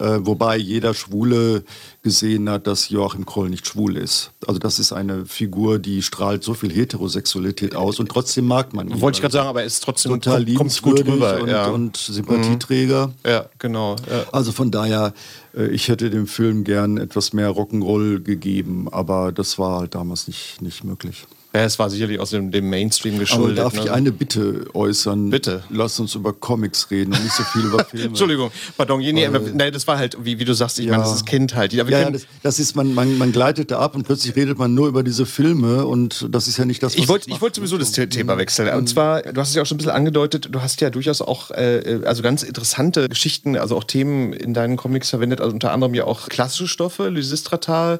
Äh, 0.00 0.24
wobei 0.24 0.56
jeder 0.56 0.94
Schwule 0.94 1.62
gesehen 2.02 2.48
hat, 2.48 2.66
dass 2.66 2.88
Joachim 2.88 3.26
Kroll 3.26 3.50
nicht 3.50 3.66
schwul 3.66 3.98
ist. 3.98 4.30
Also 4.46 4.58
das 4.58 4.78
ist 4.78 4.92
eine 4.92 5.26
Figur, 5.26 5.78
die 5.78 6.00
strahlt 6.00 6.42
so 6.42 6.54
viel 6.54 6.72
Heterosexualität 6.72 7.76
aus 7.76 8.00
und 8.00 8.08
trotzdem 8.08 8.46
mag 8.46 8.72
man 8.72 8.88
ihn. 8.88 9.00
Wollte 9.02 9.16
ich 9.16 9.20
gerade 9.20 9.32
sagen, 9.32 9.48
aber 9.48 9.60
er 9.60 9.66
ist 9.66 9.84
trotzdem 9.84 10.12
total 10.12 10.46
kommt 10.54 10.80
gut 10.80 11.06
rüber 11.06 11.42
und, 11.42 11.48
ja. 11.50 11.66
und 11.66 11.98
Sympathieträger. 11.98 13.08
Mhm. 13.08 13.30
Ja, 13.30 13.46
genau. 13.58 13.96
Ja. 14.10 14.24
Also 14.32 14.52
von 14.52 14.70
daher, 14.70 15.12
äh, 15.54 15.66
ich 15.66 15.88
hätte 15.88 16.08
dem 16.08 16.26
Film 16.26 16.64
gern 16.64 16.96
etwas 16.96 17.34
mehr 17.34 17.50
Rock'n'Roll 17.50 18.20
gegeben, 18.20 18.88
aber 18.90 19.32
das 19.32 19.58
war 19.58 19.80
halt 19.80 19.94
damals 19.94 20.28
nicht, 20.28 20.62
nicht 20.62 20.82
möglich. 20.82 21.26
Ja, 21.52 21.64
es 21.64 21.80
war 21.80 21.90
sicherlich 21.90 22.20
aus 22.20 22.30
dem, 22.30 22.52
dem 22.52 22.70
Mainstream 22.70 23.18
geschuldet. 23.18 23.58
Aber 23.58 23.70
darf 23.70 23.74
ne? 23.74 23.80
ich 23.84 23.90
eine 23.90 24.12
Bitte 24.12 24.66
äußern? 24.72 25.30
Bitte. 25.30 25.64
Lass 25.68 25.98
uns 25.98 26.14
über 26.14 26.32
Comics 26.32 26.92
reden 26.92 27.12
und 27.12 27.24
nicht 27.24 27.34
so 27.34 27.42
viel 27.42 27.62
über 27.62 27.84
Filme. 27.90 28.06
Entschuldigung, 28.06 28.52
pardon, 28.76 29.00
nee, 29.00 29.28
nee, 29.28 29.70
das 29.72 29.88
war 29.88 29.98
halt, 29.98 30.16
wie, 30.24 30.38
wie 30.38 30.44
du 30.44 30.54
sagst, 30.54 30.78
ich 30.78 30.86
ja. 30.86 30.92
meine, 30.92 31.02
das 31.02 31.14
ist 31.14 31.26
Kindheit. 31.26 31.72
Ja, 31.72 31.84
ja 31.84 32.10
das, 32.10 32.26
das, 32.44 32.60
ist, 32.60 32.76
man, 32.76 32.94
man, 32.94 33.18
man 33.18 33.32
gleitet 33.32 33.72
da 33.72 33.80
ab 33.80 33.96
und 33.96 34.04
plötzlich 34.04 34.36
redet 34.36 34.58
man 34.58 34.74
nur 34.74 34.86
über 34.86 35.02
diese 35.02 35.26
Filme 35.26 35.86
und 35.86 36.28
das 36.30 36.46
ist 36.46 36.56
ja 36.56 36.64
nicht 36.64 36.84
das, 36.84 36.94
was 36.94 37.02
Ich 37.02 37.08
wollte 37.08 37.28
wollt 37.40 37.56
sowieso 37.56 37.78
das 37.78 37.90
Thema 37.90 38.38
wechseln. 38.38 38.72
Und 38.76 38.88
zwar, 38.88 39.22
du 39.22 39.40
hast 39.40 39.48
es 39.48 39.56
ja 39.56 39.62
auch 39.62 39.66
schon 39.66 39.74
ein 39.74 39.78
bisschen 39.78 39.92
angedeutet, 39.92 40.48
du 40.52 40.62
hast 40.62 40.80
ja 40.80 40.90
durchaus 40.90 41.20
auch 41.20 41.50
äh, 41.50 42.00
also 42.04 42.22
ganz 42.22 42.44
interessante 42.44 43.08
Geschichten, 43.08 43.56
also 43.56 43.76
auch 43.76 43.84
Themen 43.84 44.32
in 44.32 44.54
deinen 44.54 44.76
Comics 44.76 45.10
verwendet, 45.10 45.40
also 45.40 45.52
unter 45.52 45.72
anderem 45.72 45.94
ja 45.94 46.04
auch 46.04 46.28
klassische 46.28 46.68
Stoffe, 46.68 47.08
Lysistrata, 47.08 47.98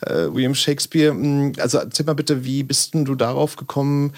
äh, 0.00 0.32
William 0.32 0.54
Shakespeare. 0.54 1.12
Hm, 1.12 1.52
also 1.58 1.78
erzähl 1.78 2.06
mal 2.06 2.14
bitte, 2.14 2.44
wie 2.44 2.62
bist 2.62 2.94
denn 2.94 3.04
du 3.04 3.14
darauf 3.14 3.56
gekommen? 3.56 4.12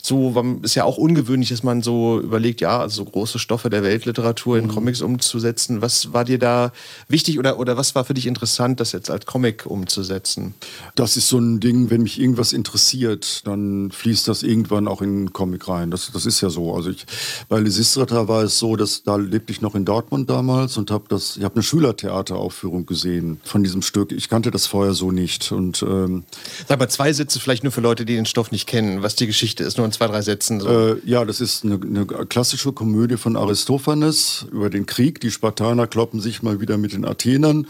So 0.00 0.34
ist 0.62 0.74
ja 0.74 0.84
auch 0.84 0.96
ungewöhnlich, 0.96 1.48
dass 1.48 1.62
man 1.62 1.82
so 1.82 2.20
überlegt, 2.20 2.60
ja, 2.60 2.80
also 2.80 3.04
so 3.04 3.10
große 3.10 3.38
Stoffe 3.38 3.68
der 3.68 3.82
Weltliteratur 3.82 4.58
in 4.58 4.66
mhm. 4.66 4.70
Comics 4.70 5.02
umzusetzen. 5.02 5.82
Was 5.82 6.12
war 6.12 6.24
dir 6.24 6.38
da 6.38 6.72
wichtig 7.08 7.38
oder, 7.38 7.58
oder 7.58 7.76
was 7.76 7.94
war 7.94 8.04
für 8.04 8.14
dich 8.14 8.26
interessant, 8.26 8.80
das 8.80 8.92
jetzt 8.92 9.10
als 9.10 9.26
Comic 9.26 9.66
umzusetzen? 9.66 10.54
Das 10.94 11.16
ist 11.16 11.28
so 11.28 11.38
ein 11.38 11.60
Ding, 11.60 11.90
wenn 11.90 12.02
mich 12.02 12.20
irgendwas 12.20 12.52
interessiert, 12.52 13.46
dann 13.46 13.90
fließt 13.90 14.28
das 14.28 14.42
irgendwann 14.42 14.88
auch 14.88 15.02
in 15.02 15.08
einen 15.08 15.32
Comic 15.32 15.68
rein. 15.68 15.90
Das, 15.90 16.10
das 16.12 16.26
ist 16.26 16.40
ja 16.40 16.50
so. 16.50 16.74
Also 16.74 16.90
ich, 16.90 17.06
bei 17.48 17.58
Lysistrata 17.58 18.28
war 18.28 18.44
es 18.44 18.58
so, 18.58 18.76
dass 18.76 19.02
da 19.02 19.16
lebte 19.16 19.52
ich 19.52 19.60
noch 19.60 19.74
in 19.74 19.84
Dortmund 19.84 20.30
damals 20.30 20.76
und 20.76 20.90
habe 20.90 21.04
das, 21.08 21.36
ich 21.36 21.44
habe 21.44 21.56
eine 21.56 21.62
Schülertheateraufführung 21.62 22.86
gesehen 22.86 23.40
von 23.44 23.62
diesem 23.62 23.82
Stück. 23.82 24.12
Ich 24.12 24.28
kannte 24.28 24.50
das 24.50 24.66
vorher 24.66 24.94
so 24.94 25.10
nicht. 25.18 25.52
Und, 25.52 25.82
ähm, 25.82 26.24
Sag 26.68 26.78
mal 26.78 26.88
zwei 26.88 27.12
Sätze 27.12 27.40
vielleicht 27.40 27.62
nur 27.62 27.72
für 27.72 27.80
Leute, 27.80 28.04
die 28.04 28.14
den 28.14 28.26
Stoff 28.26 28.50
nicht 28.50 28.66
kennen, 28.66 29.02
was 29.02 29.14
die 29.14 29.26
Geschichte 29.26 29.64
ist, 29.64 29.76
nur 29.76 29.86
in 29.86 29.92
zwei, 29.92 30.06
drei 30.06 30.22
Sätzen. 30.22 30.60
So. 30.60 30.68
Äh, 30.68 30.96
ja, 31.04 31.24
das 31.24 31.40
ist 31.40 31.64
eine, 31.64 31.74
eine, 31.74 32.06
klassische 32.06 32.72
Komödie 32.72 33.16
von 33.16 33.36
Aristophanes 33.36 34.46
über 34.52 34.70
den 34.70 34.86
Krieg. 34.86 35.20
Die 35.20 35.30
Spartaner 35.30 35.86
kloppen 35.86 36.20
sich 36.20 36.42
mal 36.42 36.60
wieder 36.60 36.78
mit 36.78 36.92
den 36.92 37.04
Athenern. 37.04 37.66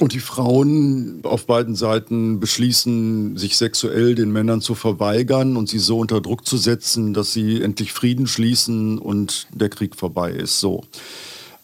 Und 0.00 0.12
die 0.12 0.20
Frauen 0.20 1.20
auf 1.24 1.46
beiden 1.46 1.74
Seiten 1.74 2.40
beschließen, 2.40 3.38
sich 3.38 3.56
sexuell 3.56 4.14
den 4.14 4.30
Männern 4.30 4.60
zu 4.60 4.74
verweigern 4.74 5.56
und 5.56 5.68
sie 5.68 5.78
so 5.78 5.98
unter 5.98 6.20
Druck 6.20 6.46
zu 6.46 6.58
setzen, 6.58 7.14
dass 7.14 7.32
sie 7.32 7.62
endlich 7.62 7.92
Frieden 7.92 8.26
schließen 8.26 8.98
und 8.98 9.48
der 9.52 9.70
Krieg 9.70 9.96
vorbei 9.96 10.30
ist. 10.30 10.60
So. 10.60 10.84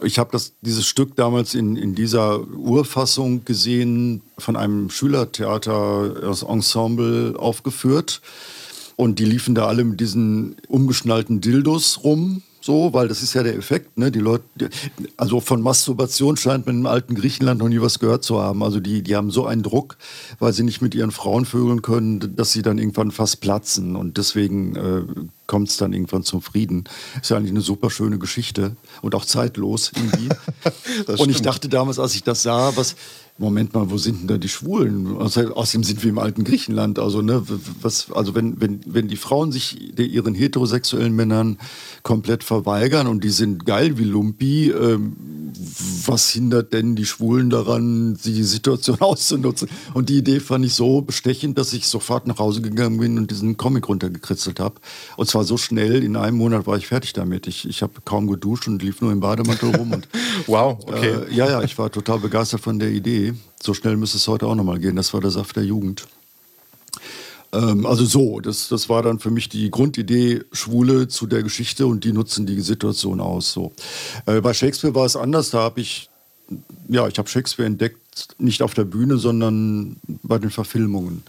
Ich 0.02 0.18
habe 0.18 0.38
dieses 0.60 0.86
Stück 0.86 1.16
damals 1.16 1.54
in, 1.54 1.76
in 1.76 1.94
dieser 1.94 2.46
Urfassung 2.48 3.44
gesehen, 3.44 4.22
von 4.38 4.56
einem 4.56 4.90
Schülertheater, 4.90 6.08
das 6.20 6.42
Ensemble 6.42 7.34
aufgeführt. 7.38 8.20
Und 8.96 9.18
die 9.18 9.24
liefen 9.24 9.54
da 9.54 9.66
alle 9.66 9.84
mit 9.84 10.00
diesen 10.00 10.56
umgeschnallten 10.68 11.40
Dildos 11.40 12.04
rum 12.04 12.42
so, 12.64 12.94
weil 12.94 13.08
das 13.08 13.22
ist 13.22 13.34
ja 13.34 13.42
der 13.42 13.56
Effekt. 13.56 13.98
Ne? 13.98 14.10
Die 14.10 14.20
Leute, 14.20 14.70
also 15.18 15.40
von 15.40 15.60
Masturbation 15.60 16.38
scheint 16.38 16.64
man 16.64 16.78
im 16.78 16.86
alten 16.86 17.14
Griechenland 17.14 17.60
noch 17.60 17.68
nie 17.68 17.82
was 17.82 17.98
gehört 17.98 18.24
zu 18.24 18.40
haben. 18.40 18.62
Also 18.62 18.80
die, 18.80 19.02
die 19.02 19.16
haben 19.16 19.30
so 19.30 19.44
einen 19.44 19.62
Druck, 19.62 19.98
weil 20.38 20.54
sie 20.54 20.62
nicht 20.62 20.80
mit 20.80 20.94
ihren 20.94 21.10
Frauen 21.10 21.44
vögeln 21.44 21.82
können, 21.82 22.36
dass 22.36 22.52
sie 22.52 22.62
dann 22.62 22.78
irgendwann 22.78 23.10
fast 23.10 23.42
platzen. 23.42 23.96
Und 23.96 24.16
deswegen 24.16 24.76
äh, 24.76 25.02
kommt 25.46 25.68
es 25.68 25.76
dann 25.76 25.92
irgendwann 25.92 26.22
zum 26.22 26.40
Frieden. 26.40 26.84
Ist 27.20 27.30
ja 27.30 27.36
eigentlich 27.36 27.50
eine 27.50 27.60
super 27.60 27.90
schöne 27.90 28.18
Geschichte 28.18 28.76
und 29.02 29.14
auch 29.14 29.26
zeitlos 29.26 29.92
irgendwie. 29.94 30.30
und 31.22 31.28
ich 31.28 31.42
dachte 31.42 31.68
damals, 31.68 31.98
als 31.98 32.14
ich 32.14 32.22
das 32.22 32.44
sah, 32.44 32.74
was, 32.78 32.96
Moment 33.36 33.74
mal, 33.74 33.90
wo 33.90 33.98
sind 33.98 34.20
denn 34.20 34.28
da 34.28 34.38
die 34.38 34.48
Schwulen? 34.48 35.16
Außerdem 35.16 35.82
sind 35.82 36.04
wir 36.04 36.10
im 36.10 36.20
alten 36.20 36.44
Griechenland. 36.44 37.00
Also, 37.00 37.20
ne, 37.20 37.42
was, 37.82 38.12
also 38.12 38.36
wenn, 38.36 38.60
wenn, 38.60 38.80
wenn 38.86 39.08
die 39.08 39.16
Frauen 39.16 39.50
sich 39.50 39.98
ihren 39.98 40.36
heterosexuellen 40.36 41.16
Männern 41.16 41.58
komplett 42.04 42.44
verweigern 42.44 43.08
und 43.08 43.24
die 43.24 43.30
sind 43.30 43.66
geil 43.66 43.98
wie 43.98 44.04
Lumpi, 44.04 44.70
ähm, 44.70 45.16
was 46.06 46.30
hindert 46.30 46.72
denn 46.72 46.94
die 46.94 47.06
Schwulen 47.06 47.50
daran, 47.50 48.16
die 48.24 48.44
Situation 48.44 48.98
auszunutzen? 49.00 49.68
Und 49.94 50.10
die 50.10 50.18
Idee 50.18 50.38
fand 50.38 50.64
ich 50.64 50.74
so 50.74 51.00
bestechend, 51.00 51.58
dass 51.58 51.72
ich 51.72 51.88
sofort 51.88 52.28
nach 52.28 52.38
Hause 52.38 52.60
gegangen 52.62 52.98
bin 52.98 53.18
und 53.18 53.32
diesen 53.32 53.56
Comic 53.56 53.88
runtergekritzelt 53.88 54.60
habe. 54.60 54.76
Und 55.16 55.28
zwar 55.28 55.42
so 55.42 55.56
schnell, 55.56 56.04
in 56.04 56.14
einem 56.14 56.36
Monat 56.36 56.68
war 56.68 56.76
ich 56.76 56.86
fertig 56.86 57.14
damit. 57.14 57.48
Ich, 57.48 57.68
ich 57.68 57.82
habe 57.82 57.94
kaum 58.04 58.28
geduscht 58.28 58.68
und 58.68 58.80
lief 58.80 59.00
nur 59.00 59.10
im 59.10 59.18
Bademantel 59.18 59.74
rum. 59.74 59.92
Und, 59.92 60.08
wow, 60.46 60.78
okay. 60.86 61.14
Äh, 61.30 61.34
ja, 61.34 61.50
ja, 61.50 61.62
ich 61.62 61.76
war 61.78 61.90
total 61.90 62.20
begeistert 62.20 62.60
von 62.60 62.78
der 62.78 62.90
Idee. 62.90 63.23
So 63.62 63.74
schnell 63.74 63.96
müsste 63.96 64.18
es 64.18 64.28
heute 64.28 64.46
auch 64.46 64.54
nochmal 64.54 64.78
gehen. 64.78 64.96
Das 64.96 65.14
war 65.14 65.20
der 65.20 65.30
Saft 65.30 65.56
der 65.56 65.64
Jugend. 65.64 66.06
Ähm, 67.52 67.86
also 67.86 68.04
so, 68.04 68.40
das, 68.40 68.68
das 68.68 68.88
war 68.88 69.02
dann 69.02 69.18
für 69.18 69.30
mich 69.30 69.48
die 69.48 69.70
Grundidee 69.70 70.42
Schwule 70.52 71.08
zu 71.08 71.26
der 71.26 71.42
Geschichte 71.42 71.86
und 71.86 72.04
die 72.04 72.12
nutzen 72.12 72.46
die 72.46 72.60
Situation 72.60 73.20
aus. 73.20 73.52
So. 73.52 73.72
Äh, 74.26 74.40
bei 74.40 74.52
Shakespeare 74.52 74.94
war 74.94 75.06
es 75.06 75.16
anders. 75.16 75.50
Da 75.50 75.60
habe 75.60 75.80
ich, 75.80 76.10
ja, 76.88 77.06
ich 77.08 77.18
habe 77.18 77.28
Shakespeare 77.28 77.66
entdeckt, 77.66 77.98
nicht 78.38 78.62
auf 78.62 78.74
der 78.74 78.84
Bühne, 78.84 79.18
sondern 79.18 79.96
bei 80.22 80.38
den 80.38 80.50
Verfilmungen 80.50 81.22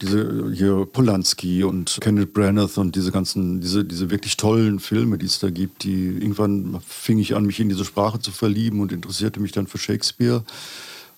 diese 0.00 0.52
hier 0.52 0.86
Polanski 0.86 1.64
und 1.64 1.98
Kenneth 2.00 2.34
Branagh 2.34 2.78
und 2.78 2.96
diese 2.96 3.12
ganzen, 3.12 3.60
diese, 3.60 3.84
diese 3.84 4.10
wirklich 4.10 4.36
tollen 4.36 4.80
Filme, 4.80 5.18
die 5.18 5.26
es 5.26 5.38
da 5.38 5.50
gibt, 5.50 5.84
die 5.84 6.06
irgendwann 6.06 6.80
fing 6.86 7.18
ich 7.18 7.34
an, 7.34 7.46
mich 7.46 7.60
in 7.60 7.68
diese 7.68 7.84
Sprache 7.84 8.18
zu 8.20 8.32
verlieben 8.32 8.80
und 8.80 8.92
interessierte 8.92 9.40
mich 9.40 9.52
dann 9.52 9.66
für 9.66 9.78
Shakespeare 9.78 10.44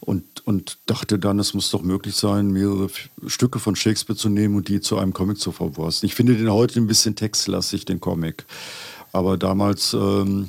und, 0.06 0.46
und 0.46 0.78
dachte 0.86 1.18
dann, 1.18 1.40
es 1.40 1.52
muss 1.52 1.70
doch 1.70 1.82
möglich 1.82 2.14
sein, 2.14 2.52
mehrere 2.52 2.88
Stücke 3.26 3.58
von 3.58 3.74
Shakespeare 3.74 4.16
zu 4.16 4.28
nehmen 4.28 4.54
und 4.54 4.68
die 4.68 4.80
zu 4.80 4.98
einem 4.98 5.12
Comic 5.12 5.38
zu 5.38 5.50
verwursten. 5.50 6.06
Ich 6.06 6.14
finde 6.14 6.36
den 6.36 6.50
heute 6.50 6.78
ein 6.78 6.86
bisschen 6.86 7.16
textlastig, 7.16 7.84
den 7.84 8.00
Comic. 8.00 8.46
Aber 9.12 9.36
damals, 9.36 9.94
ähm, 9.94 10.48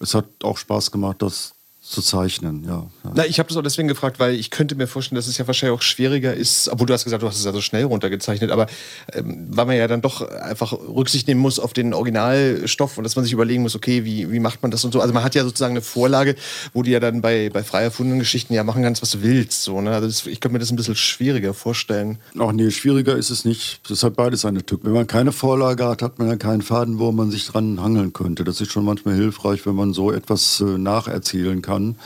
es 0.00 0.14
hat 0.14 0.26
auch 0.42 0.58
Spaß 0.58 0.90
gemacht, 0.90 1.22
das 1.22 1.54
zu 1.90 2.02
zeichnen, 2.02 2.64
ja. 2.64 2.86
Na, 3.14 3.26
ich 3.26 3.40
habe 3.40 3.48
das 3.48 3.56
auch 3.56 3.62
deswegen 3.62 3.88
gefragt, 3.88 4.20
weil 4.20 4.34
ich 4.34 4.50
könnte 4.50 4.76
mir 4.76 4.86
vorstellen, 4.86 5.16
dass 5.16 5.26
es 5.26 5.38
ja 5.38 5.46
wahrscheinlich 5.48 5.76
auch 5.76 5.82
schwieriger 5.82 6.32
ist, 6.32 6.68
obwohl 6.68 6.86
du 6.86 6.94
hast 6.94 7.02
gesagt, 7.02 7.22
du 7.22 7.26
hast 7.26 7.36
es 7.36 7.44
ja 7.44 7.52
so 7.52 7.60
schnell 7.60 7.84
runtergezeichnet, 7.84 8.52
aber 8.52 8.68
ähm, 9.12 9.48
weil 9.50 9.66
man 9.66 9.76
ja 9.76 9.88
dann 9.88 10.00
doch 10.00 10.26
einfach 10.28 10.72
Rücksicht 10.72 11.26
nehmen 11.26 11.40
muss 11.40 11.58
auf 11.58 11.72
den 11.72 11.92
Originalstoff 11.92 12.96
und 12.96 13.02
dass 13.02 13.16
man 13.16 13.24
sich 13.24 13.32
überlegen 13.32 13.62
muss, 13.62 13.74
okay, 13.74 14.04
wie, 14.04 14.30
wie 14.30 14.38
macht 14.38 14.62
man 14.62 14.70
das 14.70 14.84
und 14.84 14.92
so. 14.92 15.00
Also 15.00 15.12
man 15.12 15.24
hat 15.24 15.34
ja 15.34 15.42
sozusagen 15.42 15.72
eine 15.72 15.82
Vorlage, 15.82 16.36
wo 16.72 16.84
du 16.84 16.90
ja 16.90 17.00
dann 17.00 17.22
bei, 17.22 17.50
bei 17.52 17.64
frei 17.64 17.82
erfundenen 17.82 18.20
Geschichten 18.20 18.54
ja 18.54 18.62
machen 18.62 18.84
kannst, 18.84 19.02
was 19.02 19.10
du 19.10 19.22
willst. 19.22 19.64
So, 19.64 19.80
ne? 19.80 19.90
also 19.90 20.06
das, 20.06 20.26
ich 20.26 20.40
könnte 20.40 20.52
mir 20.52 20.60
das 20.60 20.70
ein 20.70 20.76
bisschen 20.76 20.94
schwieriger 20.94 21.54
vorstellen. 21.54 22.18
Ach 22.38 22.52
nee, 22.52 22.70
schwieriger 22.70 23.16
ist 23.16 23.30
es 23.30 23.44
nicht. 23.44 23.80
Das 23.90 24.04
hat 24.04 24.14
beides 24.14 24.44
eine 24.44 24.64
Tücke. 24.64 24.84
Wenn 24.84 24.92
man 24.92 25.08
keine 25.08 25.32
Vorlage 25.32 25.88
hat, 25.88 26.02
hat 26.02 26.20
man 26.20 26.28
ja 26.28 26.36
keinen 26.36 26.62
Faden, 26.62 27.00
wo 27.00 27.10
man 27.10 27.32
sich 27.32 27.48
dran 27.48 27.80
hangeln 27.82 28.12
könnte. 28.12 28.44
Das 28.44 28.60
ist 28.60 28.70
schon 28.70 28.84
manchmal 28.84 29.16
hilfreich, 29.16 29.66
wenn 29.66 29.74
man 29.74 29.92
so 29.92 30.12
etwas 30.12 30.60
äh, 30.60 30.78
nacherzählen 30.78 31.60
kann 31.62 31.79
kann. 31.80 31.96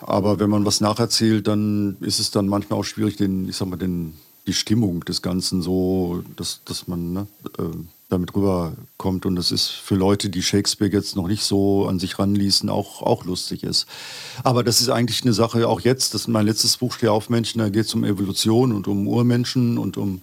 Aber 0.00 0.38
wenn 0.38 0.50
man 0.50 0.64
was 0.64 0.80
nacherzählt, 0.80 1.46
dann 1.46 1.96
ist 2.00 2.20
es 2.20 2.30
dann 2.30 2.46
manchmal 2.46 2.78
auch 2.78 2.84
schwierig, 2.84 3.16
den, 3.16 3.48
ich 3.48 3.56
sag 3.56 3.68
mal, 3.68 3.76
den, 3.76 4.14
die 4.46 4.52
Stimmung 4.52 5.04
des 5.04 5.22
Ganzen 5.22 5.60
so, 5.60 6.22
dass, 6.36 6.62
dass 6.64 6.86
man 6.86 7.12
ne, 7.12 7.26
äh, 7.58 7.62
damit 8.08 8.34
rüberkommt. 8.34 9.26
Und 9.26 9.36
das 9.36 9.52
ist 9.52 9.68
für 9.68 9.94
Leute, 9.94 10.30
die 10.30 10.42
Shakespeare 10.42 10.90
jetzt 10.90 11.16
noch 11.16 11.28
nicht 11.28 11.44
so 11.44 11.86
an 11.86 11.98
sich 11.98 12.18
ranließen, 12.18 12.70
auch, 12.70 13.02
auch 13.02 13.24
lustig 13.24 13.62
ist. 13.62 13.86
Aber 14.44 14.64
das 14.64 14.80
ist 14.80 14.88
eigentlich 14.88 15.22
eine 15.22 15.32
Sache, 15.32 15.68
auch 15.68 15.80
jetzt, 15.80 16.14
das 16.14 16.22
ist 16.22 16.28
mein 16.28 16.46
letztes 16.46 16.78
Buch, 16.78 16.94
Steh 16.94 17.08
auf 17.08 17.28
Menschen, 17.28 17.58
da 17.58 17.68
geht 17.68 17.86
es 17.86 17.94
um 17.94 18.04
Evolution 18.04 18.72
und 18.72 18.88
um 18.88 19.06
Urmenschen 19.06 19.78
und 19.78 19.96
um, 19.96 20.22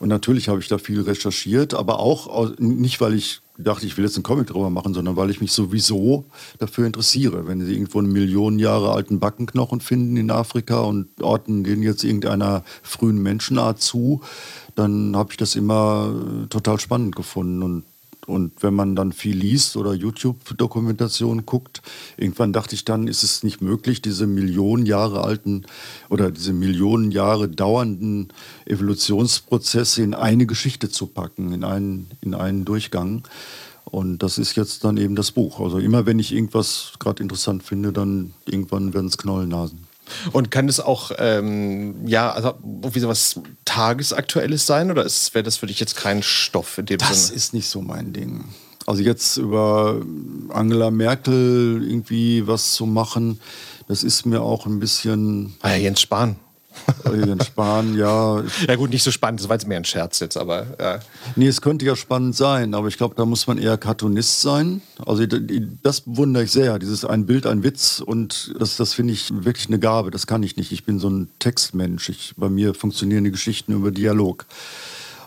und 0.00 0.08
natürlich 0.08 0.48
habe 0.48 0.60
ich 0.60 0.68
da 0.68 0.78
viel 0.78 1.00
recherchiert, 1.00 1.72
aber 1.72 1.98
auch 1.98 2.52
nicht, 2.58 3.00
weil 3.00 3.14
ich 3.14 3.40
dachte, 3.56 3.86
ich 3.86 3.96
will 3.96 4.04
jetzt 4.04 4.16
einen 4.16 4.24
Comic 4.24 4.48
darüber 4.48 4.70
machen, 4.70 4.94
sondern 4.94 5.16
weil 5.16 5.30
ich 5.30 5.40
mich 5.40 5.52
sowieso 5.52 6.24
dafür 6.58 6.86
interessiere. 6.86 7.46
Wenn 7.46 7.64
Sie 7.64 7.72
irgendwo 7.72 8.00
einen 8.00 8.12
Millionen 8.12 8.58
Jahre 8.58 8.92
alten 8.92 9.20
Backenknochen 9.20 9.80
finden 9.80 10.16
in 10.16 10.30
Afrika 10.30 10.80
und 10.80 11.08
orten 11.22 11.62
den 11.62 11.82
jetzt 11.82 12.02
irgendeiner 12.02 12.64
frühen 12.82 13.22
Menschenart 13.22 13.80
zu, 13.80 14.22
dann 14.74 15.16
habe 15.16 15.32
ich 15.32 15.36
das 15.36 15.56
immer 15.56 16.12
äh, 16.12 16.46
total 16.48 16.80
spannend 16.80 17.16
gefunden. 17.16 17.62
Und 17.62 17.84
und 18.26 18.62
wenn 18.62 18.74
man 18.74 18.96
dann 18.96 19.12
viel 19.12 19.36
liest 19.36 19.76
oder 19.76 19.92
YouTube-Dokumentationen 19.92 21.44
guckt, 21.44 21.82
irgendwann 22.16 22.52
dachte 22.52 22.74
ich 22.74 22.84
dann, 22.84 23.06
ist 23.06 23.22
es 23.22 23.42
nicht 23.42 23.60
möglich, 23.60 24.02
diese 24.02 24.26
Millionen 24.26 24.86
Jahre 24.86 25.22
alten 25.22 25.66
oder 26.08 26.30
diese 26.30 26.52
Millionen 26.52 27.10
Jahre 27.10 27.48
dauernden 27.48 28.28
Evolutionsprozesse 28.66 30.02
in 30.02 30.14
eine 30.14 30.46
Geschichte 30.46 30.88
zu 30.88 31.06
packen, 31.06 31.52
in 31.52 31.64
einen, 31.64 32.10
in 32.20 32.34
einen 32.34 32.64
Durchgang. 32.64 33.24
Und 33.84 34.22
das 34.22 34.38
ist 34.38 34.56
jetzt 34.56 34.84
dann 34.84 34.96
eben 34.96 35.14
das 35.14 35.30
Buch. 35.30 35.60
Also 35.60 35.78
immer 35.78 36.06
wenn 36.06 36.18
ich 36.18 36.32
irgendwas 36.32 36.94
gerade 36.98 37.22
interessant 37.22 37.62
finde, 37.62 37.92
dann 37.92 38.32
irgendwann 38.46 38.94
werden 38.94 39.08
es 39.08 39.18
Knollennasen. 39.18 39.86
Und 40.32 40.50
kann 40.50 40.66
das 40.66 40.80
auch, 40.80 41.12
ähm, 41.18 42.06
ja, 42.06 42.30
also 42.32 42.54
irgendwie 42.62 43.00
sowas 43.00 43.40
Tagesaktuelles 43.64 44.66
sein 44.66 44.90
oder 44.90 45.04
wäre 45.04 45.42
das 45.42 45.56
für 45.56 45.66
dich 45.66 45.80
jetzt 45.80 45.96
kein 45.96 46.22
Stoff 46.22 46.78
in 46.78 46.86
dem 46.86 46.98
das 46.98 47.08
Sinne? 47.08 47.20
Das 47.20 47.30
ist 47.30 47.54
nicht 47.54 47.68
so 47.68 47.80
mein 47.80 48.12
Ding. 48.12 48.44
Also 48.86 49.02
jetzt 49.02 49.38
über 49.38 50.02
Angela 50.50 50.90
Merkel 50.90 51.82
irgendwie 51.88 52.46
was 52.46 52.74
zu 52.74 52.84
machen, 52.86 53.40
das 53.88 54.02
ist 54.02 54.26
mir 54.26 54.42
auch 54.42 54.66
ein 54.66 54.78
bisschen. 54.78 55.54
Ah 55.60 55.70
ja, 55.70 55.76
Jens 55.76 56.00
Spahn. 56.00 56.36
Jens 57.26 57.46
Spahn, 57.46 57.96
ja. 57.96 58.42
Ja 58.66 58.76
gut, 58.76 58.90
nicht 58.90 59.02
so 59.02 59.10
spannend, 59.10 59.40
das 59.40 59.48
war 59.48 59.56
jetzt 59.56 59.66
mehr 59.66 59.78
ein 59.78 59.84
Scherz 59.84 60.20
jetzt, 60.20 60.36
aber... 60.36 60.66
Ja. 60.80 61.00
Nee, 61.36 61.46
es 61.46 61.60
könnte 61.60 61.84
ja 61.84 61.96
spannend 61.96 62.36
sein, 62.36 62.74
aber 62.74 62.88
ich 62.88 62.96
glaube, 62.96 63.14
da 63.14 63.24
muss 63.24 63.46
man 63.46 63.58
eher 63.58 63.76
Cartoonist 63.76 64.40
sein. 64.40 64.82
Also 65.04 65.24
das 65.82 66.02
wundere 66.06 66.44
ich 66.44 66.52
sehr, 66.52 66.78
dieses 66.78 67.04
ein 67.04 67.26
Bild, 67.26 67.46
ein 67.46 67.62
Witz 67.62 68.00
und 68.00 68.54
das, 68.58 68.76
das 68.76 68.94
finde 68.94 69.12
ich 69.12 69.30
wirklich 69.44 69.68
eine 69.68 69.78
Gabe, 69.78 70.10
das 70.10 70.26
kann 70.26 70.42
ich 70.42 70.56
nicht. 70.56 70.72
Ich 70.72 70.84
bin 70.84 70.98
so 70.98 71.08
ein 71.08 71.28
Textmensch, 71.38 72.08
ich, 72.08 72.34
bei 72.36 72.48
mir 72.48 72.74
funktionieren 72.74 73.24
die 73.24 73.30
Geschichten 73.30 73.72
über 73.72 73.90
Dialog. 73.90 74.46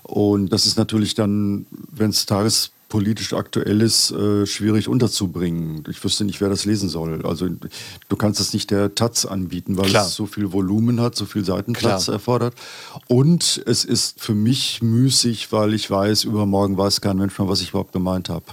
Und 0.03 0.53
das 0.53 0.65
ist 0.65 0.77
natürlich 0.77 1.15
dann, 1.15 1.65
wenn 1.91 2.11
es 2.11 2.25
Tages 2.25 2.71
politisch 2.89 3.33
aktuelles 3.33 4.11
äh, 4.11 4.45
schwierig 4.45 4.87
unterzubringen. 4.87 5.83
Ich 5.89 6.03
wüsste 6.03 6.23
nicht, 6.23 6.39
wer 6.39 6.49
das 6.49 6.65
lesen 6.65 6.89
soll. 6.89 7.25
Also 7.25 7.47
du 7.47 8.15
kannst 8.15 8.39
es 8.39 8.53
nicht 8.53 8.71
der 8.71 8.95
Taz 8.95 9.25
anbieten, 9.25 9.77
weil 9.77 9.89
Klar. 9.89 10.05
es 10.05 10.15
so 10.15 10.25
viel 10.25 10.53
Volumen 10.53 11.01
hat, 11.01 11.15
so 11.15 11.25
viel 11.25 11.43
Seitenplatz 11.43 12.05
Klar. 12.05 12.15
erfordert. 12.15 12.55
Und 13.07 13.61
es 13.65 13.83
ist 13.83 14.21
für 14.21 14.35
mich 14.35 14.81
müßig, 14.81 15.51
weil 15.51 15.73
ich 15.73 15.89
weiß, 15.89 16.23
übermorgen 16.23 16.77
weiß 16.77 17.01
kein 17.01 17.17
Mensch 17.17 17.37
mehr, 17.37 17.49
was 17.49 17.61
ich 17.61 17.69
überhaupt 17.69 17.93
gemeint 17.93 18.29
habe. 18.29 18.45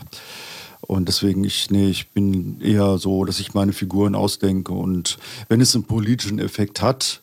Und 0.81 1.09
deswegen, 1.09 1.45
ich, 1.45 1.71
nee, 1.71 1.89
ich 1.89 2.11
bin 2.11 2.61
eher 2.61 2.99
so, 2.99 3.25
dass 3.25 3.41
ich 3.41 3.55
meine 3.55 3.73
Figuren 3.73 4.15
ausdenke. 4.15 4.73
Und 4.73 5.17
wenn 5.49 5.61
es 5.61 5.75
einen 5.75 5.85
politischen 5.85 6.39
Effekt 6.39 6.83
hat, 6.83 7.23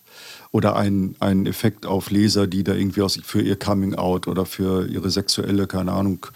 oder 0.51 0.75
einen, 0.75 1.15
einen 1.19 1.45
Effekt 1.45 1.85
auf 1.85 2.11
Leser, 2.11 2.45
die 2.45 2.63
da 2.63 2.73
irgendwie 2.73 3.01
aus, 3.01 3.17
für 3.23 3.41
ihr 3.41 3.57
Coming 3.57 3.95
Out 3.95 4.27
oder 4.27 4.45
für 4.45 4.85
ihre 4.85 5.09
sexuelle, 5.09 5.65
keine 5.65 5.93
Ahnung, 5.93 6.27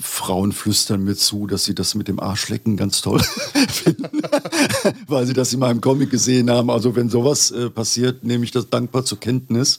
Frauen 0.00 0.52
flüstern 0.52 1.04
mir 1.04 1.14
zu, 1.14 1.46
dass 1.46 1.64
sie 1.64 1.74
das 1.74 1.94
mit 1.94 2.08
dem 2.08 2.20
Arschlecken 2.20 2.76
ganz 2.76 3.02
toll 3.02 3.20
finden, 3.68 4.22
weil 5.06 5.26
sie 5.26 5.34
das 5.34 5.52
in 5.52 5.60
meinem 5.60 5.80
Comic 5.80 6.10
gesehen 6.10 6.50
haben. 6.50 6.70
Also 6.70 6.96
wenn 6.96 7.10
sowas 7.10 7.50
äh, 7.50 7.70
passiert, 7.70 8.24
nehme 8.24 8.44
ich 8.44 8.50
das 8.50 8.70
dankbar 8.70 9.04
zur 9.04 9.20
Kenntnis. 9.20 9.78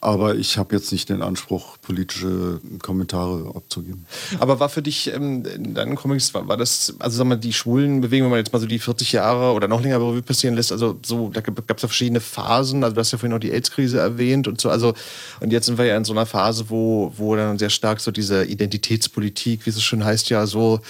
Aber 0.00 0.36
ich 0.36 0.56
habe 0.56 0.74
jetzt 0.74 0.92
nicht 0.92 1.08
den 1.10 1.20
Anspruch, 1.20 1.76
politische 1.90 2.60
Kommentare 2.82 3.50
abzugeben. 3.52 4.06
Aber 4.38 4.60
war 4.60 4.68
für 4.68 4.80
dich 4.80 5.12
ähm, 5.12 5.44
in 5.44 5.74
deinen 5.74 5.96
Comics, 5.96 6.32
war, 6.34 6.46
war 6.46 6.56
das, 6.56 6.94
also 7.00 7.18
sag 7.18 7.26
mal, 7.26 7.36
die 7.36 7.52
schwulen 7.52 8.00
Bewegungen, 8.00 8.30
wenn 8.30 8.36
man 8.36 8.44
jetzt 8.44 8.52
mal 8.52 8.60
so 8.60 8.68
die 8.68 8.78
40 8.78 9.10
Jahre 9.10 9.52
oder 9.54 9.66
noch 9.66 9.82
länger 9.82 9.96
Revue 9.96 10.22
passieren 10.22 10.54
lässt, 10.54 10.70
also 10.70 11.00
so, 11.04 11.30
da 11.30 11.40
gab 11.40 11.58
es 11.58 11.82
ja 11.82 11.88
verschiedene 11.88 12.20
Phasen, 12.20 12.84
also 12.84 12.94
du 12.94 13.00
hast 13.00 13.10
ja 13.10 13.18
vorhin 13.18 13.32
noch 13.32 13.40
die 13.40 13.50
AIDS-Krise 13.50 13.98
erwähnt 13.98 14.46
und 14.46 14.60
so, 14.60 14.70
also 14.70 14.94
und 15.40 15.52
jetzt 15.52 15.66
sind 15.66 15.78
wir 15.78 15.84
ja 15.84 15.96
in 15.96 16.04
so 16.04 16.12
einer 16.12 16.26
Phase, 16.26 16.66
wo, 16.68 17.12
wo 17.16 17.34
dann 17.34 17.58
sehr 17.58 17.70
stark 17.70 17.98
so 17.98 18.12
diese 18.12 18.44
Identitätspolitik, 18.44 19.66
wie 19.66 19.70
es 19.70 19.82
schön 19.82 20.04
heißt, 20.04 20.30
ja 20.30 20.46
so 20.46 20.80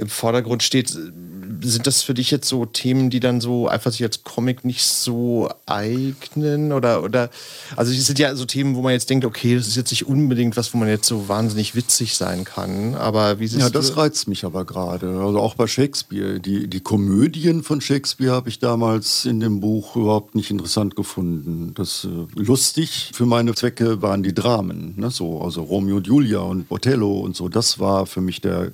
im 0.00 0.08
Vordergrund 0.08 0.62
steht. 0.62 0.88
Sind 0.88 1.86
das 1.86 2.02
für 2.02 2.14
dich 2.14 2.30
jetzt 2.30 2.48
so 2.48 2.64
Themen, 2.64 3.10
die 3.10 3.20
dann 3.20 3.40
so 3.40 3.68
einfach 3.68 3.92
sich 3.92 4.02
als 4.02 4.24
Comic 4.24 4.64
nicht 4.64 4.82
so 4.82 5.50
eignen? 5.66 6.72
Oder, 6.72 7.02
oder 7.02 7.28
also 7.76 7.92
es 7.92 8.06
sind 8.06 8.18
ja 8.18 8.34
so 8.34 8.46
Themen, 8.46 8.76
wo 8.76 8.82
man 8.82 8.92
jetzt 8.92 9.10
denkt, 9.10 9.26
okay, 9.26 9.56
das 9.56 9.68
ist 9.68 9.76
jetzt 9.76 9.90
nicht 9.90 10.06
unbedingt 10.06 10.39
was, 10.56 10.72
wo 10.74 10.78
man 10.78 10.88
jetzt 10.88 11.06
so 11.06 11.28
wahnsinnig 11.28 11.74
witzig 11.74 12.16
sein 12.16 12.44
kann. 12.44 12.94
Aber 12.94 13.38
wie 13.38 13.46
Ja, 13.46 13.70
das 13.70 13.96
reizt 13.96 14.28
mich 14.28 14.44
aber 14.44 14.64
gerade. 14.64 15.08
Also 15.20 15.38
auch 15.38 15.54
bei 15.54 15.66
Shakespeare. 15.66 16.40
Die, 16.40 16.68
die 16.68 16.80
Komödien 16.80 17.62
von 17.62 17.80
Shakespeare 17.80 18.32
habe 18.32 18.48
ich 18.48 18.58
damals 18.58 19.24
in 19.24 19.40
dem 19.40 19.60
Buch 19.60 19.96
überhaupt 19.96 20.34
nicht 20.34 20.50
interessant 20.50 20.96
gefunden. 20.96 21.72
Das 21.74 22.04
äh, 22.04 22.40
lustig 22.40 23.10
für 23.14 23.26
meine 23.26 23.54
Zwecke 23.54 24.02
waren 24.02 24.22
die 24.22 24.34
Dramen. 24.34 24.94
Ne? 24.96 25.10
So, 25.10 25.40
also 25.40 25.62
Romeo 25.62 25.96
und 25.96 26.06
Julia 26.06 26.40
und 26.40 26.70
Othello 26.70 27.20
und 27.20 27.36
so. 27.36 27.48
Das 27.48 27.78
war 27.78 28.06
für 28.06 28.20
mich 28.20 28.40
der. 28.40 28.72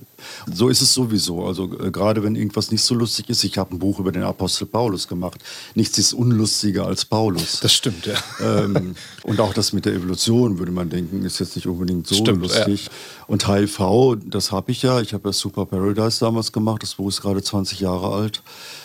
So 0.53 0.69
ist 0.69 0.81
es 0.81 0.93
sowieso. 0.93 1.45
Also 1.45 1.65
äh, 1.81 1.91
gerade 1.91 2.23
wenn 2.23 2.37
irgendwas 2.37 2.71
nicht 2.71 2.83
so 2.83 2.95
lustig 2.95 3.29
ist. 3.29 3.45
Ich 3.45 3.59
habe 3.59 3.75
ein 3.75 3.79
Buch 3.79 3.99
über 3.99 4.13
den 4.13 4.23
Apostel 4.23 4.67
Paulus 4.67 5.09
gemacht. 5.09 5.43
Nichts 5.75 5.99
ist 5.99 6.13
unlustiger 6.13 6.87
als 6.87 7.05
Paulus. 7.05 7.61
Das 7.61 7.73
stimmt, 7.73 8.07
ja. 8.07 8.15
Ähm, 8.41 8.95
und 9.23 9.41
auch 9.41 9.55
das 9.55 9.73
mit 9.73 9.85
der 9.85 9.95
Evolution, 9.95 10.59
würde 10.59 10.73
man 10.73 10.91
denken, 10.91 11.25
ist 11.25 11.39
jetzt 11.39 11.57
nicht 11.57 11.67
unbedingt 11.67 12.07
so 12.07 12.15
Stimmt, 12.15 12.43
lustig. 12.43 12.87
ja. 12.87 12.93
Und 13.27 13.49
HIV, 13.49 14.19
das 14.25 14.53
habe 14.53 14.71
ich 14.73 14.83
ja. 14.83 15.01
Ich 15.01 15.15
habe 15.15 15.29
ja 15.29 15.33
Super 15.33 15.67
Paradise 15.67 16.21
damals 16.21 16.53
gemacht. 16.53 16.83
Das 16.83 16.95
Buch 16.95 17.09
ist 17.09 17.23
gerade 17.23 17.43
20 17.43 17.81
Jahre 17.81 18.15
alt. 18.15 18.43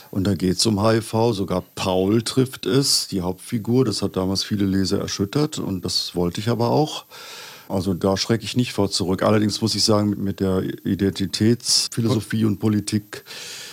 Und 0.10 0.26
da 0.26 0.36
geht 0.36 0.58
es 0.58 0.66
um 0.66 0.84
HIV. 0.86 1.34
Sogar 1.34 1.64
Paul 1.76 2.22
trifft 2.22 2.66
es, 2.66 3.08
die 3.08 3.22
Hauptfigur. 3.22 3.86
Das 3.86 4.02
hat 4.02 4.16
damals 4.18 4.44
viele 4.44 4.66
Leser 4.66 5.00
erschüttert. 5.00 5.58
Und 5.60 5.86
das 5.86 6.16
wollte 6.16 6.42
ich 6.42 6.50
aber 6.50 6.70
auch. 6.70 7.06
Also 7.72 7.94
da 7.94 8.18
schrecke 8.18 8.44
ich 8.44 8.58
nicht 8.58 8.74
vor 8.74 8.92
zurück. 8.92 9.24
Allerdings 9.24 9.62
muss 9.62 9.76
ich 9.76 9.84
sagen, 9.84 10.16
mit, 10.24 10.40
der 10.40 10.64
Identitätsphilosophie 10.86 12.46
und 12.46 12.60
Politik, 12.60 13.24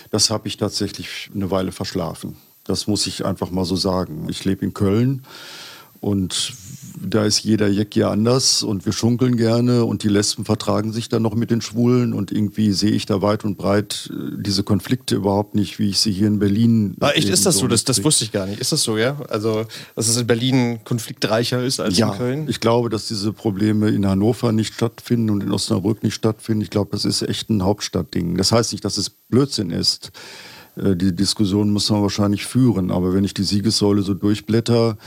das 0.09 0.29
habe 0.29 0.47
ich 0.47 0.57
tatsächlich 0.57 1.29
eine 1.33 1.51
Weile 1.51 1.71
verschlafen. 1.71 2.37
Das 2.63 2.87
muss 2.87 3.07
ich 3.07 3.25
einfach 3.25 3.51
mal 3.51 3.65
so 3.65 3.75
sagen. 3.75 4.27
Ich 4.29 4.45
lebe 4.45 4.63
in 4.63 4.73
Köln 4.73 5.23
und 6.01 6.53
da 7.01 7.25
ist 7.25 7.43
jeder 7.43 7.67
Jeck 7.67 7.95
ja 7.95 8.09
anders 8.11 8.63
und 8.63 8.85
wir 8.85 8.93
schunkeln 8.93 9.37
gerne 9.37 9.85
und 9.85 10.03
die 10.03 10.07
Lesben 10.07 10.45
vertragen 10.45 10.91
sich 10.93 11.09
dann 11.09 11.21
noch 11.21 11.35
mit 11.35 11.51
den 11.51 11.61
Schwulen 11.61 12.13
und 12.13 12.31
irgendwie 12.31 12.71
sehe 12.73 12.91
ich 12.91 13.05
da 13.05 13.21
weit 13.21 13.43
und 13.45 13.57
breit 13.57 14.09
äh, 14.13 14.41
diese 14.41 14.63
Konflikte 14.63 15.15
überhaupt 15.15 15.55
nicht, 15.55 15.79
wie 15.79 15.89
ich 15.89 15.99
sie 15.99 16.11
hier 16.11 16.27
in 16.27 16.39
Berlin. 16.39 16.95
Ah, 16.99 17.09
echt, 17.11 17.29
ist 17.29 17.45
das 17.45 17.57
so? 17.57 17.67
Das, 17.67 17.83
das 17.83 18.03
wusste 18.03 18.23
ich 18.25 18.31
gar 18.31 18.45
nicht. 18.45 18.59
Ist 18.59 18.71
das 18.71 18.83
so, 18.83 18.97
ja? 18.97 19.17
Also, 19.29 19.65
dass 19.95 20.07
es 20.07 20.17
in 20.17 20.27
Berlin 20.27 20.79
konfliktreicher 20.83 21.63
ist 21.63 21.79
als 21.79 21.97
Ja, 21.97 22.11
in 22.11 22.17
Köln? 22.17 22.45
ich 22.49 22.59
glaube, 22.59 22.89
dass 22.89 23.07
diese 23.07 23.33
Probleme 23.33 23.89
in 23.89 24.05
Hannover 24.07 24.51
nicht 24.51 24.73
stattfinden 24.73 25.29
und 25.29 25.41
in 25.43 25.51
Osnabrück 25.51 26.03
nicht 26.03 26.15
stattfinden. 26.15 26.61
Ich 26.61 26.69
glaube, 26.69 26.89
das 26.91 27.05
ist 27.05 27.21
echt 27.21 27.49
ein 27.49 27.63
Hauptstadtding. 27.63 28.37
Das 28.37 28.51
heißt 28.51 28.71
nicht, 28.71 28.85
dass 28.85 28.97
es 28.97 29.09
Blödsinn 29.09 29.71
ist. 29.71 30.11
Äh, 30.75 30.95
Die 30.95 31.15
Diskussion 31.15 31.71
muss 31.71 31.89
man 31.89 32.01
wahrscheinlich 32.01 32.45
führen. 32.45 32.91
Aber 32.91 33.13
wenn 33.13 33.23
ich 33.23 33.33
die 33.33 33.43
Siegessäule 33.43 34.01
so 34.01 34.13
durchblätter, 34.13 34.97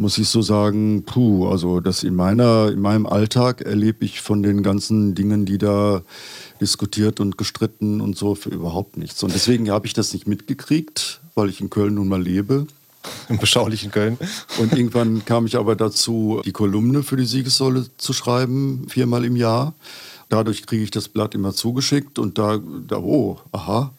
muss 0.00 0.16
ich 0.16 0.28
so 0.28 0.40
sagen, 0.40 1.04
puh, 1.04 1.46
also 1.48 1.80
das 1.80 2.02
in 2.02 2.14
meiner, 2.14 2.70
in 2.72 2.80
meinem 2.80 3.04
Alltag 3.06 3.60
erlebe 3.60 4.06
ich 4.06 4.22
von 4.22 4.42
den 4.42 4.62
ganzen 4.62 5.14
Dingen, 5.14 5.44
die 5.44 5.58
da 5.58 6.00
diskutiert 6.58 7.20
und 7.20 7.36
gestritten 7.36 8.00
und 8.00 8.16
so, 8.16 8.34
für 8.34 8.48
überhaupt 8.48 8.96
nichts. 8.96 9.22
Und 9.22 9.34
deswegen 9.34 9.70
habe 9.70 9.86
ich 9.86 9.92
das 9.92 10.14
nicht 10.14 10.26
mitgekriegt, 10.26 11.20
weil 11.34 11.50
ich 11.50 11.60
in 11.60 11.68
Köln 11.68 11.94
nun 11.94 12.08
mal 12.08 12.22
lebe. 12.22 12.66
Im 13.28 13.38
beschaulichen 13.38 13.90
Köln. 13.90 14.18
Und 14.58 14.72
irgendwann 14.72 15.24
kam 15.24 15.46
ich 15.46 15.56
aber 15.56 15.76
dazu, 15.76 16.40
die 16.44 16.52
Kolumne 16.52 17.02
für 17.02 17.16
die 17.16 17.26
Siegessäule 17.26 17.86
zu 17.98 18.12
schreiben, 18.12 18.86
viermal 18.88 19.24
im 19.24 19.36
Jahr. 19.36 19.74
Dadurch 20.30 20.66
kriege 20.66 20.82
ich 20.82 20.90
das 20.90 21.08
Blatt 21.08 21.34
immer 21.34 21.52
zugeschickt 21.52 22.18
und 22.18 22.38
da, 22.38 22.58
da 22.86 22.96
oh, 22.98 23.38
aha, 23.52 23.92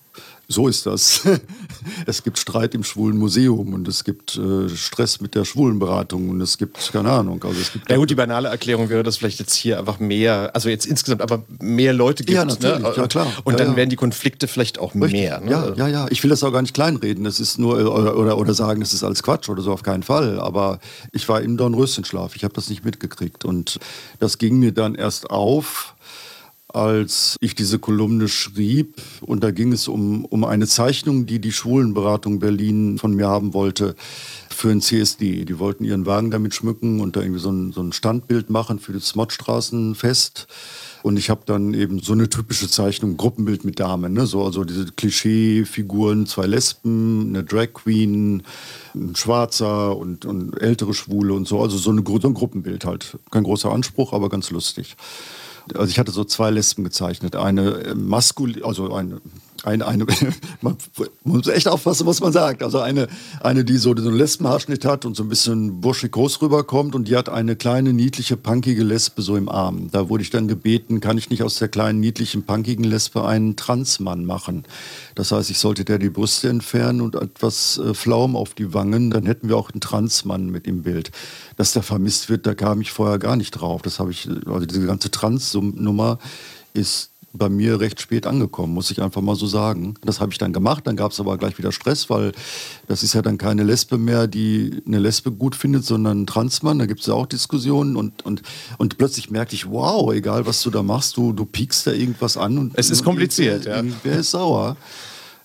so 0.52 0.68
ist 0.68 0.86
das. 0.86 1.22
es 2.06 2.24
gibt 2.24 2.38
Streit 2.38 2.76
im 2.76 2.84
Schwulen 2.84 3.18
Museum 3.18 3.74
und 3.74 3.88
es 3.88 4.04
gibt 4.04 4.38
äh, 4.38 4.70
Stress 4.70 5.22
mit 5.22 5.36
der 5.36 5.46
Schwulenberatung 5.46 6.30
und 6.30 6.42
es 6.42 6.58
gibt, 6.58 6.92
keine 6.92 7.12
Ahnung, 7.12 7.44
also 7.44 7.60
es 7.60 7.74
gibt... 7.74 7.90
Ja 7.90 7.98
gut, 7.98 8.10
die 8.10 8.16
banale 8.16 8.50
Erklärung 8.50 8.90
wäre, 8.90 9.04
dass 9.04 9.18
vielleicht 9.18 9.40
jetzt 9.40 9.56
hier 9.56 9.80
einfach 9.80 10.00
mehr, 10.00 10.52
also 10.54 10.70
jetzt 10.70 10.86
insgesamt 10.86 11.22
aber 11.22 11.44
mehr 11.60 11.94
Leute 11.94 12.24
gibt. 12.24 12.36
Ja, 12.36 12.46
natürlich, 12.46 12.80
ne? 12.80 12.94
ja, 12.96 13.08
klar. 13.08 13.28
Und 13.44 13.54
Ja, 13.54 13.58
dann 13.60 13.70
ja. 13.72 13.76
werden 13.78 13.90
die 13.90 13.96
Konflikte 13.96 14.48
vielleicht 14.48 14.80
auch 14.80 14.94
Richtig. 14.94 15.12
mehr. 15.14 15.40
Ne? 15.42 15.52
Ja, 15.52 15.74
ja, 15.76 15.88
ja. 15.88 16.06
Ich 16.10 16.24
will 16.24 16.30
das 16.30 16.44
auch 16.44 16.52
gar 16.52 16.62
nicht 16.62 16.74
kleinreden. 16.74 17.24
Das 17.24 17.40
ist 17.40 17.58
nur, 17.58 17.80
äh, 17.80 17.84
oder, 17.84 18.18
oder, 18.18 18.38
oder 18.38 18.54
sagen, 18.54 18.82
das 18.82 18.94
ist 18.94 19.04
alles 19.04 19.24
Quatsch 19.24 19.50
oder 19.50 19.62
so, 19.62 19.72
auf 19.72 19.84
keinen 19.84 20.04
Fall. 20.04 20.40
Aber 20.40 20.80
ich 21.12 21.28
war 21.30 21.42
im 21.42 21.58
Dornröschenschlaf. 21.58 22.36
Ich 22.36 22.44
habe 22.44 22.54
das 22.54 22.70
nicht 22.70 22.86
mitgekriegt. 22.86 23.46
Und 23.46 23.80
das 24.20 24.38
ging 24.38 24.60
mir 24.60 24.72
dann 24.72 24.96
erst 24.96 25.30
auf, 25.30 25.96
als 26.74 27.36
ich 27.42 27.56
diese 27.56 27.80
Kolumne 27.80 28.28
schrieb. 28.28 28.96
Und 29.22 29.44
da 29.44 29.52
ging 29.52 29.74
es 29.74 29.88
um, 29.88 30.26
um 30.26 30.44
eine 30.44 30.68
Zeichnung, 30.68 31.26
die 31.26 31.40
die 31.40 31.52
Schwulenberatung 31.52 32.40
Berlin 32.40 32.98
von 32.98 33.14
mir 33.14 33.28
haben 33.28 33.54
wollte 33.54 33.96
für 34.50 34.70
ein 34.70 34.82
CSD. 34.82 35.46
Die 35.46 35.60
wollten 35.60 35.84
ihren 35.84 36.06
Wagen 36.06 36.32
damit 36.32 36.54
schmücken 36.54 37.02
und 37.02 37.16
da 37.16 37.22
irgendwie 37.22 37.40
so 37.40 37.52
ein, 37.52 37.72
so 37.72 37.82
ein 37.82 37.94
Standbild 37.94 38.50
machen 38.50 38.80
für 38.80 38.94
das 38.94 39.16
Mottstraßenfest. 39.16 40.48
Und 41.04 41.18
ich 41.18 41.30
habe 41.30 41.42
dann 41.46 41.74
eben 41.74 42.00
so 42.00 42.14
eine 42.14 42.30
typische 42.30 42.70
Zeichnung, 42.70 43.18
Gruppenbild 43.18 43.66
mit 43.66 43.80
Damen, 43.80 44.14
ne? 44.14 44.28
so, 44.28 44.46
also 44.46 44.64
diese 44.64 44.86
Klischee-Figuren, 44.86 46.28
zwei 46.28 46.46
Lesben, 46.46 47.30
eine 47.30 47.44
Drag 47.44 47.74
Queen, 47.74 48.44
ein 48.94 49.16
Schwarzer 49.16 49.98
und, 49.98 50.26
und 50.26 50.62
ältere 50.62 50.94
Schwule 50.94 51.34
und 51.34 51.48
so, 51.48 51.60
also 51.60 51.78
so, 51.78 51.90
eine, 51.90 52.04
so 52.06 52.28
ein 52.28 52.34
Gruppenbild 52.36 52.86
halt. 52.86 53.18
Kein 53.32 53.44
großer 53.44 53.72
Anspruch, 53.72 54.14
aber 54.14 54.30
ganz 54.30 54.52
lustig. 54.52 54.96
Also 55.74 55.90
ich 55.90 56.00
hatte 56.00 56.12
so 56.12 56.24
zwei 56.24 56.50
Lesben 56.52 56.84
gezeichnet. 56.84 57.36
Eine 57.36 57.94
maskulin, 57.96 58.64
also 58.64 58.94
eine, 58.94 59.22
eine, 59.64 59.88
eine 59.88 60.06
man 60.62 60.78
muss 61.24 61.48
echt 61.48 61.68
aufpassen, 61.68 62.08
was 62.08 62.20
man 62.20 62.32
sagt. 62.32 62.64
Also 62.64 62.80
eine, 62.80 63.08
eine 63.42 63.64
die 63.64 63.78
so, 63.78 63.92
einen 63.92 64.14
Lesbenhaarschnitt 64.14 64.86
hat 64.86 65.06
und 65.06 65.16
so 65.16 65.24
ein 65.24 65.30
bisschen 65.30 65.82
burschikos 65.82 66.42
rüberkommt 66.42 66.96
und 66.96 67.08
die 67.08 67.16
hat 67.16 67.30
eine 67.30 67.56
kleine, 67.56 67.94
niedliche, 67.94 68.38
punkige 68.38 68.84
Lesbe 68.84 69.22
so 69.22 69.36
im 69.36 69.50
Arm. 69.50 69.90
Da 69.92 70.10
wurde 70.10 70.24
ich 70.24 70.30
dann 70.30 70.48
gebeten, 70.48 71.00
kann 71.00 71.18
ich 71.18 71.30
nicht 71.30 71.44
aus 71.44 71.56
der 71.60 71.68
kleinen, 71.68 72.00
niedlichen, 72.00 72.44
punkigen 72.44 72.84
Lesbe 72.84 73.26
einen 73.26 73.56
Transmann 73.56 74.26
machen. 74.26 74.64
Das 75.16 75.32
heißt, 75.32 75.50
ich 75.50 75.60
sollte 75.60 75.86
der 75.86 76.00
die 76.00 76.10
Brüste 76.10 76.50
entfernen 76.50 77.02
und 77.02 77.16
etwas 77.16 77.78
äh, 77.78 77.94
Flaum 77.94 78.36
auf 78.36 78.54
die 78.54 78.74
Wangen, 78.74 79.12
dann 79.12 79.26
hätten 79.26 79.50
wir 79.50 79.58
auch 79.58 79.72
einen 79.72 79.82
Transmann 79.82 80.50
mit 80.50 80.68
im 80.68 80.82
Bild. 80.84 81.12
Dass 81.58 81.74
der 81.74 81.84
vermisst 81.84 82.30
wird, 82.30 82.46
da 82.48 82.56
kam 82.56 82.82
ich 82.82 82.92
vorher 82.92 83.20
gar 83.20 83.36
nicht 83.36 83.52
drauf. 83.52 83.82
Das 83.82 84.00
habe 84.00 84.12
ich, 84.12 84.28
also 84.48 84.66
diese 84.66 84.86
ganze 84.86 85.12
Trans-Nummer 85.12 86.18
ist 86.74 87.12
bei 87.34 87.50
mir 87.50 87.80
recht 87.80 88.02
spät 88.02 88.28
angekommen, 88.28 88.74
muss 88.74 88.92
ich 88.92 89.02
einfach 89.02 89.22
mal 89.22 89.36
so 89.36 89.48
sagen. 89.48 89.94
Das 90.04 90.20
habe 90.20 90.32
ich 90.32 90.38
dann 90.38 90.52
gemacht, 90.54 90.86
dann 90.86 90.96
gab 90.96 91.12
es 91.12 91.20
aber 91.20 91.38
gleich 91.38 91.58
wieder 91.58 91.72
Stress, 91.72 92.10
weil 92.10 92.34
das 92.88 93.04
ist 93.04 93.14
ja 93.14 93.22
dann 93.22 93.38
keine 93.38 93.64
Lesbe 93.64 93.98
mehr, 93.98 94.28
die 94.28 94.82
eine 94.86 95.00
Lesbe 95.00 95.32
gut 95.32 95.56
findet, 95.56 95.86
sondern 95.86 96.24
ein 96.24 96.28
Transmann. 96.28 96.80
Da 96.80 96.86
gibt 96.86 97.02
es 97.02 97.06
ja 97.08 97.14
auch 97.14 97.26
Diskussionen 97.26 97.96
und, 97.96 98.26
und, 98.26 98.42
und 98.78 98.98
plötzlich 98.98 99.32
merkte 99.32 99.56
ich, 99.56 99.70
wow, 99.70 100.12
egal 100.14 100.46
was 100.46 100.62
du 100.62 100.70
da 100.70 100.84
machst, 100.84 101.18
du, 101.18 101.32
du 101.32 101.46
piekst 101.46 101.88
da 101.88 101.92
irgendwas 101.92 102.38
an. 102.38 102.58
Und, 102.58 102.74
Es 102.78 102.90
ist 102.90 103.04
kompliziert, 103.04 103.66
ja. 103.66 103.82
Wer 104.04 104.20
ist 104.20 104.32
sauer? 104.32 104.76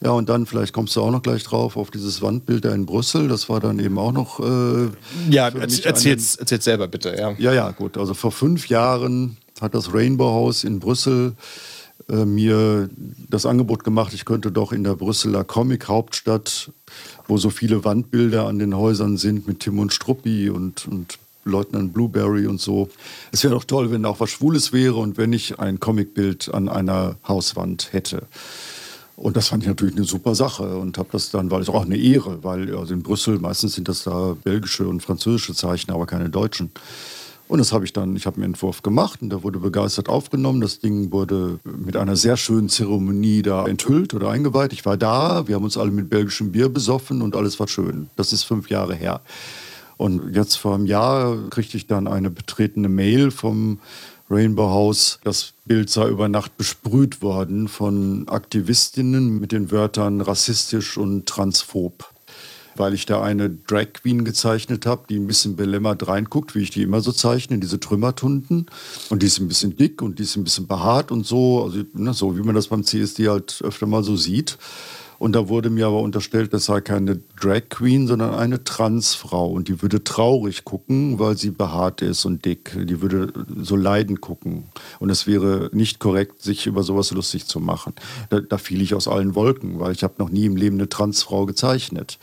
Ja, 0.02 0.10
und 0.10 0.28
dann, 0.28 0.44
vielleicht 0.44 0.74
kommst 0.74 0.94
du 0.94 1.00
auch 1.02 1.10
noch 1.10 1.22
gleich 1.22 1.42
drauf, 1.42 1.76
auf 1.76 1.90
dieses 1.90 2.20
Wandbild 2.20 2.64
da 2.64 2.74
in 2.74 2.84
Brüssel. 2.84 3.28
Das 3.28 3.48
war 3.48 3.60
dann 3.60 3.78
eben 3.78 3.98
auch 3.98 4.12
noch. 4.12 4.40
Äh, 4.40 4.90
Ja, 5.30 5.48
erzähl's, 5.48 6.36
erzähl's 6.36 6.64
selber 6.64 6.86
bitte. 6.86 7.16
Ja. 7.18 7.32
ja, 7.38 7.52
ja, 7.54 7.70
gut. 7.70 7.96
Also 7.96 8.12
vor 8.12 8.30
fünf 8.30 8.68
Jahren 8.68 9.38
hat 9.60 9.74
das 9.74 9.94
Rainbow 9.94 10.26
House 10.26 10.64
in 10.64 10.80
Brüssel 10.80 11.34
äh, 12.08 12.24
mir 12.24 12.88
das 13.28 13.46
Angebot 13.46 13.84
gemacht, 13.84 14.14
ich 14.14 14.24
könnte 14.24 14.52
doch 14.52 14.72
in 14.72 14.84
der 14.84 14.94
Brüsseler 14.94 15.44
Comic-Hauptstadt, 15.44 16.70
wo 17.26 17.38
so 17.38 17.50
viele 17.50 17.84
Wandbilder 17.84 18.46
an 18.46 18.58
den 18.58 18.76
Häusern 18.76 19.16
sind 19.16 19.48
mit 19.48 19.60
Tim 19.60 19.78
und 19.78 19.92
Struppi 19.92 20.50
und, 20.50 20.86
und 20.86 21.18
Leutnant 21.44 21.92
Blueberry 21.92 22.46
und 22.46 22.60
so. 22.60 22.88
Es 23.32 23.42
wäre 23.44 23.54
doch 23.54 23.64
toll, 23.64 23.90
wenn 23.90 24.02
da 24.02 24.10
auch 24.10 24.20
was 24.20 24.30
Schwules 24.30 24.72
wäre 24.72 24.96
und 24.96 25.16
wenn 25.16 25.32
ich 25.32 25.58
ein 25.58 25.80
Comicbild 25.80 26.52
an 26.52 26.68
einer 26.68 27.16
Hauswand 27.26 27.92
hätte. 27.92 28.22
Und 29.16 29.36
das 29.36 29.48
fand 29.48 29.62
ich 29.62 29.68
natürlich 29.68 29.96
eine 29.96 30.04
super 30.04 30.34
Sache 30.34 30.76
und 30.76 30.98
habe 30.98 31.08
das 31.12 31.30
dann, 31.30 31.50
weil 31.50 31.62
es 31.62 31.70
auch 31.70 31.86
eine 31.86 31.96
Ehre, 31.96 32.44
weil 32.44 32.76
also 32.76 32.92
in 32.92 33.02
Brüssel 33.02 33.38
meistens 33.38 33.74
sind 33.74 33.88
das 33.88 34.04
da 34.04 34.36
belgische 34.44 34.86
und 34.86 35.00
französische 35.00 35.54
Zeichen, 35.54 35.90
aber 35.90 36.04
keine 36.04 36.28
deutschen. 36.28 36.70
Und 37.48 37.58
das 37.58 37.72
habe 37.72 37.84
ich 37.84 37.92
dann, 37.92 38.16
ich 38.16 38.26
habe 38.26 38.36
einen 38.36 38.54
Entwurf 38.54 38.82
gemacht 38.82 39.22
und 39.22 39.30
der 39.30 39.44
wurde 39.44 39.60
begeistert 39.60 40.08
aufgenommen. 40.08 40.60
Das 40.60 40.80
Ding 40.80 41.12
wurde 41.12 41.60
mit 41.64 41.96
einer 41.96 42.16
sehr 42.16 42.36
schönen 42.36 42.68
Zeremonie 42.68 43.42
da 43.42 43.66
enthüllt 43.66 44.14
oder 44.14 44.30
eingeweiht. 44.30 44.72
Ich 44.72 44.84
war 44.84 44.96
da, 44.96 45.46
wir 45.46 45.54
haben 45.54 45.64
uns 45.64 45.78
alle 45.78 45.92
mit 45.92 46.10
belgischem 46.10 46.50
Bier 46.50 46.68
besoffen 46.68 47.22
und 47.22 47.36
alles 47.36 47.60
war 47.60 47.68
schön. 47.68 48.10
Das 48.16 48.32
ist 48.32 48.42
fünf 48.42 48.68
Jahre 48.68 48.94
her. 48.94 49.20
Und 49.96 50.34
jetzt 50.34 50.56
vor 50.56 50.74
einem 50.74 50.86
Jahr 50.86 51.48
kriegte 51.50 51.76
ich 51.76 51.86
dann 51.86 52.08
eine 52.08 52.30
betretene 52.30 52.88
Mail 52.88 53.30
vom 53.30 53.78
Rainbow 54.28 54.68
House. 54.68 55.20
Das 55.22 55.52
Bild 55.64 55.88
sei 55.88 56.08
über 56.08 56.28
Nacht 56.28 56.56
besprüht 56.56 57.22
worden 57.22 57.68
von 57.68 58.28
Aktivistinnen 58.28 59.38
mit 59.38 59.52
den 59.52 59.70
Wörtern 59.70 60.20
rassistisch 60.20 60.98
und 60.98 61.26
transphob 61.26 62.15
weil 62.78 62.94
ich 62.94 63.06
da 63.06 63.22
eine 63.22 63.50
Drag 63.50 63.92
Queen 63.94 64.24
gezeichnet 64.24 64.86
habe, 64.86 65.04
die 65.08 65.16
ein 65.16 65.26
bisschen 65.26 65.56
belämmert 65.56 66.06
reinguckt, 66.06 66.54
wie 66.54 66.60
ich 66.60 66.70
die 66.70 66.82
immer 66.82 67.00
so 67.00 67.12
zeichne, 67.12 67.58
diese 67.58 67.80
Trümmertunden. 67.80 68.66
Und 69.10 69.22
die 69.22 69.26
ist 69.26 69.38
ein 69.38 69.48
bisschen 69.48 69.76
dick 69.76 70.02
und 70.02 70.18
die 70.18 70.24
ist 70.24 70.36
ein 70.36 70.44
bisschen 70.44 70.66
behaart 70.66 71.10
und 71.10 71.26
so, 71.26 71.64
also 71.64 71.82
ne, 71.94 72.14
so 72.14 72.36
wie 72.36 72.42
man 72.42 72.54
das 72.54 72.68
beim 72.68 72.84
CSD 72.84 73.28
halt 73.28 73.60
öfter 73.62 73.86
mal 73.86 74.02
so 74.02 74.16
sieht. 74.16 74.58
Und 75.18 75.32
da 75.32 75.48
wurde 75.48 75.70
mir 75.70 75.86
aber 75.86 76.00
unterstellt, 76.00 76.52
das 76.52 76.66
sei 76.66 76.80
keine 76.80 77.20
Drag 77.40 77.68
Queen, 77.70 78.06
sondern 78.06 78.34
eine 78.34 78.64
Transfrau. 78.64 79.50
Und 79.50 79.68
die 79.68 79.80
würde 79.80 80.04
traurig 80.04 80.64
gucken, 80.64 81.18
weil 81.18 81.36
sie 81.36 81.50
behaart 81.50 82.02
ist 82.02 82.24
und 82.24 82.44
dick. 82.44 82.76
Die 82.86 83.00
würde 83.00 83.32
so 83.62 83.76
leiden 83.76 84.20
gucken. 84.20 84.64
Und 84.98 85.10
es 85.10 85.26
wäre 85.26 85.70
nicht 85.72 86.00
korrekt, 86.00 86.42
sich 86.42 86.66
über 86.66 86.82
sowas 86.82 87.10
lustig 87.12 87.46
zu 87.46 87.60
machen. 87.60 87.94
Da, 88.28 88.40
da 88.40 88.58
fiel 88.58 88.82
ich 88.82 88.94
aus 88.94 89.08
allen 89.08 89.34
Wolken, 89.34 89.80
weil 89.80 89.92
ich 89.92 90.02
habe 90.02 90.14
noch 90.18 90.28
nie 90.28 90.44
im 90.44 90.56
Leben 90.56 90.76
eine 90.76 90.88
Transfrau 90.88 91.46
gezeichnet. 91.46 92.18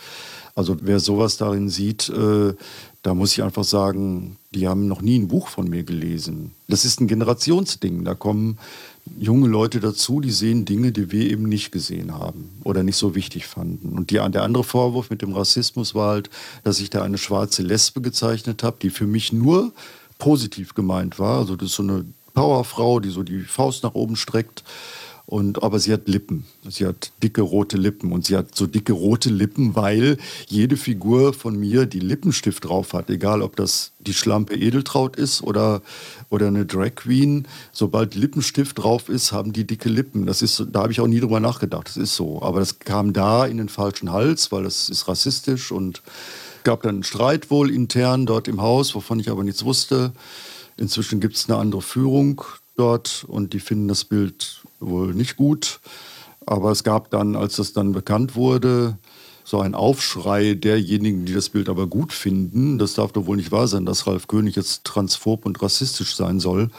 Also 0.56 0.78
wer 0.82 1.00
sowas 1.00 1.38
darin 1.38 1.70
sieht, 1.70 2.10
äh, 2.10 2.54
da 3.02 3.14
muss 3.14 3.34
ich 3.34 3.44
einfach 3.44 3.64
sagen, 3.64 4.38
die 4.52 4.68
haben 4.68 4.88
noch 4.88 5.02
nie 5.02 5.20
ein 5.20 5.28
Buch 5.28 5.48
von 5.48 5.68
mir 5.70 5.84
gelesen. 5.84 6.52
Das 6.68 6.86
ist 6.86 7.02
ein 7.02 7.08
Generationsding. 7.08 8.06
Da 8.06 8.14
kommen 8.14 8.60
junge 9.20 9.48
Leute 9.48 9.80
dazu, 9.80 10.22
die 10.22 10.32
sehen 10.32 10.64
Dinge, 10.64 10.92
die 10.92 11.12
wir 11.12 11.30
eben 11.30 11.44
nicht 11.44 11.72
gesehen 11.72 12.14
haben 12.14 12.50
oder 12.64 12.84
nicht 12.84 12.96
so 12.96 13.16
wichtig 13.16 13.48
fanden. 13.48 13.98
Und 13.98 14.12
die, 14.12 14.16
der 14.16 14.44
andere 14.44 14.64
Vorwurf 14.64 15.10
mit 15.10 15.22
dem 15.22 15.34
Rassismus 15.34 15.96
war 15.96 16.12
halt, 16.12 16.30
dass 16.64 16.80
ich 16.80 16.90
da 16.90 17.04
eine 17.04 17.18
schwarze 17.18 17.64
Lesbe 17.64 18.00
gezeichnet 18.02 18.64
habe, 18.64 18.78
die 18.82 18.90
für 18.90 19.08
mich 19.08 19.34
nur 19.34 19.74
positiv 20.20 20.76
gemeint 20.76 21.20
war. 21.20 21.40
Also 21.40 21.56
das 21.56 21.70
ist 21.70 21.76
so 21.76 21.84
eine 21.84 22.06
Powerfrau, 22.34 23.00
die 23.00 23.10
so 23.10 23.24
die 23.24 23.42
Faust 23.42 23.84
nach 23.84 23.96
oben 23.96 24.16
streckt 24.16 24.64
und, 25.26 25.64
aber 25.64 25.80
sie 25.80 25.94
hat 25.94 26.10
Lippen. 26.10 26.46
Sie 26.70 26.86
hat 26.86 27.12
dicke 27.24 27.42
rote 27.42 27.78
Lippen. 27.78 28.12
Und 28.12 28.26
sie 28.26 28.36
hat 28.36 28.56
so 28.56 28.68
dicke 28.68 28.92
rote 28.92 29.30
Lippen, 29.30 29.76
weil 29.76 30.18
jede 30.48 30.76
Figur 30.76 31.34
von 31.34 31.58
mir, 31.58 31.86
die 31.86 32.00
Lippenstift 32.00 32.66
drauf 32.66 32.94
hat, 32.94 33.10
egal 33.10 33.42
ob 33.42 33.56
das 33.56 33.94
die 34.00 34.14
Schlampe 34.14 34.56
Edeltraut 34.56 35.16
ist 35.16 35.42
oder, 35.42 35.82
oder 36.30 36.48
eine 36.48 36.66
Drag 36.66 36.96
Queen, 36.96 37.48
sobald 37.72 38.16
Lippenstift 38.16 38.78
drauf 38.80 39.08
ist, 39.08 39.32
haben 39.32 39.54
die 39.54 39.66
dicke 39.66 39.88
Lippen. 39.88 40.26
Das 40.26 40.42
ist, 40.42 40.66
da 40.72 40.82
habe 40.82 40.92
ich 40.92 41.00
auch 41.00 41.08
nie 41.08 41.22
drüber 41.22 41.40
nachgedacht. 41.40 41.88
Das 41.88 41.98
ist 41.98 42.16
so. 42.16 42.42
Aber 42.42 42.60
das 42.60 42.80
kam 42.80 43.14
da 43.14 43.46
in 43.46 43.58
den 43.58 43.70
falschen 43.70 44.12
Hals, 44.12 44.52
weil 44.52 44.64
das 44.64 44.90
ist 44.90 45.08
rassistisch 45.08 45.72
und 45.72 46.02
gab 46.66 46.82
dann 46.82 46.96
einen 46.96 47.04
Streit 47.04 47.50
wohl 47.50 47.72
intern 47.72 48.26
dort 48.26 48.50
im 48.50 48.62
Haus, 48.62 48.94
wovon 48.94 49.22
ich 49.22 49.30
aber 49.30 49.44
nichts 49.44 49.64
wusste. 49.64 50.12
Inzwischen 50.76 51.22
gibt 51.22 51.36
es 51.36 51.50
eine 51.50 51.60
andere 51.60 51.82
Führung 51.82 52.42
dort 52.76 53.26
und 53.28 53.54
die 53.54 53.60
finden 53.60 53.88
das 53.88 54.04
Bild 54.04 54.63
wohl 54.88 55.14
nicht 55.14 55.36
gut. 55.36 55.80
Aber 56.46 56.72
es 56.72 56.84
gab 56.84 57.10
dann, 57.10 57.36
als 57.36 57.56
das 57.56 57.74
dann 57.74 57.94
bekannt 57.94 58.36
wurde, 58.36 58.98
so 59.46 59.60
ein 59.60 59.76
Aufschrei 59.76 60.54
derjenigen, 60.54 61.26
die 61.26 61.34
das 61.34 61.50
Bild 61.50 61.70
aber 61.70 61.88
gut 61.88 62.14
finden. 62.14 62.78
Das 62.78 62.94
darf 62.94 63.12
doch 63.12 63.26
wohl 63.26 63.38
nicht 63.38 63.52
wahr 63.52 63.68
sein, 63.68 63.86
dass 63.86 64.08
Ralf 64.08 64.28
König 64.28 64.56
jetzt 64.56 64.84
transphob 64.84 65.46
und 65.46 65.62
rassistisch 65.62 66.16
sein 66.16 66.40
soll. 66.40 66.70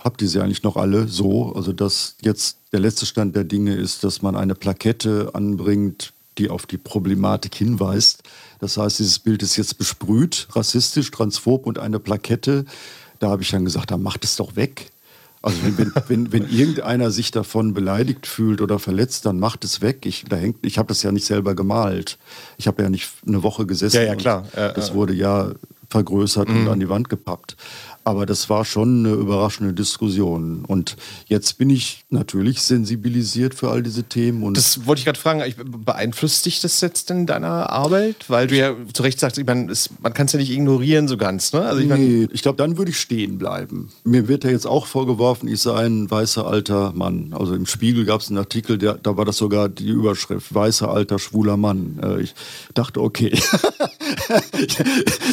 Habt 0.00 0.20
ihr 0.20 0.28
sie 0.28 0.40
eigentlich 0.40 0.64
noch 0.64 0.76
alle 0.76 1.08
so? 1.08 1.52
Also, 1.54 1.72
dass 1.72 2.16
jetzt 2.20 2.58
der 2.72 2.80
letzte 2.80 3.06
Stand 3.06 3.34
der 3.36 3.44
Dinge 3.44 3.74
ist, 3.74 4.04
dass 4.04 4.22
man 4.22 4.36
eine 4.36 4.54
Plakette 4.54 5.30
anbringt, 5.32 6.12
die 6.36 6.50
auf 6.50 6.66
die 6.66 6.78
Problematik 6.78 7.54
hinweist. 7.54 8.22
Das 8.60 8.76
heißt, 8.76 8.98
dieses 8.98 9.18
Bild 9.18 9.42
ist 9.42 9.56
jetzt 9.56 9.78
besprüht, 9.78 10.48
rassistisch, 10.50 11.10
transphob 11.10 11.66
und 11.66 11.78
eine 11.78 12.00
Plakette. 12.00 12.64
Da 13.20 13.30
habe 13.30 13.42
ich 13.42 13.50
dann 13.50 13.64
gesagt, 13.64 13.92
dann 13.92 14.02
macht 14.02 14.24
es 14.24 14.36
doch 14.36 14.56
weg. 14.56 14.90
Also 15.44 15.58
wenn, 15.62 15.76
wenn, 15.76 15.92
wenn, 16.08 16.32
wenn, 16.32 16.48
irgendeiner 16.48 17.10
sich 17.10 17.30
davon 17.30 17.74
beleidigt 17.74 18.26
fühlt 18.26 18.62
oder 18.62 18.78
verletzt, 18.78 19.26
dann 19.26 19.38
macht 19.38 19.62
es 19.64 19.82
weg. 19.82 20.06
Ich, 20.06 20.24
ich 20.62 20.78
habe 20.78 20.88
das 20.88 21.02
ja 21.02 21.12
nicht 21.12 21.26
selber 21.26 21.54
gemalt. 21.54 22.18
Ich 22.56 22.66
habe 22.66 22.82
ja 22.82 22.88
nicht 22.88 23.10
eine 23.26 23.42
Woche 23.42 23.66
gesessen. 23.66 23.96
Ja, 23.96 24.04
ja, 24.04 24.14
klar. 24.14 24.46
das 24.54 24.94
wurde 24.94 25.12
ja 25.12 25.50
vergrößert 25.90 26.48
mhm. 26.48 26.62
und 26.62 26.68
an 26.68 26.80
die 26.80 26.88
Wand 26.88 27.10
gepappt. 27.10 27.56
Aber 28.04 28.26
das 28.26 28.50
war 28.50 28.66
schon 28.66 29.06
eine 29.06 29.14
überraschende 29.14 29.72
Diskussion. 29.72 30.64
Und 30.66 30.96
jetzt 31.26 31.56
bin 31.56 31.70
ich 31.70 32.04
natürlich 32.10 32.60
sensibilisiert 32.60 33.54
für 33.54 33.70
all 33.70 33.82
diese 33.82 34.04
Themen. 34.04 34.42
Und 34.42 34.58
das 34.58 34.86
wollte 34.86 35.00
ich 35.00 35.06
gerade 35.06 35.18
fragen. 35.18 35.42
Beeinflusst 35.84 36.44
dich 36.44 36.60
das 36.60 36.82
jetzt 36.82 37.10
in 37.10 37.24
deiner 37.24 37.70
Arbeit? 37.70 38.28
Weil 38.28 38.46
du 38.46 38.56
ja 38.56 38.74
zu 38.92 39.02
Recht 39.02 39.18
sagst, 39.18 39.38
ich 39.38 39.46
mein, 39.46 39.70
es, 39.70 39.88
man 40.02 40.12
kann 40.12 40.26
es 40.26 40.32
ja 40.32 40.38
nicht 40.38 40.50
ignorieren 40.50 41.08
so 41.08 41.16
ganz. 41.16 41.54
Ne? 41.54 41.62
Also 41.62 41.80
ich 41.80 41.88
nee, 41.88 42.28
ich 42.30 42.42
glaube, 42.42 42.58
dann 42.58 42.76
würde 42.76 42.90
ich 42.90 43.00
stehen 43.00 43.38
bleiben. 43.38 43.88
Mir 44.04 44.28
wird 44.28 44.44
ja 44.44 44.50
jetzt 44.50 44.66
auch 44.66 44.86
vorgeworfen, 44.86 45.48
ich 45.48 45.60
sei 45.60 45.86
ein 45.86 46.10
weißer 46.10 46.46
alter 46.46 46.92
Mann. 46.92 47.32
Also 47.32 47.54
im 47.54 47.64
Spiegel 47.64 48.04
gab 48.04 48.20
es 48.20 48.28
einen 48.28 48.38
Artikel, 48.38 48.76
der, 48.76 48.94
da 48.94 49.16
war 49.16 49.24
das 49.24 49.38
sogar 49.38 49.70
die 49.70 49.88
Überschrift, 49.88 50.54
weißer 50.54 50.90
alter 50.90 51.18
schwuler 51.18 51.56
Mann. 51.56 51.98
Äh, 52.02 52.20
ich 52.20 52.34
dachte, 52.74 53.00
okay, 53.00 53.32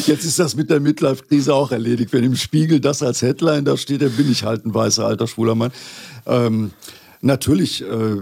jetzt 0.05 0.23
ist 0.23 0.39
das 0.39 0.55
mit 0.55 0.69
der 0.69 0.79
Midlife-Krise 0.79 1.53
auch 1.53 1.71
erledigt. 1.71 2.13
Wenn 2.13 2.23
im 2.23 2.37
Spiegel 2.37 2.60
Spiegel 2.61 2.79
das 2.79 3.01
als 3.01 3.23
Headline 3.23 3.65
da 3.65 3.75
steht, 3.75 4.03
dann 4.03 4.11
bin 4.11 4.31
ich 4.31 4.43
halt 4.43 4.67
ein 4.67 4.73
weißer 4.75 5.03
alter 5.03 5.25
schwuler 5.25 5.55
Mann. 5.55 5.71
Ähm, 6.27 6.69
natürlich, 7.21 7.81
äh, 7.81 8.17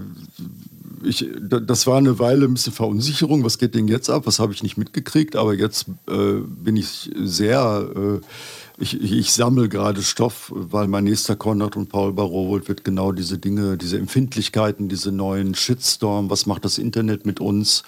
ich, 1.03 1.27
das 1.41 1.85
war 1.87 1.97
eine 1.97 2.19
Weile 2.19 2.45
ein 2.45 2.53
bisschen 2.53 2.71
Verunsicherung. 2.71 3.43
Was 3.43 3.57
geht 3.57 3.75
denn 3.75 3.89
jetzt 3.89 4.09
ab? 4.09 4.21
Was 4.27 4.39
habe 4.39 4.53
ich 4.53 4.63
nicht 4.63 4.77
mitgekriegt? 4.77 5.35
Aber 5.35 5.53
jetzt 5.53 5.87
äh, 6.07 6.35
bin 6.47 6.77
ich 6.77 7.11
sehr. 7.21 7.89
Äh, 7.93 8.25
ich, 8.81 9.01
ich 9.01 9.33
sammle 9.33 9.67
gerade 9.67 10.01
Stoff, 10.01 10.53
weil 10.55 10.87
mein 10.87 11.03
nächster 11.03 11.35
Konrad 11.35 11.75
und 11.75 11.89
Paul 11.89 12.13
Barowold 12.13 12.69
wird 12.69 12.85
genau 12.85 13.11
diese 13.11 13.37
Dinge, 13.37 13.75
diese 13.75 13.97
Empfindlichkeiten, 13.97 14.87
diese 14.87 15.11
neuen 15.11 15.53
Shitstorm, 15.53 16.29
was 16.29 16.45
macht 16.45 16.63
das 16.63 16.77
Internet 16.77 17.25
mit 17.25 17.41
uns, 17.41 17.83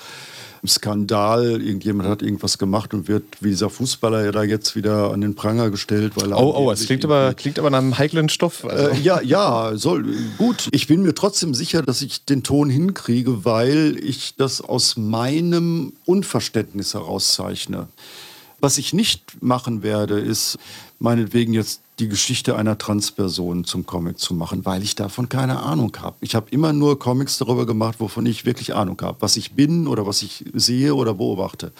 Skandal, 0.68 1.62
irgendjemand 1.62 2.07
hat 2.07 2.22
irgendwas 2.22 2.57
gemacht 2.57 2.93
und 2.93 3.07
wird 3.07 3.24
wie 3.39 3.49
dieser 3.49 3.70
Fußballer 3.70 4.26
ja 4.26 4.32
da 4.32 4.43
jetzt 4.43 4.76
wieder 4.76 5.12
an 5.12 5.22
den 5.22 5.34
Pranger 5.34 5.70
gestellt, 5.72 6.14
weil 6.16 6.32
er. 6.32 6.39
Oh, 6.39 6.53
oh, 6.55 6.72
es 6.72 6.86
klingt 6.86 7.03
aber, 7.03 7.34
klingt 7.34 7.57
aber 7.57 7.70
nach 7.70 7.80
einem 7.80 7.97
heiklen 7.97 8.30
Stoff. 8.30 8.66
Also. 8.66 8.89
Äh, 8.89 8.99
ja, 8.99 9.22
ja, 9.22 9.72
soll, 9.76 10.05
gut. 10.38 10.70
Ich 10.72 10.88
bin 10.88 11.01
mir 11.01 11.16
trotzdem 11.16 11.53
sicher, 11.55 11.82
dass 11.82 12.01
ich 12.01 12.26
den 12.26 12.43
Ton 12.43 12.70
hinkriege, 12.70 13.43
weil 13.43 13.97
ich 14.03 14.36
das 14.36 14.62
aus 14.62 14.97
meinem 14.97 15.93
Unverständnis 16.05 16.93
herauszeichne. 16.93 17.88
Was 18.59 18.78
ich 18.78 18.93
nicht 18.93 19.41
machen 19.41 19.82
werde, 19.82 20.20
ist 20.20 20.59
meinetwegen 20.99 21.53
jetzt 21.53 21.82
die 22.01 22.09
Geschichte 22.09 22.55
einer 22.55 22.79
Transperson 22.79 23.63
zum 23.63 23.85
Comic 23.85 24.17
zu 24.17 24.33
machen, 24.33 24.65
weil 24.65 24.81
ich 24.81 24.95
davon 24.95 25.29
keine 25.29 25.61
Ahnung 25.61 25.95
habe. 25.99 26.17
Ich 26.21 26.33
habe 26.33 26.49
immer 26.49 26.73
nur 26.73 26.97
Comics 26.97 27.37
darüber 27.37 27.67
gemacht, 27.67 27.99
wovon 27.99 28.25
ich 28.25 28.43
wirklich 28.43 28.73
Ahnung 28.73 28.99
habe, 29.01 29.17
was 29.21 29.37
ich 29.37 29.51
bin 29.51 29.87
oder 29.87 30.07
was 30.07 30.23
ich 30.23 30.43
sehe 30.53 30.95
oder 30.95 31.13
beobachte. 31.13 31.71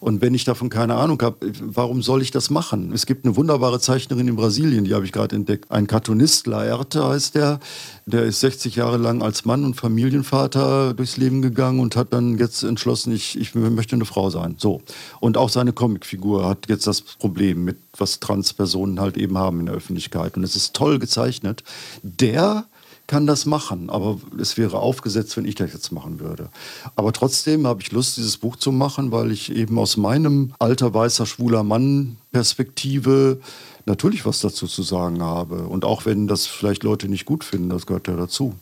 Und 0.00 0.22
wenn 0.22 0.34
ich 0.34 0.44
davon 0.44 0.70
keine 0.70 0.94
Ahnung 0.94 1.20
habe, 1.20 1.52
warum 1.60 2.02
soll 2.02 2.22
ich 2.22 2.30
das 2.30 2.48
machen? 2.48 2.90
Es 2.92 3.04
gibt 3.04 3.24
eine 3.24 3.36
wunderbare 3.36 3.80
Zeichnerin 3.80 4.28
in 4.28 4.36
Brasilien, 4.36 4.84
die 4.84 4.94
habe 4.94 5.04
ich 5.04 5.12
gerade 5.12 5.36
entdeckt. 5.36 5.70
Ein 5.70 5.86
Cartoonist, 5.86 6.46
Laerte 6.46 7.06
heißt 7.06 7.34
der. 7.34 7.60
Der 8.06 8.24
ist 8.24 8.40
60 8.40 8.76
Jahre 8.76 8.96
lang 8.96 9.22
als 9.22 9.44
Mann 9.44 9.64
und 9.64 9.74
Familienvater 9.74 10.94
durchs 10.94 11.18
Leben 11.18 11.42
gegangen 11.42 11.80
und 11.80 11.96
hat 11.96 12.12
dann 12.14 12.38
jetzt 12.38 12.62
entschlossen, 12.62 13.12
ich, 13.12 13.38
ich 13.38 13.54
möchte 13.54 13.94
eine 13.94 14.06
Frau 14.06 14.30
sein. 14.30 14.56
So. 14.58 14.80
Und 15.20 15.36
auch 15.36 15.50
seine 15.50 15.72
Comicfigur 15.72 16.48
hat 16.48 16.68
jetzt 16.68 16.86
das 16.86 17.02
Problem 17.02 17.64
mit, 17.64 17.76
was 17.96 18.20
Transpersonen 18.20 19.00
halt 19.00 19.18
eben 19.18 19.36
haben 19.36 19.60
in 19.60 19.66
der 19.66 19.74
Öffentlichkeit. 19.74 20.36
Und 20.36 20.44
es 20.44 20.56
ist 20.56 20.74
toll 20.74 20.98
gezeichnet. 20.98 21.62
Der 22.02 22.64
kann 23.10 23.26
das 23.26 23.44
machen, 23.44 23.90
aber 23.90 24.20
es 24.38 24.56
wäre 24.56 24.78
aufgesetzt, 24.78 25.36
wenn 25.36 25.44
ich 25.44 25.56
das 25.56 25.72
jetzt 25.72 25.90
machen 25.90 26.20
würde. 26.20 26.48
Aber 26.94 27.12
trotzdem 27.12 27.66
habe 27.66 27.82
ich 27.82 27.90
Lust, 27.90 28.16
dieses 28.16 28.36
Buch 28.36 28.54
zu 28.54 28.70
machen, 28.70 29.10
weil 29.10 29.32
ich 29.32 29.50
eben 29.52 29.80
aus 29.80 29.96
meinem 29.96 30.52
alter 30.60 30.94
weißer 30.94 31.26
schwuler 31.26 31.64
Mann 31.64 32.18
Perspektive 32.30 33.40
natürlich 33.84 34.24
was 34.26 34.38
dazu 34.38 34.68
zu 34.68 34.84
sagen 34.84 35.24
habe. 35.24 35.66
Und 35.66 35.84
auch 35.84 36.06
wenn 36.06 36.28
das 36.28 36.46
vielleicht 36.46 36.84
Leute 36.84 37.08
nicht 37.08 37.24
gut 37.24 37.42
finden, 37.42 37.70
das 37.70 37.84
gehört 37.84 38.06
ja 38.06 38.14
dazu. 38.14 38.54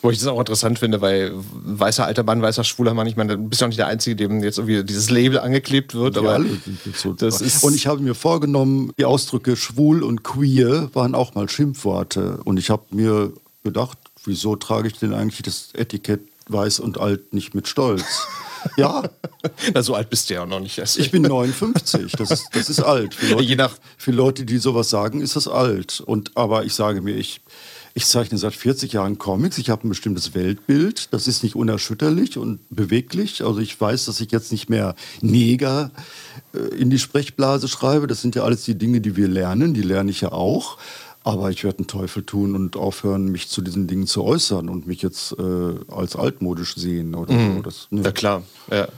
Wo 0.00 0.10
ich 0.10 0.18
das 0.18 0.28
auch 0.28 0.38
interessant 0.38 0.78
finde, 0.78 1.02
weil 1.02 1.34
weißer 1.34 2.06
alter 2.06 2.22
Mann, 2.22 2.40
weißer 2.40 2.64
schwuler 2.64 2.94
Mann, 2.94 3.06
ich 3.06 3.16
meine, 3.16 3.36
du 3.36 3.48
bist 3.48 3.60
ja 3.60 3.66
auch 3.66 3.68
nicht 3.68 3.80
der 3.80 3.88
Einzige, 3.88 4.16
dem 4.16 4.42
jetzt 4.42 4.56
irgendwie 4.56 4.82
dieses 4.82 5.10
Label 5.10 5.40
angeklebt 5.40 5.94
wird. 5.94 6.16
aber 6.16 6.32
alle 6.32 6.48
so 6.94 7.12
das 7.12 7.42
ist 7.42 7.62
und 7.62 7.74
ich 7.74 7.86
habe 7.86 8.00
mir 8.00 8.14
vorgenommen, 8.14 8.92
die 8.98 9.04
Ausdrücke 9.04 9.56
schwul 9.56 10.02
und 10.02 10.22
queer 10.22 10.88
waren 10.94 11.14
auch 11.14 11.34
mal 11.34 11.50
Schimpfworte. 11.50 12.40
Und 12.44 12.58
ich 12.58 12.70
habe 12.70 12.84
mir 12.92 13.34
gedacht, 13.62 13.98
wieso 14.24 14.56
trage 14.56 14.88
ich 14.88 14.98
denn 14.98 15.14
eigentlich 15.14 15.42
das 15.42 15.70
Etikett 15.74 16.20
weiß 16.48 16.80
und 16.80 16.98
alt 16.98 17.32
nicht 17.32 17.54
mit 17.54 17.68
Stolz? 17.68 18.26
Ja. 18.76 19.02
Na, 19.74 19.82
so 19.82 19.94
alt 19.94 20.10
bist 20.10 20.28
du 20.28 20.34
ja 20.34 20.42
auch 20.42 20.46
noch 20.46 20.60
nicht. 20.60 20.78
Ich 20.78 21.10
bin 21.10 21.22
59, 21.22 22.12
das 22.12 22.30
ist, 22.30 22.48
das 22.52 22.68
ist 22.68 22.80
alt. 22.80 23.14
Für 23.14 23.26
Leute, 23.34 23.44
Je 23.44 23.56
nach 23.56 23.76
für 23.96 24.12
Leute, 24.12 24.44
die 24.44 24.58
sowas 24.58 24.90
sagen, 24.90 25.20
ist 25.20 25.36
das 25.36 25.48
alt. 25.48 26.00
Und, 26.00 26.36
aber 26.36 26.64
ich 26.64 26.74
sage 26.74 27.00
mir, 27.00 27.16
ich, 27.16 27.40
Ich 27.94 28.06
zeichne 28.06 28.38
seit 28.38 28.54
40 28.54 28.92
Jahren 28.92 29.18
Comics. 29.18 29.58
Ich 29.58 29.68
habe 29.70 29.86
ein 29.86 29.88
bestimmtes 29.88 30.34
Weltbild. 30.34 31.12
Das 31.12 31.26
ist 31.26 31.42
nicht 31.42 31.56
unerschütterlich 31.56 32.38
und 32.38 32.60
beweglich. 32.70 33.42
Also 33.42 33.58
ich 33.58 33.80
weiß, 33.80 34.04
dass 34.04 34.20
ich 34.20 34.30
jetzt 34.30 34.52
nicht 34.52 34.68
mehr 34.70 34.94
Neger 35.22 35.90
äh, 36.54 36.58
in 36.76 36.90
die 36.90 36.98
Sprechblase 36.98 37.66
schreibe. 37.66 38.06
Das 38.06 38.20
sind 38.20 38.36
ja 38.36 38.44
alles 38.44 38.64
die 38.64 38.76
Dinge, 38.76 39.00
die 39.00 39.16
wir 39.16 39.28
lernen. 39.28 39.74
Die 39.74 39.82
lerne 39.82 40.10
ich 40.10 40.20
ja 40.20 40.32
auch. 40.32 40.78
Aber 41.22 41.50
ich 41.50 41.64
werde 41.64 41.78
einen 41.78 41.86
Teufel 41.86 42.22
tun 42.22 42.54
und 42.54 42.76
aufhören, 42.76 43.26
mich 43.26 43.48
zu 43.48 43.60
diesen 43.60 43.86
Dingen 43.86 44.06
zu 44.06 44.24
äußern 44.24 44.68
und 44.68 44.86
mich 44.86 45.02
jetzt 45.02 45.32
äh, 45.38 45.92
als 45.92 46.16
altmodisch 46.16 46.76
sehen 46.76 47.14
oder 47.14 47.34
mhm. 47.34 47.56
so. 47.56 47.62
Das, 47.62 47.88
ne. 47.90 48.02
Ja 48.02 48.12
klar, 48.12 48.42
ja. 48.70 48.88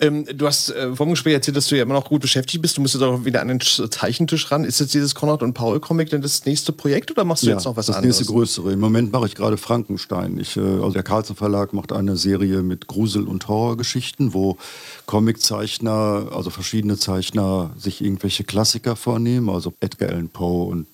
Ähm, 0.00 0.24
du 0.32 0.46
hast 0.46 0.70
äh, 0.70 0.94
vom 0.94 1.10
Gespräch 1.10 1.34
erzählt, 1.34 1.56
dass 1.56 1.66
du 1.66 1.76
ja 1.76 1.82
immer 1.82 1.94
noch 1.94 2.04
gut 2.04 2.22
beschäftigt 2.22 2.62
bist. 2.62 2.76
Du 2.76 2.80
musst 2.80 2.94
jetzt 2.94 3.02
auch 3.02 3.24
wieder 3.24 3.40
an 3.40 3.48
den 3.48 3.60
Zeichentisch 3.60 4.50
ran. 4.50 4.64
Ist 4.64 4.80
jetzt 4.80 4.94
dieses 4.94 5.14
Konrad 5.14 5.42
und 5.42 5.54
Paul 5.54 5.80
Comic 5.80 6.10
denn 6.10 6.22
das 6.22 6.44
nächste 6.44 6.72
Projekt 6.72 7.10
oder 7.10 7.24
machst 7.24 7.42
du 7.42 7.48
ja, 7.48 7.54
jetzt 7.54 7.64
noch 7.64 7.76
was 7.76 7.86
das 7.86 7.96
anderes? 7.96 8.18
Das 8.18 8.26
nächste 8.26 8.34
größere. 8.34 8.72
Im 8.72 8.80
Moment 8.80 9.12
mache 9.12 9.26
ich 9.26 9.34
gerade 9.34 9.56
Frankenstein. 9.56 10.38
Ich, 10.38 10.56
äh, 10.56 10.60
also 10.60 10.90
der 10.90 11.02
Carlsen 11.02 11.36
Verlag 11.36 11.72
macht 11.72 11.92
eine 11.92 12.16
Serie 12.16 12.62
mit 12.62 12.86
Grusel- 12.86 13.26
und 13.26 13.48
Horrorgeschichten, 13.48 14.32
wo 14.32 14.58
Comiczeichner, 15.06 16.28
also 16.32 16.50
verschiedene 16.50 16.96
Zeichner, 16.96 17.70
sich 17.76 18.00
irgendwelche 18.00 18.44
Klassiker 18.44 18.96
vornehmen, 18.96 19.50
also 19.50 19.74
Edgar 19.80 20.10
Allan 20.10 20.28
Poe 20.28 20.68
und 20.68 20.86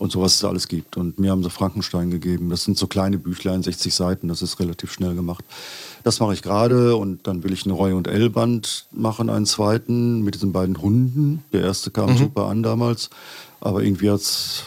und 0.00 0.10
so 0.10 0.22
was 0.22 0.36
es 0.36 0.44
alles 0.44 0.66
gibt. 0.66 0.96
Und 0.96 1.18
mir 1.18 1.30
haben 1.30 1.42
sie 1.42 1.50
Frankenstein 1.50 2.10
gegeben. 2.10 2.48
Das 2.48 2.64
sind 2.64 2.78
so 2.78 2.86
kleine 2.86 3.18
Büchlein, 3.18 3.62
60 3.62 3.94
Seiten, 3.94 4.28
das 4.28 4.40
ist 4.40 4.58
relativ 4.58 4.92
schnell 4.92 5.14
gemacht. 5.14 5.44
Das 6.04 6.20
mache 6.20 6.32
ich 6.32 6.40
gerade 6.40 6.96
und 6.96 7.26
dann 7.26 7.44
will 7.44 7.52
ich 7.52 7.66
einen 7.66 7.74
Roy 7.74 7.92
und 7.92 8.08
L-Band 8.08 8.86
machen, 8.92 9.28
einen 9.28 9.44
zweiten 9.44 10.22
mit 10.22 10.34
diesen 10.34 10.52
beiden 10.52 10.80
Hunden. 10.80 11.44
Der 11.52 11.60
erste 11.60 11.90
kam 11.90 12.14
mhm. 12.14 12.16
super 12.16 12.46
an 12.46 12.62
damals, 12.62 13.10
aber 13.60 13.82
irgendwie 13.82 14.10
hat 14.10 14.22
es 14.22 14.64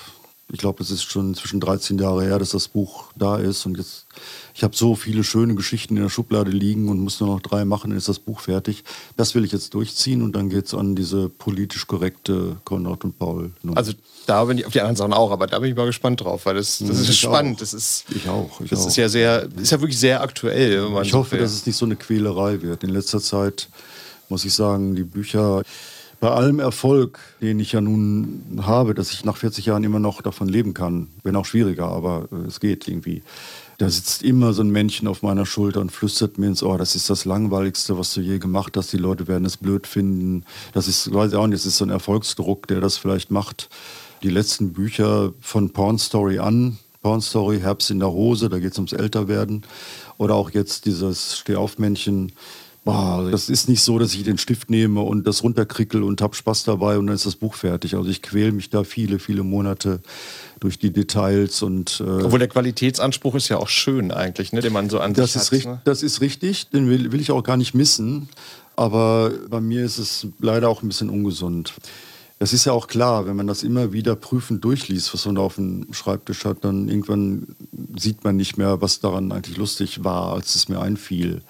ich 0.53 0.59
glaube, 0.59 0.84
es 0.84 0.91
ist 0.91 1.03
schon 1.03 1.34
zwischen 1.34 1.59
13 1.59 1.97
Jahre 1.97 2.25
her, 2.25 2.38
dass 2.38 2.51
das 2.51 2.67
Buch 2.67 3.05
da 3.15 3.38
ist. 3.38 3.65
Und 3.65 3.77
jetzt, 3.79 4.05
ich 4.53 4.63
habe 4.63 4.75
so 4.75 4.93
viele 4.93 5.23
schöne 5.23 5.55
Geschichten 5.55 5.97
in 5.97 6.03
der 6.03 6.09
Schublade 6.09 6.51
liegen 6.51 6.89
und 6.89 6.99
muss 6.99 7.19
nur 7.19 7.29
noch 7.29 7.41
drei 7.41 7.65
machen, 7.65 7.89
dann 7.89 7.97
ist 7.97 8.07
das 8.07 8.19
Buch 8.19 8.41
fertig. 8.41 8.84
Das 9.17 9.34
will 9.34 9.45
ich 9.45 9.51
jetzt 9.51 9.73
durchziehen 9.73 10.21
und 10.21 10.36
dann 10.36 10.49
geht 10.49 10.65
es 10.65 10.75
an 10.75 10.95
diese 10.95 11.27
politisch 11.27 11.88
korrekte 11.88 12.57
Konrad 12.65 13.03
und 13.03 13.17
Paul. 13.17 13.51
Nummer. 13.63 13.77
Also 13.77 13.93
da 14.26 14.45
bin 14.45 14.57
ich 14.57 14.65
auf 14.65 14.71
die 14.71 14.80
anderen 14.80 14.95
Sachen 14.95 15.13
auch, 15.13 15.32
aber 15.32 15.47
da 15.47 15.59
bin 15.59 15.69
ich 15.69 15.76
mal 15.76 15.86
gespannt 15.86 16.21
drauf, 16.21 16.45
weil 16.45 16.55
das, 16.55 16.80
das 16.80 16.99
ist 16.99 17.09
ich 17.09 17.19
spannend. 17.19 17.57
Auch. 17.57 17.59
Das 17.59 17.74
ist, 17.74 18.05
ich 18.15 18.30
auch. 18.30 18.61
Ich 18.61 18.69
das 18.69 18.82
auch. 18.82 18.88
ist 18.88 18.95
ja 18.95 19.09
sehr, 19.09 19.47
ist 19.61 19.71
ja 19.71 19.82
wirklich 19.82 19.99
sehr 19.99 20.21
aktuell. 20.21 20.88
ich 21.01 21.13
hoffe, 21.13 21.38
dass 21.38 21.53
es 21.53 21.65
nicht 21.65 21.76
so 21.76 21.86
eine 21.86 21.95
Quälerei 21.95 22.61
wird. 22.61 22.84
In 22.84 22.89
letzter 22.89 23.19
Zeit 23.19 23.69
muss 24.30 24.45
ich 24.45 24.53
sagen, 24.53 24.95
die 24.95 25.03
Bücher 25.03 25.63
bei 26.24 26.32
allem 26.32 26.59
Erfolg, 26.59 27.19
den 27.41 27.59
ich 27.59 27.74
ja 27.74 27.82
nun 27.82 28.61
habe, 28.61 28.93
dass 28.93 29.11
ich 29.11 29.26
nach 29.26 29.36
40 29.36 29.65
Jahren 29.65 29.84
immer 29.84 29.99
noch 29.99 30.21
davon 30.21 30.47
leben 30.47 30.74
kann, 30.74 31.09
wenn 31.24 31.36
auch 31.36 31.43
schwieriger, 31.43 31.88
aber 31.89 32.30
äh, 32.32 32.47
es 32.47 32.61
geht 32.61 32.88
irgendwie. 32.88 33.24
Da 33.78 33.89
sitzt 33.89 34.24
immer 34.24 34.53
so 34.53 34.63
ein 34.63 34.69
Männchen 34.69 35.09
auf 35.09 35.21
meiner 35.21 35.45
Schulter 35.45 35.82
und 35.82 35.91
flüstert 35.91 36.38
mir 36.38 36.47
ins 36.47 36.63
Ohr, 36.63 36.78
das 36.78 36.95
ist 36.95 37.09
das 37.09 37.26
Langweiligste, 37.26 37.97
was 37.97 38.13
du 38.13 38.21
je 38.21 38.39
gemacht 38.39 38.78
hast. 38.78 38.93
Die 38.93 38.97
Leute 38.97 39.28
werden 39.28 39.43
es 39.43 39.57
blöd 39.57 39.86
finden. 39.86 40.45
Das 40.71 40.88
ist, 40.88 41.13
weiß 41.13 41.34
ich 41.34 41.38
auch 41.38 41.47
nicht, 41.47 41.59
das 41.59 41.65
ist 41.65 41.78
so 41.78 41.84
ein 41.84 41.89
Erfolgsdruck, 41.89 42.67
der 42.67 42.80
das 42.80 42.95
vielleicht 42.95 43.30
macht. 43.30 43.67
Die 44.24 44.30
letzten 44.30 44.74
Bücher 44.74 45.34
von 45.41 45.71
Porn 45.71 45.99
Story 45.99 46.39
an, 46.39 46.80
Porn 47.01 47.21
Story, 47.21 47.59
Herbst 47.59 47.91
in 47.91 47.99
der 47.99 48.11
Hose, 48.11 48.49
da 48.49 48.59
geht 48.59 48.71
es 48.71 48.78
ums 48.78 48.93
Älterwerden. 48.93 49.63
Oder 50.17 50.36
auch 50.36 50.51
jetzt 50.51 50.86
dieses 50.86 51.38
Stehaufmännchen, 51.38 52.32
Boah, 52.86 53.30
das 53.32 53.47
ist 53.47 53.69
nicht 53.69 53.82
so, 53.82 53.97
dass 53.97 54.13
ich 54.13 54.24
den 54.24 54.38
Stift 54.38 54.69
nehme 54.69 54.99
und 55.01 55.26
das 55.26 55.41
runterkrickel 55.41 56.03
und 56.03 56.21
hab 56.21 56.36
Spaß 56.36 56.65
dabei 56.65 56.97
und 56.97 57.07
dann 57.07 57.15
ist 57.15 57.26
das 57.26 57.38
Buch 57.38 57.53
fertig. 57.53 57.95
Also 57.95 58.09
ich 58.09 58.21
quäle 58.21 58.51
mich 58.51 58.69
da 58.69 58.84
viele, 58.84 59.19
viele 59.19 59.43
Monate 59.43 60.01
durch 60.59 60.80
die 60.80 60.91
Details 60.91 61.61
und 61.61 62.01
äh 62.05 62.24
obwohl 62.24 62.39
der 62.39 62.49
Qualitätsanspruch 62.49 63.36
ist 63.36 63.47
ja 63.47 63.57
auch 63.57 63.69
schön 63.69 64.11
eigentlich, 64.11 64.51
ne, 64.51 64.59
den 64.59 64.74
man 64.74 64.89
so 64.89 64.99
an 64.99 65.13
das 65.13 65.32
sich 65.32 65.41
ist 65.41 65.65
hat. 65.65 65.65
Ne? 65.65 65.82
Das 65.86 66.03
ist 66.03 66.19
richtig, 66.19 66.71
den 66.71 66.89
will, 66.89 67.13
will 67.13 67.21
ich 67.21 67.32
auch 67.32 67.43
gar 67.43 67.55
nicht 67.55 67.74
missen. 67.74 68.28
Aber 68.76 69.32
bei 69.49 69.61
mir 69.61 69.86
ist 69.86 69.97
es 69.97 70.28
leider 70.39 70.67
auch 70.67 70.84
ein 70.84 70.89
bisschen 70.89 71.09
ungesund. 71.09 71.74
Das 72.43 72.51
ist 72.51 72.65
ja 72.65 72.73
auch 72.73 72.87
klar, 72.87 73.25
wenn 73.25 73.37
man 73.37 73.47
das 73.47 73.63
immer 73.63 73.93
wieder 73.93 74.17
prüfend 74.17 74.65
durchliest, 74.65 75.13
was 75.13 75.25
man 75.25 75.35
da 75.35 75.41
auf 75.43 75.55
dem 75.55 75.87
Schreibtisch 75.93 76.43
hat, 76.43 76.65
dann 76.65 76.89
irgendwann 76.89 77.55
sieht 77.97 78.25
man 78.25 78.35
nicht 78.35 78.57
mehr, 78.57 78.81
was 78.81 78.99
daran 78.99 79.31
eigentlich 79.31 79.55
lustig 79.55 80.03
war, 80.03 80.33
als 80.33 80.53
es 80.55 80.67
mir 80.67 80.81
einfiel. 80.81 81.41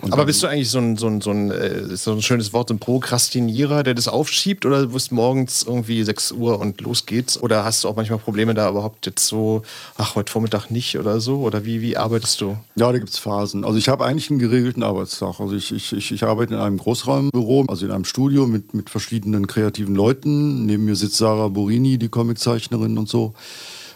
Aber 0.00 0.26
bist 0.26 0.42
du 0.42 0.46
eigentlich 0.46 0.70
so 0.70 0.78
ein, 0.78 0.96
so 0.96 1.08
ein, 1.08 1.20
so 1.20 1.30
ein, 1.30 1.50
äh, 1.50 1.96
so 1.96 2.12
ein 2.12 2.22
schönes 2.22 2.52
Wort, 2.52 2.68
so 2.68 2.74
ein 2.74 2.78
Prokrastinierer, 2.78 3.82
der 3.82 3.94
das 3.94 4.06
aufschiebt 4.06 4.64
oder 4.64 4.82
du 4.82 4.92
bist 4.92 5.10
morgens 5.10 5.64
irgendwie 5.64 6.02
6 6.02 6.32
Uhr 6.32 6.60
und 6.60 6.80
los 6.80 7.04
geht's? 7.04 7.40
Oder 7.40 7.64
hast 7.64 7.82
du 7.82 7.88
auch 7.88 7.96
manchmal 7.96 8.18
Probleme 8.18 8.54
da 8.54 8.70
überhaupt 8.70 9.06
jetzt 9.06 9.26
so, 9.26 9.62
ach, 9.96 10.14
heute 10.14 10.30
Vormittag 10.30 10.70
nicht 10.70 10.98
oder 10.98 11.20
so? 11.20 11.38
Oder 11.38 11.64
wie, 11.64 11.82
wie 11.82 11.96
arbeitest 11.96 12.40
du? 12.40 12.56
Ja, 12.76 12.92
da 12.92 12.98
gibt 12.98 13.10
es 13.10 13.18
Phasen. 13.18 13.64
Also 13.64 13.78
ich 13.78 13.88
habe 13.88 14.04
eigentlich 14.04 14.30
einen 14.30 14.38
geregelten 14.38 14.84
Arbeitstag. 14.84 15.40
Also 15.40 15.54
ich, 15.56 15.72
ich, 15.72 15.92
ich, 15.92 16.12
ich 16.12 16.22
arbeite 16.24 16.54
in 16.54 16.60
einem 16.60 16.78
Großraumbüro, 16.78 17.64
also 17.66 17.84
in 17.84 17.92
einem 17.92 18.04
Studio 18.04 18.46
mit, 18.46 18.74
mit 18.74 18.90
verschiedenen 18.90 19.48
kreativen 19.48 19.96
Leuten. 19.96 20.66
Neben 20.66 20.84
mir 20.84 20.94
sitzt 20.94 21.16
Sarah 21.16 21.48
Borini, 21.48 21.98
die 21.98 22.08
Comiczeichnerin 22.08 22.98
und 22.98 23.08
so. 23.08 23.34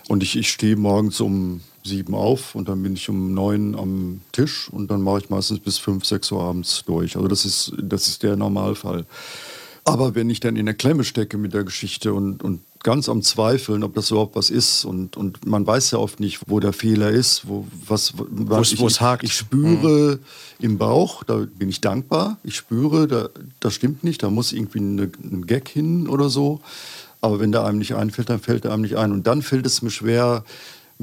Und 0.08 0.24
ich, 0.24 0.36
ich 0.36 0.50
stehe 0.50 0.76
morgens 0.76 1.20
um 1.20 1.60
sieben 1.84 2.14
auf 2.14 2.54
und 2.54 2.68
dann 2.68 2.82
bin 2.82 2.94
ich 2.94 3.08
um 3.08 3.34
neun 3.34 3.74
am 3.74 4.20
Tisch 4.32 4.68
und 4.70 4.90
dann 4.90 5.02
mache 5.02 5.20
ich 5.20 5.30
meistens 5.30 5.58
bis 5.60 5.78
fünf, 5.78 6.04
sechs 6.04 6.30
Uhr 6.30 6.42
abends 6.42 6.84
durch. 6.86 7.16
Also 7.16 7.28
das 7.28 7.44
ist, 7.44 7.72
das 7.78 8.08
ist 8.08 8.22
der 8.22 8.36
Normalfall. 8.36 9.04
Aber 9.84 10.14
wenn 10.14 10.30
ich 10.30 10.38
dann 10.38 10.54
in 10.54 10.66
der 10.66 10.76
Klemme 10.76 11.02
stecke 11.02 11.36
mit 11.36 11.54
der 11.54 11.64
Geschichte 11.64 12.14
und, 12.14 12.44
und 12.44 12.60
ganz 12.84 13.08
am 13.08 13.22
Zweifeln, 13.22 13.82
ob 13.82 13.94
das 13.94 14.10
überhaupt 14.10 14.36
was 14.36 14.50
ist 14.50 14.84
und, 14.84 15.16
und 15.16 15.44
man 15.44 15.66
weiß 15.66 15.90
ja 15.92 15.98
oft 15.98 16.20
nicht, 16.20 16.40
wo 16.46 16.60
der 16.60 16.72
Fehler 16.72 17.10
ist, 17.10 17.48
wo 17.48 17.66
was 17.86 18.14
was 18.16 18.72
es 18.72 19.00
hakt. 19.00 19.24
Ich 19.24 19.34
spüre 19.34 20.16
mhm. 20.16 20.64
im 20.64 20.78
Bauch, 20.78 21.24
da 21.24 21.46
bin 21.58 21.68
ich 21.68 21.80
dankbar. 21.80 22.38
Ich 22.44 22.56
spüre, 22.56 23.08
da, 23.08 23.28
das 23.58 23.74
stimmt 23.74 24.04
nicht, 24.04 24.22
da 24.22 24.30
muss 24.30 24.52
irgendwie 24.52 24.78
eine, 24.78 25.10
ein 25.22 25.46
Gag 25.46 25.68
hin 25.68 26.08
oder 26.08 26.28
so. 26.28 26.60
Aber 27.20 27.40
wenn 27.40 27.52
der 27.52 27.64
einem 27.64 27.78
nicht 27.78 27.94
einfällt, 27.94 28.30
dann 28.30 28.40
fällt 28.40 28.64
er 28.64 28.72
einem 28.72 28.82
nicht 28.82 28.96
ein. 28.96 29.12
Und 29.12 29.26
dann 29.26 29.42
fällt 29.42 29.66
es 29.66 29.82
mir 29.82 29.90
schwer, 29.90 30.44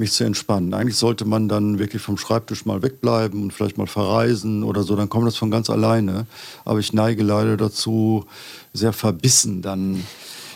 mich 0.00 0.12
zu 0.12 0.24
entspannen. 0.24 0.74
Eigentlich 0.74 0.96
sollte 0.96 1.24
man 1.24 1.48
dann 1.48 1.78
wirklich 1.78 2.02
vom 2.02 2.18
Schreibtisch 2.18 2.66
mal 2.66 2.82
wegbleiben 2.82 3.44
und 3.44 3.52
vielleicht 3.52 3.78
mal 3.78 3.86
verreisen 3.86 4.64
oder 4.64 4.82
so, 4.82 4.96
dann 4.96 5.08
kommt 5.08 5.28
das 5.28 5.36
von 5.36 5.52
ganz 5.52 5.70
alleine. 5.70 6.26
Aber 6.64 6.80
ich 6.80 6.92
neige 6.92 7.22
leider 7.22 7.56
dazu, 7.56 8.26
sehr 8.72 8.92
verbissen 8.92 9.62
dann 9.62 10.04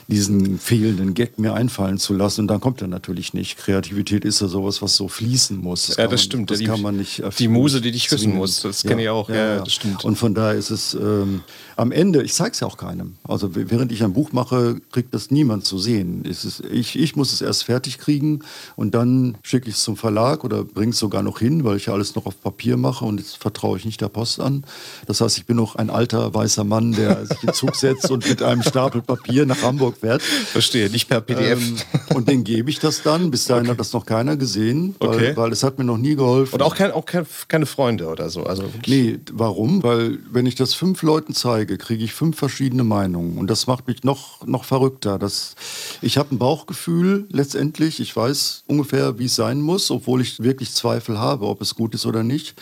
diesen 0.08 0.58
fehlenden 0.58 1.14
Gag 1.14 1.38
mir 1.38 1.54
einfallen 1.54 1.98
zu 1.98 2.14
lassen. 2.14 2.42
Und 2.42 2.48
dann 2.48 2.60
kommt 2.60 2.82
er 2.82 2.88
natürlich 2.88 3.34
nicht. 3.34 3.56
Kreativität 3.56 4.24
ist 4.24 4.40
ja 4.40 4.48
sowas, 4.48 4.82
was 4.82 4.96
so 4.96 5.08
fließen 5.08 5.56
muss. 5.56 5.86
Das 5.86 5.96
ja, 5.96 6.04
das 6.04 6.12
man, 6.12 6.18
stimmt. 6.18 6.50
Das 6.50 6.58
die, 6.58 6.66
kann 6.66 6.82
man 6.82 6.96
nicht 6.96 7.22
Die 7.38 7.48
Muse, 7.48 7.80
die 7.80 7.92
dich 7.92 8.08
küssen 8.08 8.34
muss, 8.34 8.60
das 8.60 8.82
kenne 8.82 9.02
ich 9.02 9.08
auch. 9.08 9.28
Ja, 9.28 9.34
ja, 9.34 9.58
das 9.60 9.72
stimmt. 9.72 10.04
Und 10.04 10.16
von 10.16 10.34
daher 10.34 10.54
ist 10.54 10.70
es 10.70 10.94
ähm, 10.94 11.42
am 11.76 11.92
Ende, 11.92 12.22
ich 12.22 12.34
zeige 12.34 12.52
es 12.52 12.60
ja 12.60 12.66
auch 12.66 12.76
keinem. 12.76 13.16
Also 13.24 13.54
während 13.54 13.92
ich 13.92 14.02
ein 14.04 14.12
Buch 14.12 14.32
mache, 14.32 14.80
kriegt 14.92 15.14
das 15.14 15.30
niemand 15.30 15.64
zu 15.64 15.78
sehen. 15.78 16.24
Ist, 16.24 16.62
ich, 16.70 16.98
ich 16.98 17.16
muss 17.16 17.32
es 17.32 17.40
erst 17.40 17.64
fertig 17.64 17.98
kriegen 17.98 18.40
und 18.76 18.94
dann 18.94 19.36
schicke 19.42 19.68
ich 19.68 19.76
es 19.76 19.82
zum 19.82 19.96
Verlag 19.96 20.44
oder 20.44 20.64
bringe 20.64 20.90
es 20.90 20.98
sogar 20.98 21.22
noch 21.22 21.38
hin, 21.38 21.64
weil 21.64 21.76
ich 21.76 21.86
ja 21.86 21.94
alles 21.94 22.14
noch 22.14 22.26
auf 22.26 22.40
Papier 22.40 22.76
mache 22.76 23.04
und 23.04 23.18
jetzt 23.18 23.38
vertraue 23.38 23.78
ich 23.78 23.84
nicht 23.84 24.00
der 24.00 24.08
Post 24.08 24.40
an. 24.40 24.64
Das 25.06 25.20
heißt, 25.20 25.38
ich 25.38 25.46
bin 25.46 25.56
noch 25.56 25.76
ein 25.76 25.90
alter 25.90 26.34
weißer 26.34 26.64
Mann, 26.64 26.92
der 26.92 27.26
sich 27.26 27.42
in 27.42 27.52
Zug 27.52 27.74
setzt 27.74 28.10
und 28.10 28.28
mit 28.28 28.42
einem 28.42 28.62
Stapel 28.62 29.02
Papier 29.02 29.46
nach 29.46 29.62
Hamburg 29.62 29.93
Hamburg 30.02 30.22
Verstehe, 30.22 30.90
nicht 30.90 31.08
per 31.08 31.20
PDF. 31.20 31.58
Ähm, 31.58 31.76
und 32.14 32.28
den 32.28 32.44
gebe 32.44 32.70
ich 32.70 32.78
das 32.78 33.02
dann. 33.02 33.30
Bis 33.30 33.46
dahin 33.46 33.64
okay. 33.64 33.72
hat 33.72 33.80
das 33.80 33.92
noch 33.92 34.06
keiner 34.06 34.36
gesehen, 34.36 34.94
weil, 34.98 35.08
okay. 35.08 35.36
weil 35.36 35.52
es 35.52 35.62
hat 35.62 35.78
mir 35.78 35.84
noch 35.84 35.98
nie 35.98 36.14
geholfen. 36.14 36.54
Und 36.54 36.62
auch, 36.62 36.74
kein, 36.74 36.92
auch 36.92 37.06
kein, 37.06 37.26
keine 37.48 37.66
Freunde 37.66 38.06
oder 38.08 38.30
so? 38.30 38.44
Also 38.44 38.64
nee, 38.86 39.18
warum? 39.32 39.82
Weil 39.82 40.18
wenn 40.30 40.46
ich 40.46 40.54
das 40.54 40.74
fünf 40.74 41.02
Leuten 41.02 41.34
zeige, 41.34 41.78
kriege 41.78 42.04
ich 42.04 42.12
fünf 42.12 42.38
verschiedene 42.38 42.84
Meinungen. 42.84 43.38
Und 43.38 43.48
das 43.48 43.66
macht 43.66 43.86
mich 43.88 44.04
noch, 44.04 44.46
noch 44.46 44.64
verrückter. 44.64 45.18
Das, 45.18 45.54
ich 46.02 46.18
habe 46.18 46.34
ein 46.34 46.38
Bauchgefühl 46.38 47.26
letztendlich. 47.30 48.00
Ich 48.00 48.14
weiß 48.14 48.64
ungefähr, 48.66 49.18
wie 49.18 49.26
es 49.26 49.36
sein 49.36 49.60
muss, 49.60 49.90
obwohl 49.90 50.20
ich 50.20 50.42
wirklich 50.42 50.72
Zweifel 50.72 51.18
habe, 51.18 51.46
ob 51.46 51.60
es 51.60 51.74
gut 51.74 51.94
ist 51.94 52.06
oder 52.06 52.22
nicht. 52.22 52.54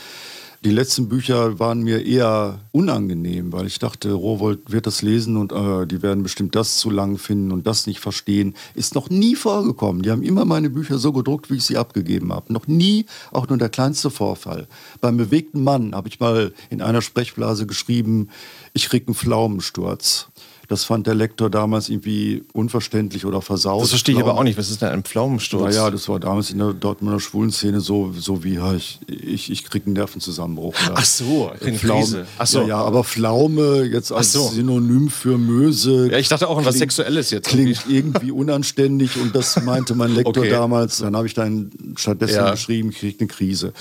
Die 0.65 0.71
letzten 0.71 1.09
Bücher 1.09 1.59
waren 1.59 1.83
mir 1.83 2.07
eher 2.07 2.61
unangenehm, 2.71 3.53
weil 3.53 3.67
ich 3.67 3.81
dachte, 3.81 4.13
Rowold 4.13 4.71
wird 4.71 4.87
das 4.87 5.03
lesen 5.03 5.37
und 5.37 5.51
äh, 5.51 5.89
die 5.89 6.03
werden 6.03 6.23
bestimmt 6.23 6.55
das 6.55 6.77
zu 6.77 6.89
lang 6.89 7.19
finden 7.19 7.51
und 7.51 7.67
das 7.67 7.89
nicht 7.89 7.99
verstehen. 7.99 8.55
Ist 8.75 8.95
noch 8.95 9.11
nie 9.11 9.35
vorgekommen. 9.35 10.03
Die 10.03 10.13
haben 10.13 10.23
immer 10.23 10.45
meine 10.45 10.71
Bücher 10.71 10.99
so 10.99 11.13
gedruckt, 11.13 11.51
wie 11.51 11.57
ich 11.57 11.65
sie 11.65 11.79
abgegeben 11.79 12.33
habe. 12.33 12.53
Noch 12.53 12.69
nie 12.69 13.07
auch 13.33 13.49
nur 13.49 13.59
der 13.59 13.71
kleinste 13.71 14.09
Vorfall. 14.09 14.69
Beim 15.01 15.17
bewegten 15.17 15.65
Mann 15.65 15.97
habe 15.97 16.09
ich 16.09 16.21
mal 16.21 16.53
in 16.71 16.81
einer 16.81 17.03
Sprechblase 17.03 17.67
geschrieben, 17.67 18.29
ich 18.73 18.89
krieg 18.89 19.09
einen 19.09 19.17
Pflaumensturz. 19.17 20.29
Das 20.69 20.85
fand 20.85 21.07
der 21.07 21.15
Lektor 21.15 21.51
damals 21.51 21.89
irgendwie 21.89 22.45
unverständlich 22.53 23.27
oder 23.27 23.43
versaut. 23.43 23.83
Das 23.83 23.91
verstehe 23.91 24.15
ich 24.15 24.21
aber 24.21 24.37
auch 24.37 24.43
nicht. 24.45 24.57
Was 24.59 24.71
ist 24.71 24.81
denn 24.83 24.89
ein 24.89 25.03
Pflaumensturz? 25.03 25.75
Naja, 25.75 25.91
das 25.91 26.09
war 26.09 26.21
damals 26.21 26.51
in 26.51 26.59
der 26.59 26.73
Dortmunder 26.73 27.21
Schwulenszene 27.21 27.81
so, 27.81 28.13
so 28.17 28.45
wie 28.45 28.55
ja, 28.55 28.73
ich, 28.75 29.01
ich, 29.07 29.51
ich 29.51 29.65
kriege 29.65 29.87
einen 29.87 29.95
Nervenzusammenbruch. 29.95 30.75
Oder 30.87 30.95
Ach 30.97 31.05
so, 31.05 31.51
eine 31.61 31.79
Pflaume. 31.79 32.01
Krise. 32.03 32.27
Ach 32.39 32.47
so. 32.47 32.61
Ja, 32.63 32.67
ja, 32.69 32.77
aber 32.79 33.05
Pflaume 33.05 33.83
jetzt 33.85 34.13
als 34.13 34.33
so. 34.33 34.49
Synonym 34.49 35.09
für 35.11 35.37
Möse. 35.39 36.11
Ja, 36.11 36.19
ich 36.19 36.29
dachte 36.29 36.49
auch 36.49 36.59
an 36.59 36.65
was 36.65 36.79
Sexuelles 36.79 37.31
jetzt. 37.31 37.49
Klingt 37.49 37.85
irgendwie 37.89 38.31
unanständig 38.31 39.17
und 39.21 39.35
das 39.35 39.63
meinte 39.63 39.95
mein 39.95 40.15
Lektor 40.15 40.43
Okay. 40.43 40.51
damals. 40.51 40.99
Dann 40.99 41.17
habe 41.17 41.27
ich 41.27 41.35
dann 41.35 41.71
stattdessen 41.97 42.37
Ja. 42.37 42.51
geschrieben, 42.53 42.91
ich 42.91 42.99
kriege 42.99 43.19
eine 43.21 43.29
Krise. 43.29 43.73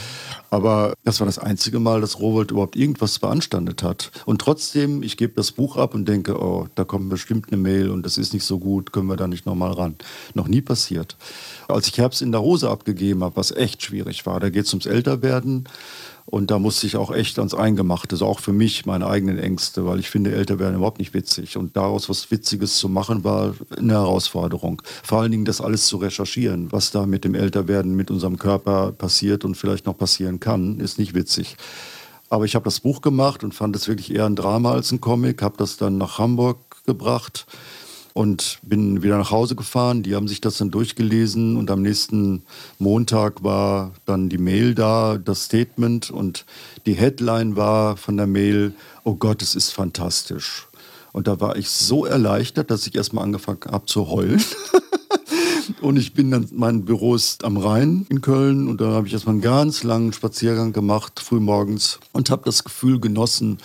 Aber 0.49 0.93
das 1.05 1.19
war 1.19 1.25
das 1.27 1.39
einzige 1.39 1.79
Mal, 1.79 2.01
dass 2.01 2.19
Rowold 2.19 2.51
überhaupt 2.51 2.75
irgendwas 2.75 3.19
beanstandet 3.19 3.83
hat. 3.83 4.11
Und 4.25 4.41
trotzdem, 4.41 5.01
ich 5.01 5.15
gebe 5.15 5.33
das 5.35 5.51
Buch 5.53 5.77
ab 5.77 5.93
und 5.93 6.05
denke, 6.07 6.37
oh, 6.41 6.67
da 6.75 6.83
kommt 6.83 7.09
bestimmt 7.09 7.47
eine 7.47 7.57
Mail 7.61 7.89
und 7.89 8.05
das 8.05 8.17
ist 8.17 8.33
nicht 8.33 8.45
so 8.45 8.59
gut, 8.59 8.91
können 8.91 9.07
wir 9.07 9.17
da 9.17 9.27
nicht 9.27 9.45
nochmal 9.45 9.71
ran. 9.71 9.95
Noch 10.33 10.47
nie 10.47 10.61
passiert. 10.61 11.17
Als 11.67 11.87
ich 11.87 11.97
Herbst 11.97 12.21
in 12.21 12.31
der 12.31 12.41
Hose 12.41 12.69
abgegeben 12.69 13.23
habe, 13.23 13.35
was 13.35 13.51
echt 13.51 13.83
schwierig 13.83 14.25
war, 14.25 14.39
da 14.39 14.49
geht 14.49 14.65
es 14.65 14.73
ums 14.73 14.85
Älterwerden. 14.85 15.67
Und 16.25 16.51
da 16.51 16.59
musste 16.59 16.87
ich 16.87 16.95
auch 16.95 17.11
echt 17.11 17.39
ans 17.39 17.53
Eingemachte, 17.53 18.15
so 18.15 18.25
auch 18.25 18.39
für 18.39 18.53
mich, 18.53 18.85
meine 18.85 19.07
eigenen 19.07 19.37
Ängste, 19.37 19.85
weil 19.85 19.99
ich 19.99 20.09
finde, 20.09 20.31
älter 20.31 20.59
werden 20.59 20.75
überhaupt 20.75 20.99
nicht 20.99 21.13
witzig. 21.13 21.57
Und 21.57 21.75
daraus 21.75 22.09
was 22.09 22.31
Witziges 22.31 22.77
zu 22.77 22.87
machen, 22.87 23.23
war 23.23 23.53
eine 23.75 23.93
Herausforderung. 23.93 24.81
Vor 25.03 25.19
allen 25.21 25.31
Dingen 25.31 25.45
das 25.45 25.59
alles 25.59 25.87
zu 25.87 25.97
recherchieren, 25.97 26.71
was 26.71 26.91
da 26.91 27.05
mit 27.05 27.25
dem 27.25 27.35
Älterwerden, 27.35 27.95
mit 27.95 28.11
unserem 28.11 28.37
Körper 28.37 28.91
passiert 28.91 29.43
und 29.43 29.55
vielleicht 29.55 29.85
noch 29.85 29.97
passieren 29.97 30.39
kann, 30.39 30.79
ist 30.79 30.99
nicht 30.99 31.13
witzig. 31.15 31.57
Aber 32.31 32.45
ich 32.45 32.55
habe 32.55 32.63
das 32.63 32.79
Buch 32.79 33.01
gemacht 33.01 33.43
und 33.43 33.53
fand 33.53 33.75
es 33.75 33.89
wirklich 33.89 34.15
eher 34.15 34.25
ein 34.25 34.37
Drama 34.37 34.71
als 34.71 34.89
ein 34.93 35.01
Comic, 35.01 35.41
habe 35.41 35.57
das 35.57 35.75
dann 35.75 35.97
nach 35.97 36.17
Hamburg 36.17 36.59
gebracht 36.85 37.45
und 38.13 38.59
bin 38.61 39.03
wieder 39.03 39.17
nach 39.17 39.31
Hause 39.31 39.57
gefahren. 39.57 40.01
Die 40.01 40.15
haben 40.15 40.29
sich 40.29 40.39
das 40.39 40.57
dann 40.57 40.71
durchgelesen 40.71 41.57
und 41.57 41.69
am 41.69 41.81
nächsten 41.81 42.43
Montag 42.79 43.43
war 43.43 43.91
dann 44.05 44.29
die 44.29 44.37
Mail 44.37 44.75
da, 44.75 45.17
das 45.17 45.43
Statement 45.43 46.09
und 46.09 46.45
die 46.85 46.93
Headline 46.93 47.57
war 47.57 47.97
von 47.97 48.15
der 48.15 48.27
Mail, 48.27 48.75
oh 49.03 49.15
Gott, 49.15 49.41
es 49.41 49.53
ist 49.53 49.71
fantastisch. 49.71 50.69
Und 51.11 51.27
da 51.27 51.41
war 51.41 51.57
ich 51.57 51.69
so 51.69 52.05
erleichtert, 52.05 52.71
dass 52.71 52.87
ich 52.87 52.95
erstmal 52.95 53.25
angefangen 53.25 53.59
habe 53.69 53.87
zu 53.87 54.07
heulen. 54.07 54.41
Und 55.79 55.97
ich 55.97 56.13
bin 56.13 56.31
dann, 56.31 56.47
mein 56.51 56.85
Büro 56.85 57.15
ist 57.15 57.43
am 57.43 57.57
Rhein 57.57 58.05
in 58.09 58.21
Köln. 58.21 58.67
Und 58.67 58.81
da 58.81 58.91
habe 58.91 59.07
ich 59.07 59.13
erstmal 59.13 59.33
einen 59.35 59.41
ganz 59.41 59.83
langen 59.83 60.13
Spaziergang 60.13 60.73
gemacht, 60.73 61.19
frühmorgens 61.19 61.99
und 62.11 62.29
habe 62.29 62.43
das 62.45 62.63
Gefühl 62.63 62.99
genossen, 62.99 63.59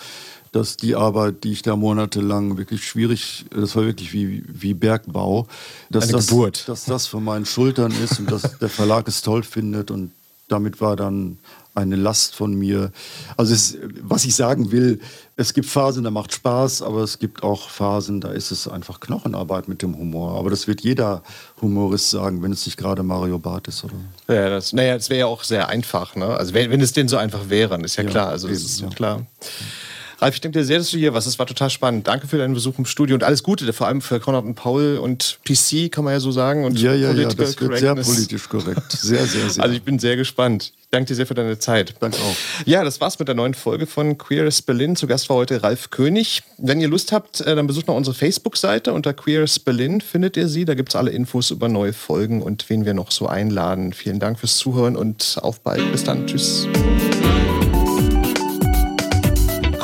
dass 0.51 0.77
die 0.77 0.95
Arbeit, 0.95 1.43
die 1.43 1.51
ich 1.51 1.61
da 1.61 1.75
monatelang 1.75 2.57
wirklich 2.57 2.87
schwierig, 2.87 3.45
das 3.51 3.75
war 3.75 3.83
wirklich 3.83 4.13
wie, 4.13 4.43
wie 4.47 4.73
Bergbau, 4.73 5.47
dass 5.89 6.05
Eine 6.05 6.13
das, 6.13 6.27
Geburt. 6.27 6.67
dass 6.67 6.85
das 6.85 7.07
von 7.07 7.23
meinen 7.23 7.45
Schultern 7.45 7.91
ist 8.03 8.19
und 8.19 8.31
dass 8.31 8.57
der 8.57 8.69
Verlag 8.69 9.07
es 9.07 9.21
toll 9.21 9.43
findet. 9.43 9.91
Und 9.91 10.11
damit 10.47 10.79
war 10.81 10.95
dann 10.95 11.37
eine 11.77 11.95
Last 11.95 12.35
von 12.35 12.53
mir. 12.53 12.91
Also 13.37 13.53
es, 13.53 13.77
was 14.01 14.25
ich 14.25 14.35
sagen 14.35 14.71
will, 14.71 14.99
es 15.35 15.53
gibt 15.53 15.67
Phasen, 15.67 16.03
da 16.03 16.11
macht 16.11 16.33
Spaß, 16.33 16.81
aber 16.81 17.01
es 17.03 17.19
gibt 17.19 17.43
auch 17.43 17.69
Phasen, 17.69 18.19
da 18.19 18.29
ist 18.29 18.51
es 18.51 18.67
einfach 18.67 18.99
Knochenarbeit 18.99 19.67
mit 19.67 19.83
dem 19.83 19.95
Humor. 19.95 20.37
Aber 20.37 20.49
das 20.49 20.67
wird 20.67 20.81
jeder 20.81 21.21
Humorist 21.61 22.09
sagen, 22.09 22.41
wenn 22.41 22.51
es 22.51 22.65
nicht 22.65 22.77
gerade 22.77 23.03
Mario 23.03 23.37
Barth 23.37 23.67
ist, 23.67 23.83
oder? 23.83 23.93
Ja, 24.27 24.49
das, 24.49 24.73
naja, 24.73 24.95
das 24.95 25.09
wäre 25.09 25.19
ja 25.19 25.25
auch 25.27 25.43
sehr 25.43 25.69
einfach. 25.69 26.15
Ne? 26.15 26.25
Also 26.25 26.53
wenn, 26.53 26.71
wenn 26.71 26.81
es 26.81 26.93
denn 26.93 27.07
so 27.07 27.17
einfach 27.17 27.49
wäre, 27.49 27.69
dann 27.69 27.83
ist 27.83 27.95
ja, 27.95 28.03
Ja, 28.03 28.09
klar. 28.09 28.29
Also 28.29 28.47
das 28.47 28.57
ist 28.57 28.81
ja. 28.81 28.89
klar. 28.89 29.25
Ralf, 30.19 30.35
ich 30.35 30.41
danke 30.41 30.57
dir 30.57 30.65
sehr, 30.65 30.79
dass 30.79 30.89
du 30.89 30.97
hier 30.97 31.13
warst. 31.13 31.27
Es 31.27 31.37
war 31.37 31.45
total 31.45 31.69
spannend. 31.69 32.07
Danke 32.07 32.27
für 32.27 32.37
deinen 32.37 32.55
Besuch 32.55 32.79
im 32.79 32.85
Studio 32.85 33.13
und 33.13 33.23
alles 33.23 33.43
Gute, 33.43 33.71
vor 33.71 33.87
allem 33.87 34.01
für 34.01 34.19
Konrad 34.19 34.45
und 34.45 34.55
Paul 34.55 34.97
und 34.97 35.39
PC, 35.45 35.91
kann 35.91 36.03
man 36.03 36.13
ja 36.13 36.19
so 36.19 36.31
sagen. 36.31 36.65
Und 36.65 36.79
Ja, 36.79 36.93
ja, 36.93 37.11
ja, 37.11 37.27
das 37.27 37.59
wird 37.59 37.77
sehr 37.77 37.95
politisch 37.95 38.49
korrekt. 38.49 38.91
Sehr, 38.91 39.25
sehr, 39.25 39.49
sehr. 39.49 39.63
Also 39.63 39.75
ich 39.75 39.83
bin 39.83 39.99
sehr 39.99 40.15
gespannt. 40.15 40.73
Ich 40.81 40.87
danke 40.89 41.09
dir 41.09 41.15
sehr 41.15 41.27
für 41.27 41.35
deine 41.35 41.59
Zeit. 41.59 41.93
Danke 41.99 42.17
auch. 42.17 42.35
Ja, 42.65 42.83
das 42.83 42.99
war's 42.99 43.19
mit 43.19 43.27
der 43.27 43.35
neuen 43.35 43.53
Folge 43.53 43.85
von 43.85 44.17
Queer 44.17 44.47
as 44.47 44.61
Berlin. 44.61 44.95
Zu 44.95 45.05
Gast 45.05 45.29
war 45.29 45.35
heute 45.35 45.61
Ralf 45.61 45.91
König. 45.91 46.41
Wenn 46.57 46.81
ihr 46.81 46.87
Lust 46.87 47.11
habt, 47.11 47.41
äh, 47.41 47.55
dann 47.55 47.67
besucht 47.67 47.87
noch 47.87 47.95
unsere 47.95 48.15
Facebook-Seite. 48.15 48.93
Unter 48.93 49.13
Queer 49.13 49.43
as 49.43 49.59
Berlin 49.59 50.01
findet 50.01 50.35
ihr 50.37 50.47
sie. 50.47 50.65
Da 50.65 50.73
gibt's 50.73 50.95
alle 50.95 51.11
Infos 51.11 51.51
über 51.51 51.67
neue 51.67 51.93
Folgen 51.93 52.41
und 52.41 52.69
wen 52.69 52.85
wir 52.85 52.93
noch 52.95 53.11
so 53.11 53.27
einladen. 53.27 53.93
Vielen 53.93 54.19
Dank 54.19 54.39
fürs 54.39 54.57
Zuhören 54.57 54.95
und 54.95 55.37
auf 55.41 55.59
bald. 55.59 55.91
Bis 55.91 56.03
dann. 56.03 56.25
Tschüss. 56.25 56.67